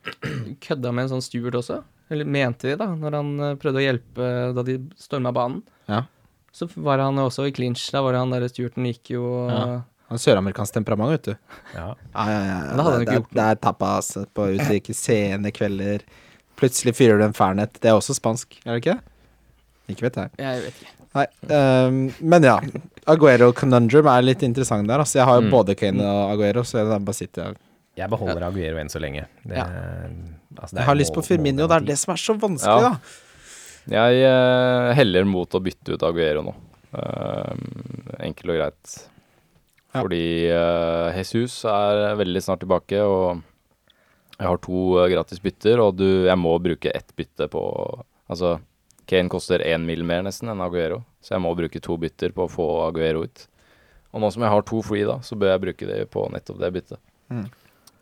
[0.66, 1.82] kødda med en sånn steward også?
[2.10, 5.62] Eller mente de, da, når han eh, prøvde å hjelpe da de storma banen.
[5.86, 6.04] Ja.
[6.50, 7.84] Så var han også i clinch.
[7.94, 9.70] Da var det han der stewarden gikk jo og Ja.
[10.10, 11.34] Han har søramerikansk temperament, vet du.
[11.70, 11.84] Ja.
[11.94, 12.54] Ja, ja, ja.
[12.74, 14.46] Det, det, det, gjort det er tapas på
[14.98, 16.02] sene kvelder.
[16.60, 17.72] Plutselig fyrer du en fernet.
[17.80, 19.94] Det er også spansk, er det ikke det?
[19.94, 20.30] Ikke vet jeg.
[20.38, 20.96] Jeg vet ikke.
[21.10, 21.96] Nei, um,
[22.30, 22.58] men ja.
[23.10, 25.00] Aguero conundrum er litt interessant der.
[25.02, 25.50] Altså, jeg har jo Mm.
[25.50, 27.56] både Kane og Aguero, så jeg bare sitter og
[27.98, 29.24] Jeg beholder Aguero enn så lenge.
[29.44, 29.64] Det, Ja.
[30.54, 32.90] altså, det Jeg har lyst på Firmino, det er det som er så vanskelig, Ja.
[32.90, 32.98] da.
[33.90, 36.54] Jeg uh, heller mot å bytte ut Aguero nå.
[36.94, 37.54] Uh,
[38.20, 39.08] enkelt og greit.
[39.94, 40.02] Ja.
[40.02, 40.22] Fordi
[40.54, 43.42] uh, Jesus er veldig snart tilbake, og
[44.40, 47.64] jeg har to eh, gratis bytter, og du, jeg må bruke ett bytte på
[48.30, 48.60] Altså,
[49.10, 52.44] Kane koster én mil mer nesten enn Aguero, så jeg må bruke to bytter på
[52.44, 53.40] å få Aguero ut.
[54.14, 56.60] Og nå som jeg har to free, da, så bør jeg bruke det på nettopp
[56.62, 57.00] det byttet.
[57.26, 57.48] Mm.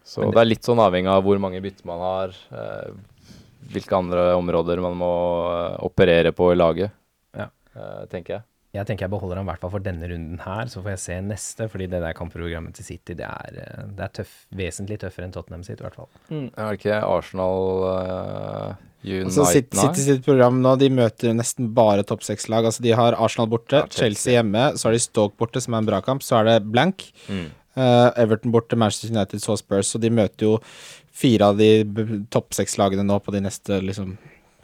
[0.04, 2.92] Så det, det, er litt sånn avhengig av hvor mange bytter man har, eh,
[3.72, 5.10] hvilke andre områder man må
[5.48, 6.92] eh, operere på i laget,
[7.36, 7.48] Ja.
[7.72, 8.47] eh, tenker jeg.
[8.76, 11.00] Jeg tenker jeg beholder ham i hvert fall for denne runden her, så får jeg
[11.00, 11.68] se neste.
[11.72, 15.32] Fordi det der kampprogrammet til City, det er, eh, det er tøff, vesentlig tøffere enn
[15.32, 16.10] Tottenham sitt, i hvert fall.
[16.28, 16.50] Mm.
[16.52, 18.74] Er det ikke Arsenal uh,
[19.06, 19.80] United Så City?
[19.80, 22.68] City sitt program nå, de møter nesten bare topp seks-lag.
[22.68, 24.04] Altså, de har Arsenal borte, Ja, Chelsea.
[24.04, 26.26] Chelsea hjemme, så har de Stoke borte, som er en bra kamp.
[26.26, 27.08] Så er det blank.
[27.32, 27.48] Mm.
[27.78, 30.58] Uh, Everton borte, Manchester United så Spurs, så de møter jo
[31.18, 34.18] fire av de topp seks-lagene nå på de neste liksom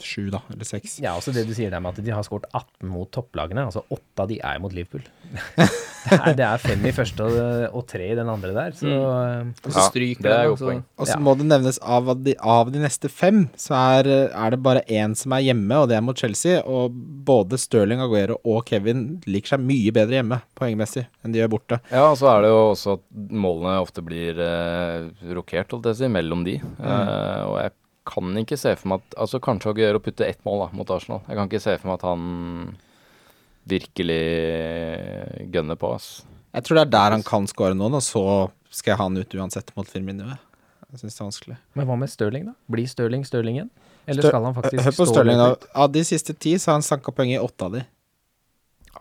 [0.06, 0.98] sju, da, eller seks.
[1.05, 3.64] Ja, også det du sier der med at de har skåret 18 mot topplagene.
[3.68, 5.02] Altså åtte av de er mot Liverpool.
[5.55, 7.39] det, er, det er fem i første og,
[7.81, 10.74] og tre i den andre der, så Og så Ja, stryker det er han, altså.
[11.01, 11.20] Og så Ja.
[11.24, 15.14] må det nevnes av de, av de neste fem, så er, er det bare én
[15.18, 16.60] som er hjemme, og det er mot Chelsea.
[16.68, 16.93] Og
[17.24, 21.81] både Sterling, Aguero og Kevin liker seg mye bedre hjemme, poengmessig, enn de gjør borte.
[21.90, 23.06] Ja, og så er det jo også at
[23.44, 26.59] målene ofte blir eh, rokert, holdt jeg på å si, mellom de.
[26.60, 27.72] Eh, og jeg
[28.09, 31.22] kan ikke se for meg at Altså kanskje Aguero putter ett mål da, mot Arsenal.
[31.28, 32.76] Jeg kan ikke se for meg at han
[33.64, 34.20] virkelig
[35.55, 36.09] gønner på, ass.
[36.55, 38.24] Jeg tror det er der han kan skåre noen, og så
[38.74, 40.28] skal jeg ha han ut uansett mot Firmino.
[40.28, 40.39] jeg.
[40.94, 41.56] synes syns det er vanskelig.
[41.74, 42.55] Men hva med Stirling, da?
[42.70, 43.70] Blir Stirling Stirling igjen?
[44.06, 45.72] Eller Stør- skal han faktisk Hør på stå Stirling, da.
[45.74, 47.85] Av de siste ti så har han sanka poeng i åtte av de.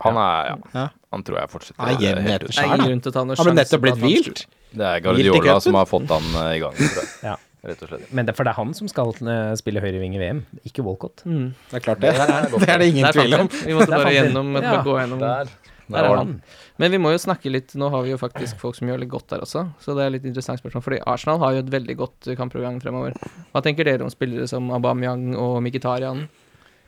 [0.02, 0.56] Han er ja.
[0.74, 0.88] Ja.
[1.14, 1.78] Han tror jeg fortsetter.
[1.78, 2.56] Han er jevn helt ut.
[2.56, 4.46] Noen Han ble nettopp blitt hvilt.
[4.74, 7.10] Det er Guardiola som har fått han eh, i gang, tror jeg.
[7.22, 7.36] Ja.
[7.64, 8.08] Rett og slett.
[8.12, 11.22] Men det, for det er han som skal eh, spille høyreving i VM, ikke Walcott.
[11.24, 11.54] Mm.
[11.70, 12.10] Det er klart det.
[12.18, 13.48] Det er godt Det er det ingen tvil om.
[13.52, 13.76] vi.
[13.78, 14.74] Måtte bare gjennom, Ja.
[14.84, 15.52] gå gjennom Der.
[15.84, 16.30] Der er han.
[16.80, 19.10] Men vi må jo snakke litt Nå har vi jo faktisk folk som gjør litt
[19.12, 20.82] godt der også, så det er litt interessant spørsmål.
[20.86, 23.12] Fordi Arsenal har jo et veldig godt kampprogram fremover.
[23.52, 26.24] Hva tenker dere om spillere som Aubameyang og Mkhitaryan?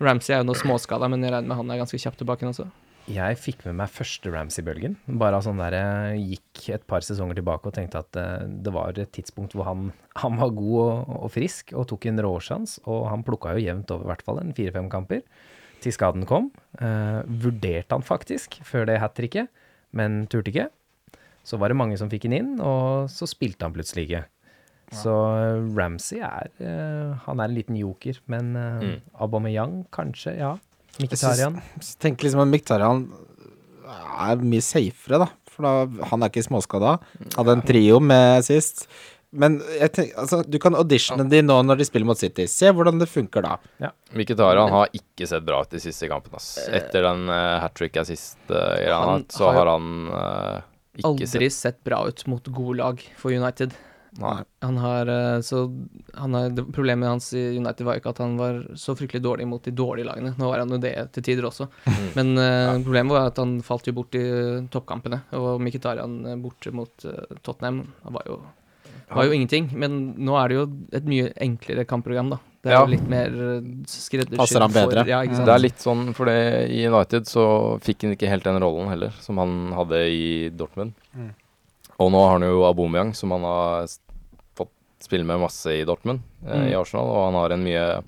[0.01, 2.67] Ramsey er jo noe småskala, men jeg regner med han er ganske kjapt tilbake også.
[3.07, 4.97] Jeg fikk med meg første Ramsey-bølgen.
[5.21, 8.99] Bare sånn der jeg gikk et par sesonger tilbake og tenkte at eh, det var
[8.99, 9.91] et tidspunkt hvor han,
[10.23, 13.93] han var god og, og frisk og tok en råsjans, og han plukka jo jevnt
[13.95, 15.23] over i hvert fall en fire-fem kamper
[15.85, 16.51] til skaden kom.
[16.81, 19.53] Uh, vurderte han faktisk før det hat tricket,
[19.97, 20.71] men turte ikke.
[21.47, 24.25] Så var det mange som fikk han inn, og så spilte han plutselig ikke.
[24.95, 29.01] Så eh, Ramsey er uh, Han er en liten joker, men uh, Mm.
[29.19, 30.53] Aubameyang kanskje, ja.
[30.97, 31.59] Jeg Mkhitaryan.
[32.01, 33.03] tenker liksom at Miktarian
[33.87, 35.29] er mye safere, da.
[35.53, 36.97] For da, han er ikke småskada.
[37.37, 38.87] Hadde en trio med sist.
[39.37, 42.47] Men jeg tenker, altså, du kan auditione de nå når de spiller mot City.
[42.49, 43.57] Se hvordan det funker da.
[44.17, 46.41] Mkhitaryan har ikke sett bra ut de siste kampene.
[46.41, 46.55] ass.
[46.65, 50.65] Etter den uh, hat trick assist-greia uh, han, så har han uh,
[50.97, 53.77] ikke Aldri sett sett bra ut mot gode lag for United.
[54.21, 54.43] Nei.
[54.65, 55.67] Han har eh, så
[56.15, 59.47] han har, det, Problemet hans i United var ikke at han var så fryktelig dårlig
[59.49, 60.33] mot de dårlige lagene.
[60.39, 61.69] Nå var han jo det til tider også.
[61.85, 62.07] Mm.
[62.17, 65.21] Men eh, problemet var at han falt jo bort i eh, toppkampene.
[65.37, 68.41] Og Mkhitaryan eh, borte mot uh, Tottenham han var jo,
[69.13, 69.69] var jo ingenting.
[69.77, 70.67] Men nå er det jo
[70.97, 72.43] et mye enklere kampprogram, da.
[72.67, 72.87] Det er Ja.
[72.91, 73.31] litt mer
[73.87, 75.05] skreddersydd Passer han bedre?
[75.05, 75.47] For, ja, ikke sant?
[75.47, 76.41] Det er litt sånn, for det,
[76.75, 77.45] i United så
[77.85, 80.97] fikk han ikke helt den rollen heller, som han hadde i Dortmund.
[81.15, 81.29] Mm.
[82.03, 83.87] Og nå har han jo Aubameyang, som han har
[84.99, 86.69] s- fått spille med masse i Dortmund, eh, Mm.
[86.73, 88.03] i Arsenal, og han har en mye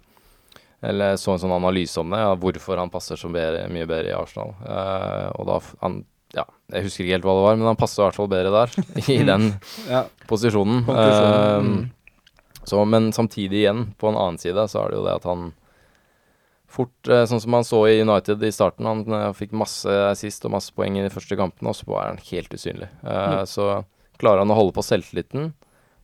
[0.80, 4.10] Eller så en sånn analyse om det, ja, hvorfor han passer så bedre, mye bedre
[4.10, 4.54] i Arsenal.
[4.62, 6.04] Uh, og da han
[6.34, 8.52] Ja, jeg husker ikke helt hva det var, men han passer i hvert fall bedre
[8.52, 8.68] der,
[9.10, 9.58] i den
[9.90, 10.04] Ja.
[10.28, 10.84] posisjonen.
[10.86, 11.90] Uh, mm.
[12.64, 15.52] så, men samtidig igjen, på en annen side, så er det jo det at han
[16.68, 20.70] fort Sånn som han så i United i starten, han fikk masse assist og masse
[20.76, 22.88] poeng i de første kampene, og så er han helt usynlig.
[23.02, 23.46] Mm.
[23.48, 23.84] Så
[24.20, 25.54] klarer han å holde på selvtilliten,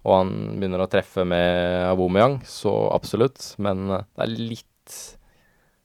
[0.04, 3.54] og han begynner å treffe med Aubameyang, så absolutt.
[3.64, 4.70] Men eh, det er litt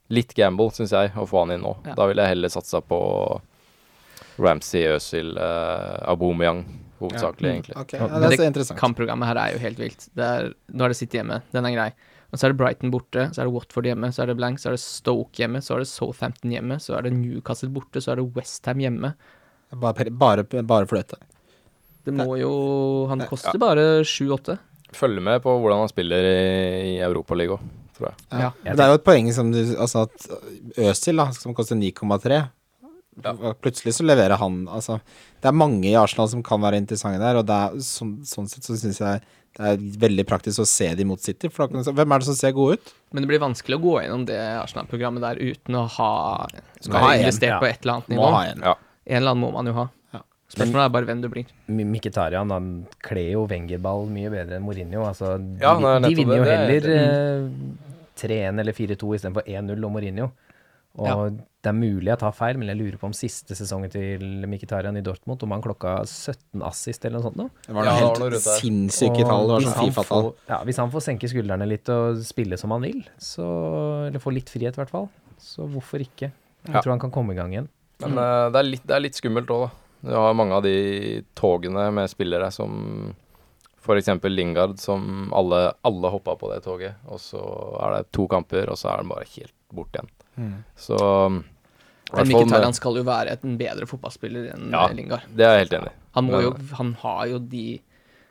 [0.09, 1.69] Litt gamble, syns jeg, å få han inn nå.
[1.85, 1.93] Ja.
[1.93, 2.97] Da ville jeg heller satsa på
[4.41, 6.63] Ramsey, Øzil, uh, Aubameyang,
[6.97, 7.57] hovedsakelig, ja.
[7.59, 7.75] egentlig.
[7.77, 8.79] Ok, Ja, det er så interessant.
[8.81, 10.07] Kampprogrammet her er jo helt vilt.
[10.17, 11.87] Det er, nå er det City hjemme, den er grei.
[12.29, 14.61] Og så er det Brighton borte, så er det Watford hjemme, så er det Blank,
[14.61, 18.01] så er det Stoke hjemme, så er det Southampton hjemme, så er det Newcastle borte,
[18.01, 19.13] så er det Westham hjemme.
[19.77, 21.21] Bare, bare, bare fløte.
[22.05, 23.27] Det må jo Han Ja.
[23.27, 24.57] koster bare 7-8.
[24.95, 27.59] Følge med på hvordan han spiller i, i Europaligaen,
[27.97, 28.15] tror jeg.
[28.31, 28.51] Ja.
[28.65, 28.73] Ja.
[28.73, 30.29] Det er jo et poeng som du Altså at
[30.77, 32.47] Øzil, da, som koster 9,3
[33.61, 34.99] Plutselig så leverer han Altså,
[35.41, 38.47] det er mange i Arsenal som kan være interessante der, og det er, sånn, sånn
[38.49, 39.21] sett så syns jeg
[39.59, 41.49] det er veldig praktisk å se de mot City.
[41.51, 42.91] For da hvem er det som ser gode ut?
[43.11, 46.11] Men det blir vanskelig å gå gjennom det Arsenal-programmet der uten å ha,
[46.79, 47.57] Skal ha en, investert ja.
[47.59, 48.27] på et eller annet nivå.
[48.29, 48.61] ha en.
[48.69, 48.75] Ja.
[49.09, 49.87] En eller annen må man jo ha.
[50.49, 50.55] Ja.
[50.65, 51.45] Spørsmålet er bare hvem du blir.
[51.69, 52.69] M- Mkhitaryan han
[53.05, 55.03] kler jo Wenger-ball mye bedre enn Mourinho.
[55.05, 56.57] Altså, de, Ja, det er de vinner jo det.
[56.57, 57.49] Heller er- eh,
[58.17, 60.31] 3-1 eller 4-2 istedenfor 1-0 og Mourinho.
[60.97, 61.29] Og Ja.
[61.29, 64.19] det er mulig jeg tar feil, men jeg lurer på om siste sesongen til
[64.49, 67.49] Mkhitaryan i Dortmund, om han klokka 17 assist eller noe sånt noe.
[67.67, 69.47] Det var Ja, noe var helt noe rundt sinnssyke tall.
[69.47, 70.33] Det var sånn Fifa-tall.
[70.49, 74.33] Ja, hvis han får senke skuldrene litt og spille som han vil, så Eller få
[74.33, 75.09] litt frihet, i hvert fall.
[75.39, 76.31] Så hvorfor ikke?
[76.65, 76.81] Jeg Ja.
[76.81, 77.67] tror han kan komme i gang igjen.
[78.01, 78.51] Men mm.
[78.51, 79.71] det, er litt, det er litt skummelt òg, da.
[80.01, 83.13] Du har mange av de togene med spillere som
[83.79, 84.09] f.eks.
[84.29, 86.99] Lingard, som alle, alle hoppa på det toget.
[87.09, 87.41] Og så
[87.83, 90.11] er det to kamper, og så er den bare helt borte igjen.
[90.39, 90.55] Mm.
[90.79, 91.43] Så Men
[92.15, 94.87] fall Mkhitaryan skal jo være en bedre fotballspiller enn Ja.
[94.87, 95.27] eh, Lingard.
[95.35, 95.97] Det er jeg helt enig i.
[96.17, 97.81] Han jo Han har jo de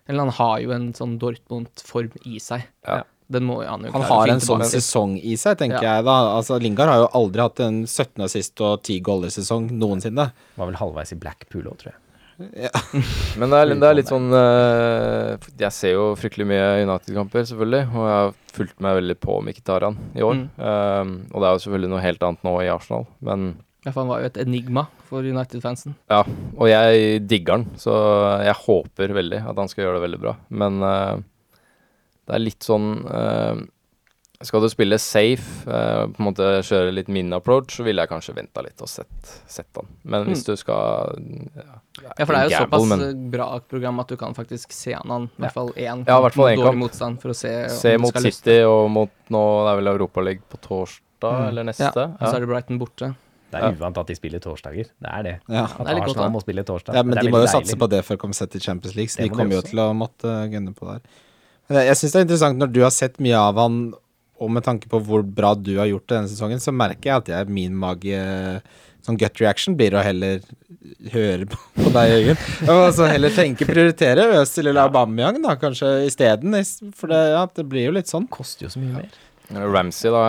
[0.08, 2.64] Eller han har jo en sånn Dortmund-form i seg.
[2.86, 3.02] Ja.
[3.30, 5.96] Den må jo han jo Han har en sånn sesong i seg, tenker Ja.
[5.98, 6.16] jeg da.
[6.38, 10.30] Altså, Lingard har jo aldri hatt en 17 assist og 10 goller-sesong noensinne.
[10.56, 12.02] Var vel halvveis i Blackpool òg, tror jeg.
[13.38, 17.88] Men det er, det er litt sånn eh, Jeg ser jo fryktelig mye United-kamper, selvfølgelig.
[17.90, 20.36] Og jeg har fulgt meg veldig på Mkhitaryan i år.
[20.38, 20.44] Mm.
[20.58, 23.48] Um, og det er jo selvfølgelig noe helt annet nå i Arsenal, men
[23.86, 25.94] Ja, for han var jo et enigma for United-fansen.
[26.10, 26.22] Ja,
[26.56, 27.94] og jeg digger han, så
[28.44, 30.34] jeg håper veldig at han skal gjøre det veldig bra.
[30.62, 31.18] Men eh,
[32.28, 33.64] det er litt sånn eh,
[34.46, 38.10] Skal du spille safe, eh, på en måte kjøre litt min approach, så ville jeg
[38.12, 39.88] kanskje venta litt og sett, sett han.
[40.06, 41.16] Men hvis du skal
[41.56, 41.80] Ja,
[42.20, 44.92] Ja, for det er jo gamble, såpass men bra program at du kan faktisk se
[44.94, 45.26] han an.
[45.34, 46.78] I hvert fall én Ja, hvert fall en dårlig kamp.
[46.84, 49.72] motstand for å se Se om du mot Se mot City og mot nå Det
[49.72, 51.48] er vel Europaligaen på torsdag Mm.
[51.48, 51.98] eller neste?
[51.98, 53.14] Ja, og så er det Brighton borte.
[53.50, 54.86] Det er uvant at de spiller torsdager.
[55.02, 55.32] Det er det.
[55.48, 55.64] Ja.
[55.64, 56.94] At det er Arsenal godt, må spille torsdag.
[56.94, 59.08] Ja, men de må jo satse på det for å komme seg til Champions League,
[59.10, 61.00] så de kommer jo til å måtte gunne på der.
[61.76, 63.94] Jeg- syns det er interessant når du har sett mye av han,
[64.40, 67.16] og med tanke på hvor bra du har gjort det denne sesongen, så merker jeg
[67.16, 68.62] at jeg, min mage
[69.06, 70.40] Sånn gut reaction blir å heller
[71.12, 72.40] høre på, på deg, Jørgen.
[72.68, 76.52] Og så heller tenke, prioritere Øzil eller Aubameyang, da, kanskje isteden.
[76.58, 78.26] is- For det, ja, det blir jo litt sånn.
[78.28, 79.08] Koster jo så mye mer.
[79.72, 80.24] Ramsey, da.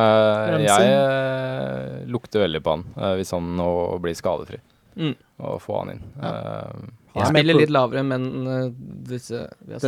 [0.54, 0.86] Ramsey.
[0.86, 3.68] Jeg eh, lukter veldig på han eh, hvis han nå
[4.06, 4.62] blir skadefri.
[4.96, 5.16] Mm.
[5.42, 6.04] Og få han inn.
[6.22, 6.32] Ja.
[6.32, 8.68] Eh, Jeg er spiller litt lavere, men uh,
[9.10, 9.40] disse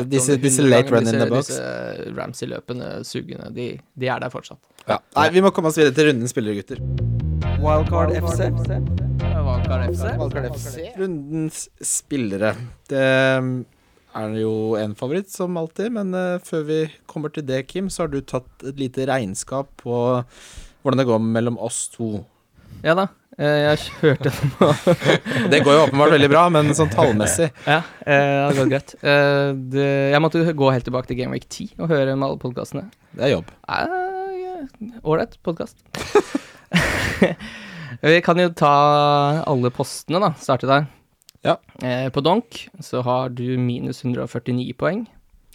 [0.09, 1.51] Disse- disse late ganger, run in the box.
[1.51, 3.67] Disse Ramsey-løpene, sugende, de,
[4.01, 4.57] de er der fortsatt.
[4.89, 4.97] Ja.
[5.15, 6.81] Nei, vi må komme oss videre til rundens spillere, gutter.
[7.61, 8.49] Wildcard FC.
[9.21, 10.87] Wildcard FC.
[10.97, 12.55] Rundens spillere.
[12.89, 13.05] Det
[13.37, 13.53] um,
[14.17, 18.03] er jo en favoritt, som alltid, men eh, før vi kommer til det, Kim, så
[18.03, 19.93] har du tatt et lite regnskap på
[20.81, 22.25] hvordan det går mellom oss to.
[22.83, 23.05] Ja da.
[23.37, 24.67] Eh, jeg hørte den nå.
[25.53, 28.89] Det går jo åpenbart veldig bra, men sånn tallmessig ja, eh, det har gått greit.
[29.01, 32.41] Eh, det, jeg måtte gå helt tilbake til Game Week 10 og høre med alle
[32.41, 32.83] podkastene.
[33.15, 33.47] Det er jobb.
[35.03, 35.77] Ålreit podkast.
[38.01, 38.73] Vi kan jo ta
[39.45, 40.29] alle postene, da.
[40.41, 40.83] Starte der.
[41.45, 41.55] Ja.
[42.13, 42.47] På Donk
[42.81, 45.03] så har du minus 149 poeng.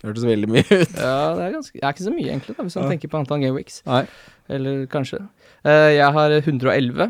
[0.04, 0.92] Hørtes veldig mye ut.
[0.98, 2.90] Ja, det er, ganske, det er ikke så mye, egentlig, da, hvis man Ja.
[2.92, 3.76] tenker på antall Game Weeks.
[3.88, 4.02] Nei.
[4.52, 5.18] Eller kanskje.
[5.64, 7.08] Jeg har 111.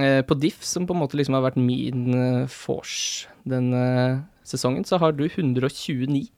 [0.00, 4.86] Eh, på Diff, som på en måte liksom har vært min uh, force denne sesongen,
[4.88, 6.30] så har du 129.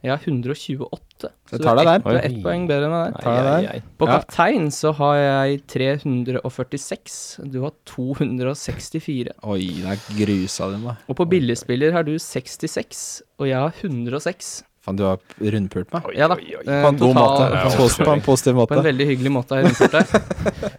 [0.00, 1.28] Jeg har 128.
[1.50, 1.98] Så du tar deg der.
[2.00, 3.26] Du er ett poeng bedre enn meg der.
[3.28, 3.82] Ai, ai, ai.
[4.00, 4.14] På Ja.
[4.20, 7.18] kaptein så har jeg 346.
[7.50, 9.34] Du har 264.
[9.44, 10.96] Oi, det er grusa dem, da.
[11.10, 14.62] Og på billigspiller har du 66, og jeg har 106.
[14.80, 15.18] Faen, du har
[15.52, 16.06] rundpult meg.
[16.16, 16.36] Ja da.
[16.40, 16.62] oi, oi.
[16.64, 17.48] eh, På en god måte.
[18.00, 20.06] På en positiv På en veldig hyggelig måte har jeg rundpult deg.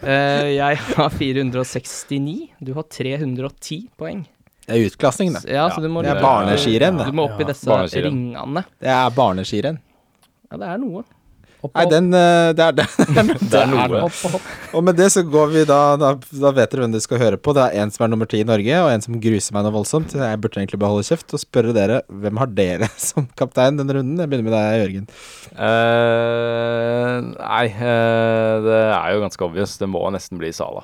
[0.02, 2.50] Eh, jeg har 469.
[2.60, 4.24] Du har 310 poeng.
[4.66, 5.44] Det er utklassing, det.
[5.54, 6.98] Ja, så du må, Det er barneskirenn.
[7.06, 8.64] Du må opp i disse ringene.
[8.82, 9.80] Det er barneskirenn.
[10.52, 11.04] Ja, det er noe.
[11.62, 12.88] Opp, Nei, den eh, Det er det.
[13.52, 14.02] Det er noe.
[14.08, 14.46] Hopp, hopp.
[14.78, 17.38] Og med det så går vi da Da, da vet dere hvem dere skal høre
[17.38, 17.54] på.
[17.58, 19.76] Det er en som er nummer ti i Norge, og en som gruser meg noe
[19.76, 20.16] voldsomt.
[20.18, 24.18] Jeg burde egentlig beholde kjeft og spørre dere hvem har dere som kaptein denne runden.
[24.18, 25.08] Jeg begynner med deg, Jørgen.
[25.52, 29.78] Uh, nei, uh, det er jo ganske obvious.
[29.82, 30.84] Det må nesten bli Sala,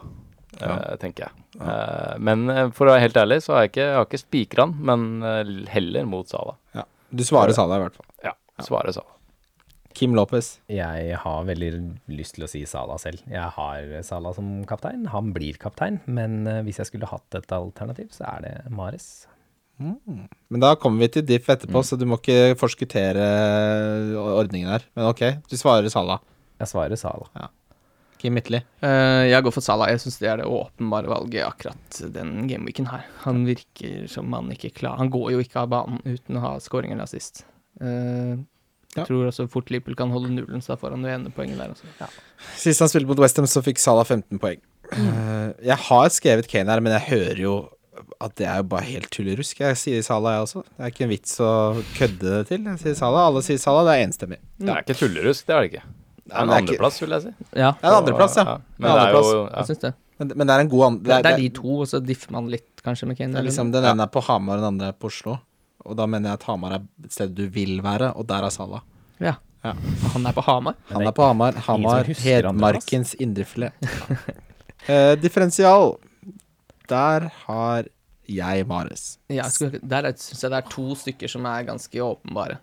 [0.62, 1.44] eh, tenker jeg.
[1.58, 2.46] Eh, men
[2.76, 5.68] for å være helt ærlig, så har jeg ikke, jeg har ikke spikra han, men
[5.72, 6.58] heller mot Sala.
[7.10, 8.10] Du svarer Sala i hvert fall.
[8.26, 8.34] Ja,
[8.66, 9.17] svarer Sala.
[9.96, 10.58] Kim Lopez.
[10.72, 11.72] Jeg har veldig
[12.12, 13.24] lyst til å si Sala selv.
[13.32, 15.08] Jeg har Sala som kaptein.
[15.14, 19.28] Han blir kaptein, men eh, hvis jeg skulle hatt et alternativ, så er det Mares.
[19.78, 23.28] Men da kommer vi til diff etterpå, så du må ikke forskuttere
[24.34, 24.88] ordningen her.
[24.98, 26.18] Men ok, du svarer Sala.
[26.58, 27.52] Jeg svarer Salah.
[28.18, 28.64] Kim Midtly.
[28.82, 29.92] Uh, jeg går for Salah.
[29.94, 33.06] Jeg syns det er det åpenbare valget akkurat den gameweeken her.
[33.28, 36.54] Han virker som han ikke klarer Han går jo ikke av banen uten å ha
[36.64, 37.44] scoring eller assist.
[38.88, 39.04] Eh, Ja.
[39.04, 41.58] jeg tror også fort Liverpool kan holde nullen, så da får han det ene poenget
[41.60, 41.86] der også.
[42.00, 42.08] Ja.
[42.56, 44.60] Sist han spilte mot Westham, så fikk Salah 15 poeng.
[44.96, 45.54] Mm.
[45.66, 47.70] jeg har skrevet Kane her, men jeg hører jo
[48.22, 49.60] at det er jo bare helt tullerusk.
[49.60, 50.64] Jeg sier Salah, jeg også.
[50.64, 51.50] Det er ikke en vits å
[51.98, 52.64] kødde det til.
[52.64, 54.38] Jeg sier Salah, alle sier Salah, det er enstemmig.
[54.58, 55.84] Det er ikke tullerusk, det er det ikke.
[56.28, 57.32] Det er en andreplass, vil jeg si.
[57.56, 58.58] ja, Det er en andreplass, ja.
[58.80, 59.94] Men Det er jo jeg syns det.
[60.20, 61.04] Men, men det er en god andre...
[61.04, 63.34] Det, er- det er de to, og så differ man litt kanskje med Kane.
[63.34, 65.38] Det er liksom, den ene er på Hamar, den andre er på Oslo.
[65.88, 68.54] Og da mener jeg at Hamar er et sted du vil være, og der er
[68.54, 68.84] Salah.
[69.24, 69.38] ja.
[69.66, 69.72] Ja.
[70.14, 70.76] Han er på Hamar.
[70.92, 71.56] Han er på Hamar.
[71.66, 73.74] Hamar, Hedmarkens indrefilet.
[74.88, 75.96] uh, differensial.
[76.88, 77.90] Der har
[78.30, 79.18] jeg Mares.
[79.30, 79.48] Ja,
[79.82, 82.60] der syns jeg det er to stykker som er ganske åpenbare.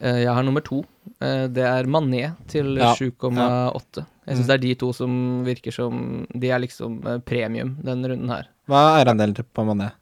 [0.00, 0.82] Eh, jeg har nummer to.
[1.20, 4.04] Eh, det er Mané til Ja, 7,8.
[4.26, 8.32] Jeg syns det er de to som virker som De er liksom premium denne runden
[8.32, 8.50] her.
[8.68, 9.92] Hva er eierandelen på Mané?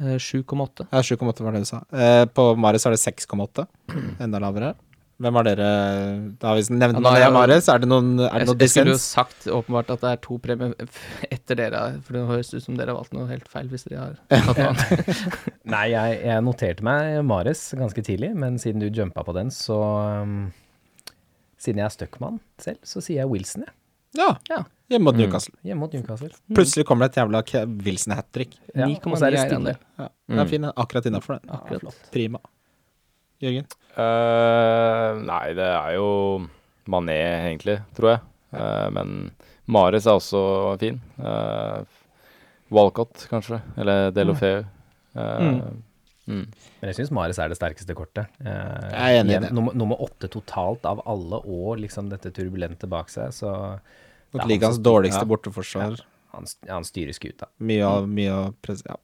[0.00, 0.86] Eh, 7,8.
[0.92, 1.82] Ja, 7,8 var det du sa.
[1.92, 3.66] Eh, på Mares er det 6,8.
[4.20, 4.74] Enda lavere.
[5.16, 5.66] Hvem har dere
[6.36, 7.36] Da har vi nevnt Ja, nå jeg- Marius.
[7.38, 7.68] Mares.
[7.72, 10.20] Er det noen, er det Jeg, noe jeg skulle jo sagt åpenbart at det er
[10.26, 10.74] to premier
[11.32, 14.02] etter dere, for det høres ut som dere har valgt noe helt feil hvis dere
[14.02, 15.24] har tatt noe annet.
[15.72, 19.80] Nei, jeg, jeg noterte meg Mares ganske tidlig, men siden du jumpa på den, så
[20.20, 20.36] um,
[21.56, 23.72] Siden jeg er Stuckman selv, så sier jeg Wilson, jeg.
[24.20, 24.34] Ja.
[24.52, 24.58] Ja.
[24.90, 25.20] Hjemme mot Mm.
[25.24, 25.54] Newcastle.
[25.64, 26.28] Hjemme mot Newcastle.
[26.54, 28.52] Plutselig kommer det et jævla Ke- Wilson hat trick.
[28.74, 29.76] Ja, og så er det stille.
[29.98, 30.48] Ja, det er Mm.
[30.48, 30.72] fin, den.
[30.76, 31.50] akkurat innafor den.
[31.50, 31.94] Akkurat.
[32.12, 32.38] Prima.
[33.42, 33.66] Jørgen?
[33.98, 36.46] Eh, nei, det er jo
[36.88, 37.18] Mané,
[37.50, 38.20] egentlig, tror jeg.
[38.54, 39.30] Eh, men
[39.66, 41.00] Mares er også fin.
[41.18, 41.82] Uh,
[42.70, 43.60] Walcott, kanskje.
[43.76, 44.64] Eller Delofeu.
[45.16, 45.60] Uh,
[46.28, 46.46] mm.
[46.80, 48.26] Men jeg syns Mares er det sterkeste kortet.
[48.40, 49.52] Eh, Jeg er enig i igjen, det.
[49.52, 53.80] Nummer, nummer åtte totalt av alle og liksom dette turbulente bak seg, så
[54.34, 55.30] Mot Ja, ligaens dårligste ja.
[55.30, 56.00] borteforsvar.
[56.34, 57.48] han, han styrer skuta.
[57.58, 58.82] Mye av mye av press...
[58.86, 58.96] Ja.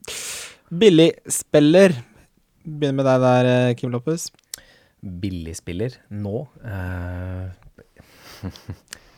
[0.73, 1.95] Billig spiller.
[2.65, 4.31] Begynner med deg der, eh, Kim Loppes.
[5.03, 7.51] Billigspiller nå Uh...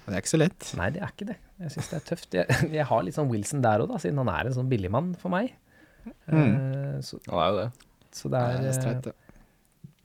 [0.04, 0.64] Det er ikke så lett.
[0.76, 1.34] Nei, det er ikke det.
[1.64, 2.34] Jeg syns det er tøft.
[2.36, 5.14] Jeg, jeg har litt sånn Wilson der òg, da, siden han er en sånn billigmann
[5.20, 5.54] for meg.
[6.04, 7.68] Eh, så, Han er jo det.
[8.12, 9.14] så det er Det er streit, ja.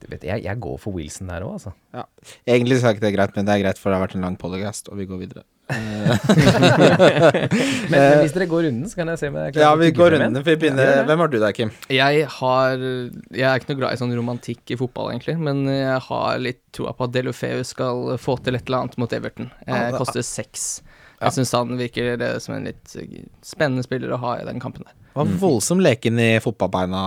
[0.00, 1.74] du vet, jeg, jeg går for Wilson der òg, altså.
[2.48, 4.24] Egentlig så er ikke det greit, men det er greit, for det har vært en
[4.24, 5.44] lang podcast, og vi går videre.
[7.90, 10.14] Men, men hvis dere går runden, så kan jeg se om jeg Ja, vi går
[10.16, 11.04] runden, for vi begynner Ja.
[11.08, 11.70] Hvem har du der, Kim?
[11.90, 16.00] Jeg har Jeg er ikke noe glad i sånn romantikk i fotball, egentlig, men jeg
[16.08, 19.50] har litt troa på at Delofeu skal få til et eller annet mot Everton.
[19.66, 20.68] Eh, det- koster seks.
[21.20, 21.28] Ja.
[21.28, 24.58] Jeg syns han virker det, som en litt eh, spennende spiller å ha i den
[24.62, 24.94] kampen der.
[25.10, 27.00] Det var voldsom leken i fotballbeina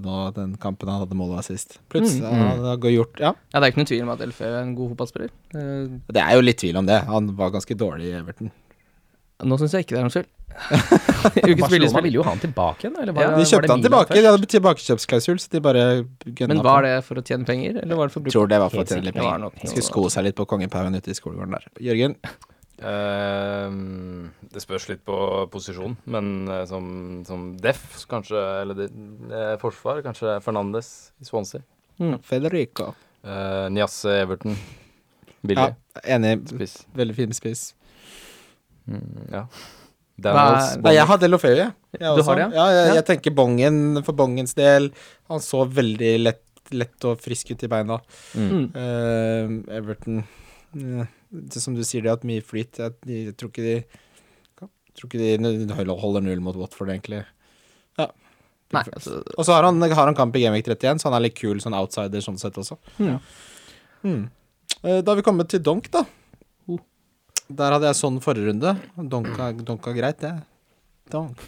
[0.00, 1.78] nå, den kampen han hadde målet sist.
[1.92, 4.46] Plutselig Mm, han hadde gjort Ja, Ja, Det er ikke noen tvil om at Elfø
[4.48, 5.30] er en god fotballspiller.
[5.54, 7.02] Eh, det er jo litt tvil om det.
[7.10, 8.50] Han var ganske dårlig i Everton.
[9.44, 10.30] nå syns jeg ikke det er noen skyld.
[10.90, 13.70] Ukens Barcelona ville jo ha han tilbake igjen, eller Ja, var, De var det kjøpte
[13.74, 14.08] han tilbake.
[14.10, 14.22] først?
[14.24, 15.84] De hadde tilbakekjøpsklausul, så de bare
[16.26, 18.32] gønna Men var det for å tjene penger, eller var det for Jeg bruk?
[18.34, 19.50] tror det var for å tjene litt penger.
[19.66, 21.68] skulle sko seg litt på kongepauen ute i skolegården der.
[21.80, 22.16] Jørgen?
[22.80, 23.70] Eh,
[24.54, 25.16] det spørs litt på
[25.52, 26.84] posisjon, men uh, som,
[27.28, 28.88] som def, kanskje, eller det,
[29.30, 30.88] eh, forsvar, kanskje Fernandes
[31.20, 31.62] i Swansea.
[32.24, 32.94] Federico.
[33.20, 34.56] Uh, Niasse Everton.
[35.44, 35.66] Billig.
[35.74, 36.38] Ja, enig.
[36.48, 36.78] Spiss.
[36.96, 37.66] Veldig fin spiss.
[38.88, 39.44] Mm, ja.
[40.20, 40.76] Daniels.
[40.76, 41.72] er- Nei, jeg har Lofeu, jeg.
[41.98, 42.66] jeg Du har det, ja?
[42.70, 42.94] jeg, Ja.
[42.94, 44.90] jeg tenker bongen for bongens del.
[45.28, 46.42] Han så veldig lett,
[46.72, 48.00] lett og frisk ut i beina.
[48.34, 48.50] Mm.
[48.50, 48.66] Mm.
[48.76, 50.18] Eh, Everton
[50.76, 52.78] eh, det Som du sier, det at mye flyt.
[52.82, 53.76] Jeg, jeg tror ikke de
[54.90, 57.20] jeg tror ikke de holder null mot Watford, egentlig.
[58.70, 61.24] Nei, altså, Og så har han, har han kamp i Gameweek 31, så han er
[61.26, 62.76] litt kul sånn outsider sånn sett også.
[63.02, 63.16] Ja.
[64.06, 64.28] Mm.
[64.82, 66.04] Eh, Da har vi kommet til Donk, da.
[66.70, 66.78] Oh.
[67.48, 68.76] Der hadde jeg sånn forrige runde.
[69.10, 70.36] Donka, donka greit, det.
[71.10, 71.42] Donk.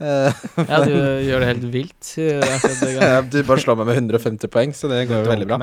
[0.00, 0.32] Eh,
[0.70, 0.96] ja, du
[1.28, 2.14] gjør det helt vilt.
[2.24, 5.60] eh, det du bare slår meg med 150 poeng, så det går jo veldig bra.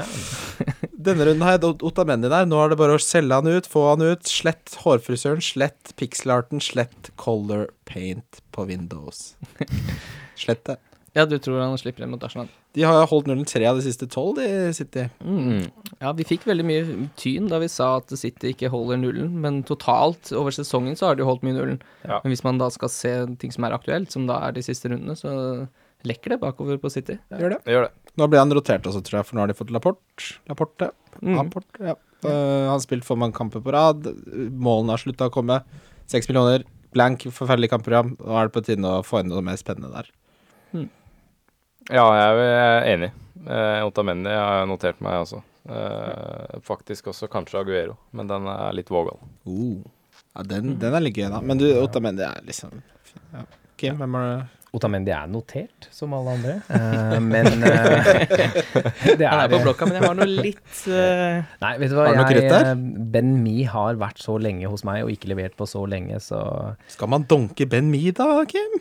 [0.99, 2.45] Denne runden Ot- Otamendi der.
[2.49, 4.27] Nå er det bare å selge han ut, få han ut.
[4.27, 9.35] Slett hårfrisøren, slett pixelarten, slett color paint på Windows.
[10.39, 10.75] Slett det.
[11.17, 12.47] Ja, du tror han slipper inn mot Arsenal?
[12.77, 15.07] De har holdt nullen tre av de siste tolv, de City.
[15.25, 15.65] Mm.
[16.03, 16.83] Ja, vi fikk veldig mye
[17.19, 21.17] tyn da vi sa at City ikke holder nullen, men totalt over sesongen så har
[21.19, 21.79] de holdt mye nullen.
[22.05, 22.19] Ja.
[22.23, 24.91] Men hvis man da skal se ting som er aktuelt, som da er de siste
[24.93, 25.33] rundene, så
[26.07, 27.17] lekker det bakover på City.
[27.33, 27.61] Gjør det.
[27.65, 28.08] Det gjør det.
[28.17, 30.39] Nå ble han rotert også, tror jeg, for nå har de fått Laporte.
[30.49, 30.89] Laporte.
[31.19, 31.35] Mm.
[31.37, 31.95] Laporte ja.
[32.25, 34.09] uh, han har spilt for mange kamper på rad.
[34.49, 35.61] Målene har slutta å komme.
[36.09, 36.65] Seks millioner.
[36.95, 38.15] Blank, forferdelig kampprogram.
[38.17, 40.09] Nå er det på tide å få inn noe mer spennende der.
[41.89, 43.13] Ja, jeg er enig.
[43.47, 45.39] Uh, Otamendi har jeg notert meg også.
[45.69, 49.17] Uh, faktisk også kanskje Aguero, men den er litt vågal.
[49.47, 49.81] Uh.
[50.35, 51.41] Ja, den, den er litt gøy, da.
[51.41, 52.81] Men du, Otamendi er liksom
[53.33, 53.45] ja.
[53.79, 54.39] Kim, hvem er det?
[54.77, 58.09] Otamendi er notert, som alle andre, Uh, men uh,
[59.19, 61.95] det Han er på er blokka, men jeg har noe litt uh, Nei, vet du
[61.97, 62.69] hva, Har du noe jeg, krutt der?
[63.15, 66.41] Ben Mi har vært så lenge hos meg og ikke levert på så lenge, så
[66.93, 68.77] Skal man donke Ben Mi, da, Kim?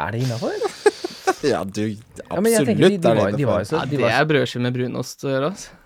[0.00, 0.54] er det innafor?
[1.46, 1.82] Ja, du
[2.26, 4.62] Absolutt Ja, de, de, er var, det de var jo så ja, Det er brødskive
[4.66, 5.78] med brunost å gjøre, altså.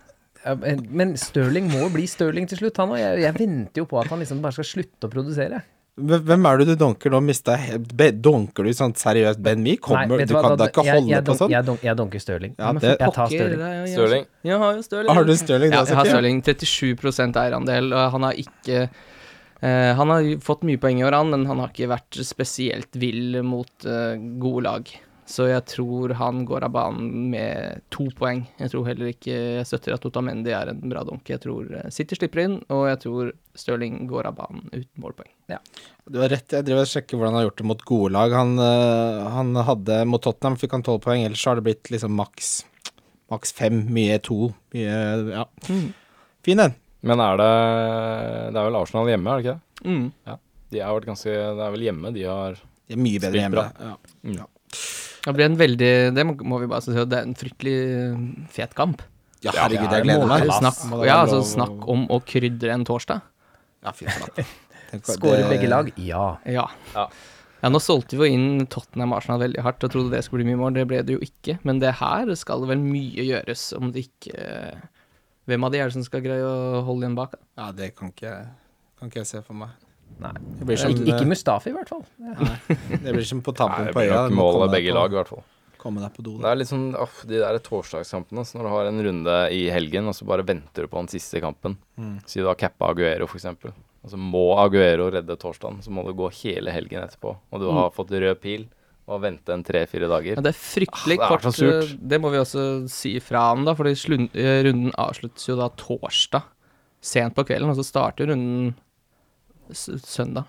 [0.44, 2.98] ja, men- Men Stirling må bli Stirling til slutt, han òg.
[3.00, 5.62] Jeg, jeg venter jo på at han liksom bare skal slutte å produsere.
[5.94, 7.20] Hvem er det du donker nå?
[7.22, 9.78] Mista jeg Donker du sånn seriøst Ben Mee?
[9.78, 11.52] Kommer, Nei, du hva, kan da ikke jeg, holde jeg, på sånn?
[11.54, 12.54] Jeg, donk, jeg donker Stirling.
[12.58, 13.86] Ja, det- Jeg tar Stirling.
[13.92, 14.26] Stirling.
[14.42, 15.14] Jeg har jo Stirling.
[15.14, 16.10] Har du Stirling Ja, jeg har?
[16.10, 16.42] Stirling.
[16.42, 18.88] 37 eierandel, og han har ikke
[19.62, 22.90] uh, Han har fått mye poeng i år, han, men han har ikke vært spesielt
[22.98, 24.90] vill mot uh, gode lag.
[25.26, 28.42] Så jeg tror han går av banen med to poeng.
[28.60, 31.24] Jeg tror heller ikke jeg støtter at Otamendi er en bra donk.
[31.32, 35.30] Jeg tror eh, City slipper inn, og jeg tror Stirling går av banen uten målpoeng.
[36.10, 38.36] Du har rett, jeg driver og sjekker hvordan han har gjort det mot gode lag.
[38.36, 41.92] Han, øh, han hadde mot Tottenham fikk han tolv poeng, ellers så har det blitt
[41.94, 42.54] liksom maks
[43.32, 44.50] maks fem, mye to.
[44.76, 44.96] Mye
[45.32, 45.46] Ja.
[46.44, 46.74] Fin en.
[47.04, 47.52] Men er det
[48.52, 49.88] Det er vel Arsenal hjemme, er det ikke det?
[49.88, 50.38] Mm.
[50.74, 53.42] De har vært ganske Det er vel hjemme de har De er mye bedre Spilt
[53.42, 53.64] hjemme.
[53.72, 53.96] bra.
[54.28, 54.46] Ja.
[55.24, 58.74] Det blir en veldig Det må, vi bare si, det er en fryktelig eh, fet
[58.76, 59.02] kamp.
[59.44, 60.48] ja, herregud, er jeg gleder meg.
[60.52, 63.22] Snakk, ja, altså, snakk om å krydre en torsdag.
[63.84, 64.44] Ja, fy flate.
[65.14, 65.88] Skårer begge lag?
[66.00, 66.36] Ja.
[66.48, 66.68] Ja.
[66.94, 67.08] Ja.
[67.64, 70.50] Ja, nå solgte vi jo inn Tottenham Arsenal veldig hardt og trodde det skulle bli
[70.52, 70.74] mye mål.
[70.76, 71.56] Det ble det jo ikke.
[71.64, 74.50] Men det her skal det vel mye gjøres om det ikke
[75.48, 77.34] Hvem av de er det som skal greie å holde igjen bak?
[77.60, 78.30] Ja, det kan ikke,
[78.96, 79.72] kan ikke jeg se for meg.
[80.22, 80.30] Nei.
[80.64, 82.04] Blir som, Ikke, ikke Mustafi, i hvert fall.
[83.02, 84.28] det blir som på tampen på øya.
[84.30, 85.42] Målet mål av begge lag, i hvert fall.
[85.84, 86.36] Komme deg på do.
[86.40, 89.64] Det er litt sånn åh, de der torsdagskampene, så når du har en runde i
[89.74, 91.74] helgen, og så bare venter du på den siste kampen.
[92.00, 92.14] Mm.
[92.30, 93.74] Si du har cappa Aguero, for eksempel.
[94.04, 97.34] Og så må Aguero redde torsdagen, så må du gå hele helgen etterpå.
[97.52, 98.64] Og du har fått rød pil
[99.04, 100.38] og vente en tre-fire dager.
[100.38, 101.42] Men det er fryktelig Ah, det er kort.
[101.44, 101.90] så surt.
[101.92, 103.74] eh, Det må vi også si fra om, da.
[103.76, 106.46] For eh, runden avsluttes jo da torsdag
[107.04, 108.72] sent på kvelden, og så starter runden
[109.72, 110.44] søndag.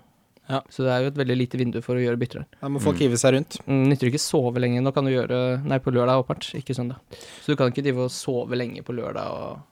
[0.46, 0.60] Ja.
[0.70, 2.48] Så det er jo et veldig lite vindu for å gjøre bytter her.
[2.60, 3.56] Da må folk hive seg rundt.
[3.66, 4.82] Mm, Nytter ikke sove lenge.
[4.84, 7.00] Nå kan du gjøre Nei, på lørdag åpenbart, ikke søndag.
[7.42, 9.64] Så du kan ikke drive og sove lenge på lørdag og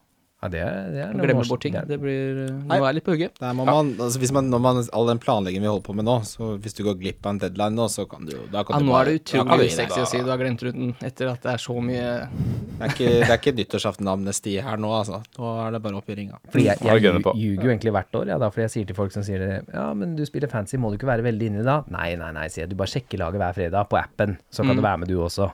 [0.44, 1.72] Ja, det er, det er glemme bort ting.
[1.72, 2.76] det Det blir Nei.
[2.76, 3.38] må være litt på hugget.
[3.40, 6.04] Der må man, altså hvis man, når man, all den planleggingen vi holder på med
[6.04, 8.60] nå, så hvis du går glipp av en deadline nå, så kan du jo da
[8.68, 9.76] kan Ja, du nå bare- er det utrolig vinne.
[9.78, 12.92] sexy å si du har glemt ruten etter at det er så mye Det er
[12.92, 15.22] ikke, det er ikke nyttårsaften-amnesti her nå, altså.
[15.38, 16.36] Nå er det bare opp i ringa.
[16.50, 18.96] Fordi jeg, jeg lju- ljuger jo egentlig hvert år, ja, da, fordi jeg sier til
[19.00, 21.64] folk som sier det Ja, men du spiller fancy, må du ikke være veldig inni
[21.64, 21.80] da?
[21.88, 22.70] Nei, nei, nei, sier jeg.
[22.74, 25.50] Du bare sjekker laget hver fredag på appen, så kan du være med du også.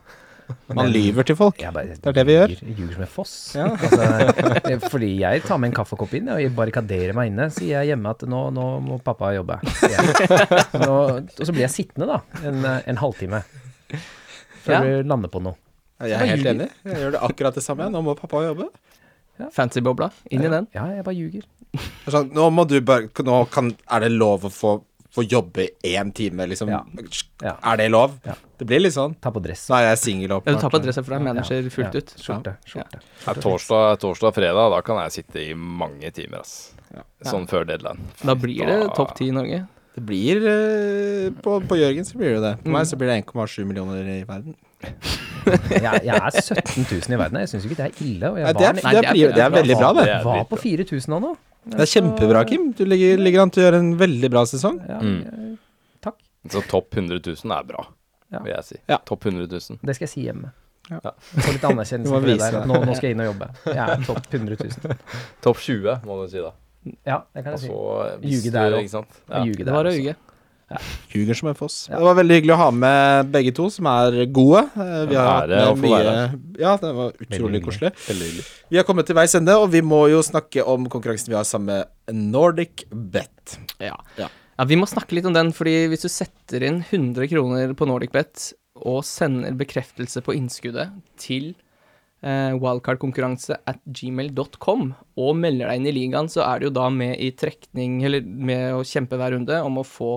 [0.78, 1.59] Man lyver til folk.
[1.74, 2.55] Bare, Det er det vi gjør.
[2.62, 3.35] ljuger- som en foss.
[3.60, 4.09] Altså,
[4.70, 7.48] eh, fordi jeg tar med en kaffekopp inn og jeg barrikaderer meg inne.
[7.55, 9.59] Sier jeg hjemme at nå, nå må pappa jobbe.
[10.81, 13.43] Nå, og så blir jeg sittende da, en, en halvtime.
[14.64, 14.81] Før Ja.
[14.85, 15.56] du lander på noe.
[16.01, 16.68] Jeg er helt enig.
[16.89, 17.90] Jeg gjør det akkurat det samme.
[17.93, 18.68] Nå må pappa jobbe.
[19.52, 20.10] fancy-bobla.
[20.32, 20.66] Inn i den.
[20.77, 21.44] Ja, jeg bare ljuger.
[22.06, 24.72] Er Sånn, nå må du bare Nå kan, er det lov å få,
[25.15, 26.69] få jobbe én time, liksom.
[26.70, 26.85] Ja.
[27.43, 27.57] Ja.
[27.73, 28.12] Er det lov?
[28.27, 28.35] Ja.
[28.61, 29.16] Det blir litt sånn.
[29.20, 29.65] Ta på dress.
[29.70, 30.47] Så er singel opp.
[30.47, 32.15] Ja, du tar på adresse for deg, manager fullt Ja, ut.
[32.20, 32.55] Skjorte.
[32.69, 33.01] skjorte.
[33.27, 36.73] Ja, torsdag, torsdag, fredag, da kan jeg sitte i mange timer, ass.
[37.27, 38.01] Sånn før deadline.
[38.23, 39.65] Da blir det topp ti i Norge.
[39.91, 42.53] Det blir eh, på, på Jørgen så blir det det.
[42.62, 44.55] På meg så blir det 1,7 millioner i verden.
[45.45, 47.41] Jeg, jeg er 17 000 i verden.
[47.43, 48.31] Jeg syns ikke det er ille.
[48.39, 50.05] Nei, det, er, det, er, det er- det er veldig bra, det.
[50.12, 51.32] Det var på 4000 nå nå.
[51.66, 52.73] Det er kjempebra, Kim.
[52.73, 54.78] Du ligger, ligger an til å gjøre en veldig bra sesong.
[54.89, 55.24] Ja, Mm.
[55.24, 55.59] jeg-
[56.03, 56.16] Takk.
[56.49, 57.87] Så topp 100 000 er bra,
[58.32, 58.39] Ja.
[58.43, 58.77] vil jeg si.
[58.89, 58.97] Ja.
[58.99, 59.78] Topp 100 000.
[59.85, 60.53] Det skal jeg si hjemme.
[60.91, 61.01] Ja.
[61.20, 62.61] Få litt anerkjennelse Du må for det vise der.
[62.62, 63.49] At nå, nå skal jeg inn og jobbe.
[63.66, 64.97] Jeg er topp 100 000.
[65.43, 66.53] Topp 20, må du si da.
[67.07, 67.69] Ja, det kan Og jeg si.
[67.69, 68.81] så hvis Ljuge du- der også.
[68.81, 69.09] Ikke sant?
[69.28, 69.65] Jeg Ja.
[69.65, 70.01] Det var å også.
[70.01, 70.16] øye.
[71.10, 71.76] Ljuger som en foss.
[71.90, 71.98] Ja.
[71.98, 74.60] Det var veldig hyggelig å ha med begge to, som er gode.
[74.78, 77.90] Eh, Vi har Ære hatt med mye Ja, det var utrolig koselig.
[78.70, 81.48] Vi har kommet til veis ende, og vi må jo snakke om konkurransen vi har
[81.48, 83.56] sammen med Nordic Bet.
[83.82, 83.97] Ja.
[84.20, 84.28] Ja.
[84.30, 87.88] ja, vi må snakke litt om den, fordi hvis du setter inn 100 kroner på
[87.90, 88.52] NordicBet
[88.86, 91.51] og sender bekreftelse på innskuddet til
[92.22, 96.86] eh, wildcardkonkurranse at gmail.com og melder deg inn i ligaen, så er du jo da
[96.94, 100.12] med i trekning, eller med å kjempe hver runde om å få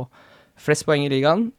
[0.60, 1.52] flest poeng i ligaen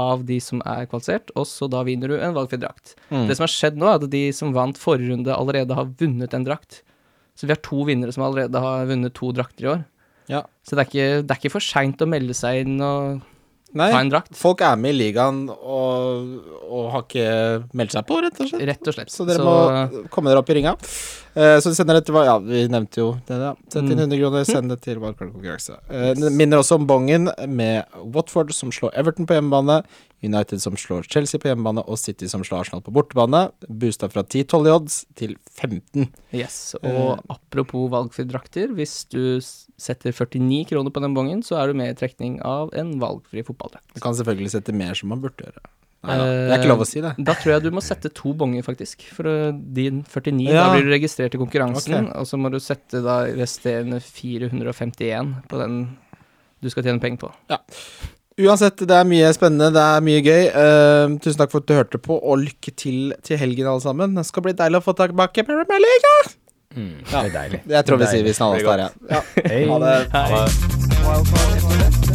[0.00, 2.94] av de som er kvalifisert, og så da vinner du en valgfri drakt.
[3.10, 6.32] Det som har skjedd nå, er at de som vant forrige runde, allerede har vunnet
[6.36, 6.80] en drakt.
[7.36, 9.82] Så vi har to vinnere som allerede har vunnet to drakter i år.
[10.30, 10.44] Ja.
[10.64, 13.20] Så det er ikke, det er ikke for seint å melde seg inn og
[13.76, 14.32] Nei, ta en drakt.
[14.34, 16.30] folk er med i ligaen og,
[16.66, 17.26] og har ikke
[17.78, 18.64] meldt seg på, rett og slett.
[18.66, 19.12] Rett og slett.
[19.14, 20.72] Så dere må komme dere opp i ringa.
[21.36, 23.38] Eh, så sender det til Ja, vi nevnte jo det.
[23.70, 24.10] Send inn Mm.
[24.10, 25.76] 100 kroner, send det til wildcard-konkurranse.
[25.88, 29.84] Eh, minner også om bongen med Watford som slår Everton på hjemmebane,
[30.22, 33.52] United som slår Chelsea på hjemmebane, og City som slår Arsenal på bortebane.
[33.68, 36.08] Boosta fra 10-12 i odds til 15.
[36.34, 36.74] Yes.
[36.82, 41.74] Og apropos valgfrie drakter, hvis du setter 49 kroner på den bongen, så er du
[41.78, 43.86] med i trekning av en valgfri fotballdrakt.
[43.94, 45.62] Du kan selvfølgelig sette mer som man burde gjøre.
[46.00, 47.10] Nei da, det er ikke lov å si det.
[47.20, 49.02] Da tror jeg du må sette to bonger, faktisk.
[49.12, 50.62] For uh, din 49, Ja.
[50.64, 52.20] da blir du registrert i konkurransen, Okay.
[52.20, 55.82] og så må du sette da resterende 451 på den
[56.60, 57.30] du skal tjene penger på.
[57.52, 57.58] Ja.
[58.40, 60.44] Uansett, det er mye spennende, det er mye gøy.
[60.56, 64.16] Uh, tusen takk for at du hørte på, og lykke til til helgen, alle sammen.
[64.16, 66.32] Det skal bli deilig å få tilbake Premier League.
[66.76, 67.02] Mm.
[67.04, 67.60] Det er deilig.
[67.66, 68.90] Jeg tror vi sier vi Blir der, ja.
[69.10, 69.22] ja.
[69.44, 69.64] Hei.
[69.68, 69.96] Ha det.
[70.14, 70.46] Ha det.
[71.04, 72.09] Wildcard FC.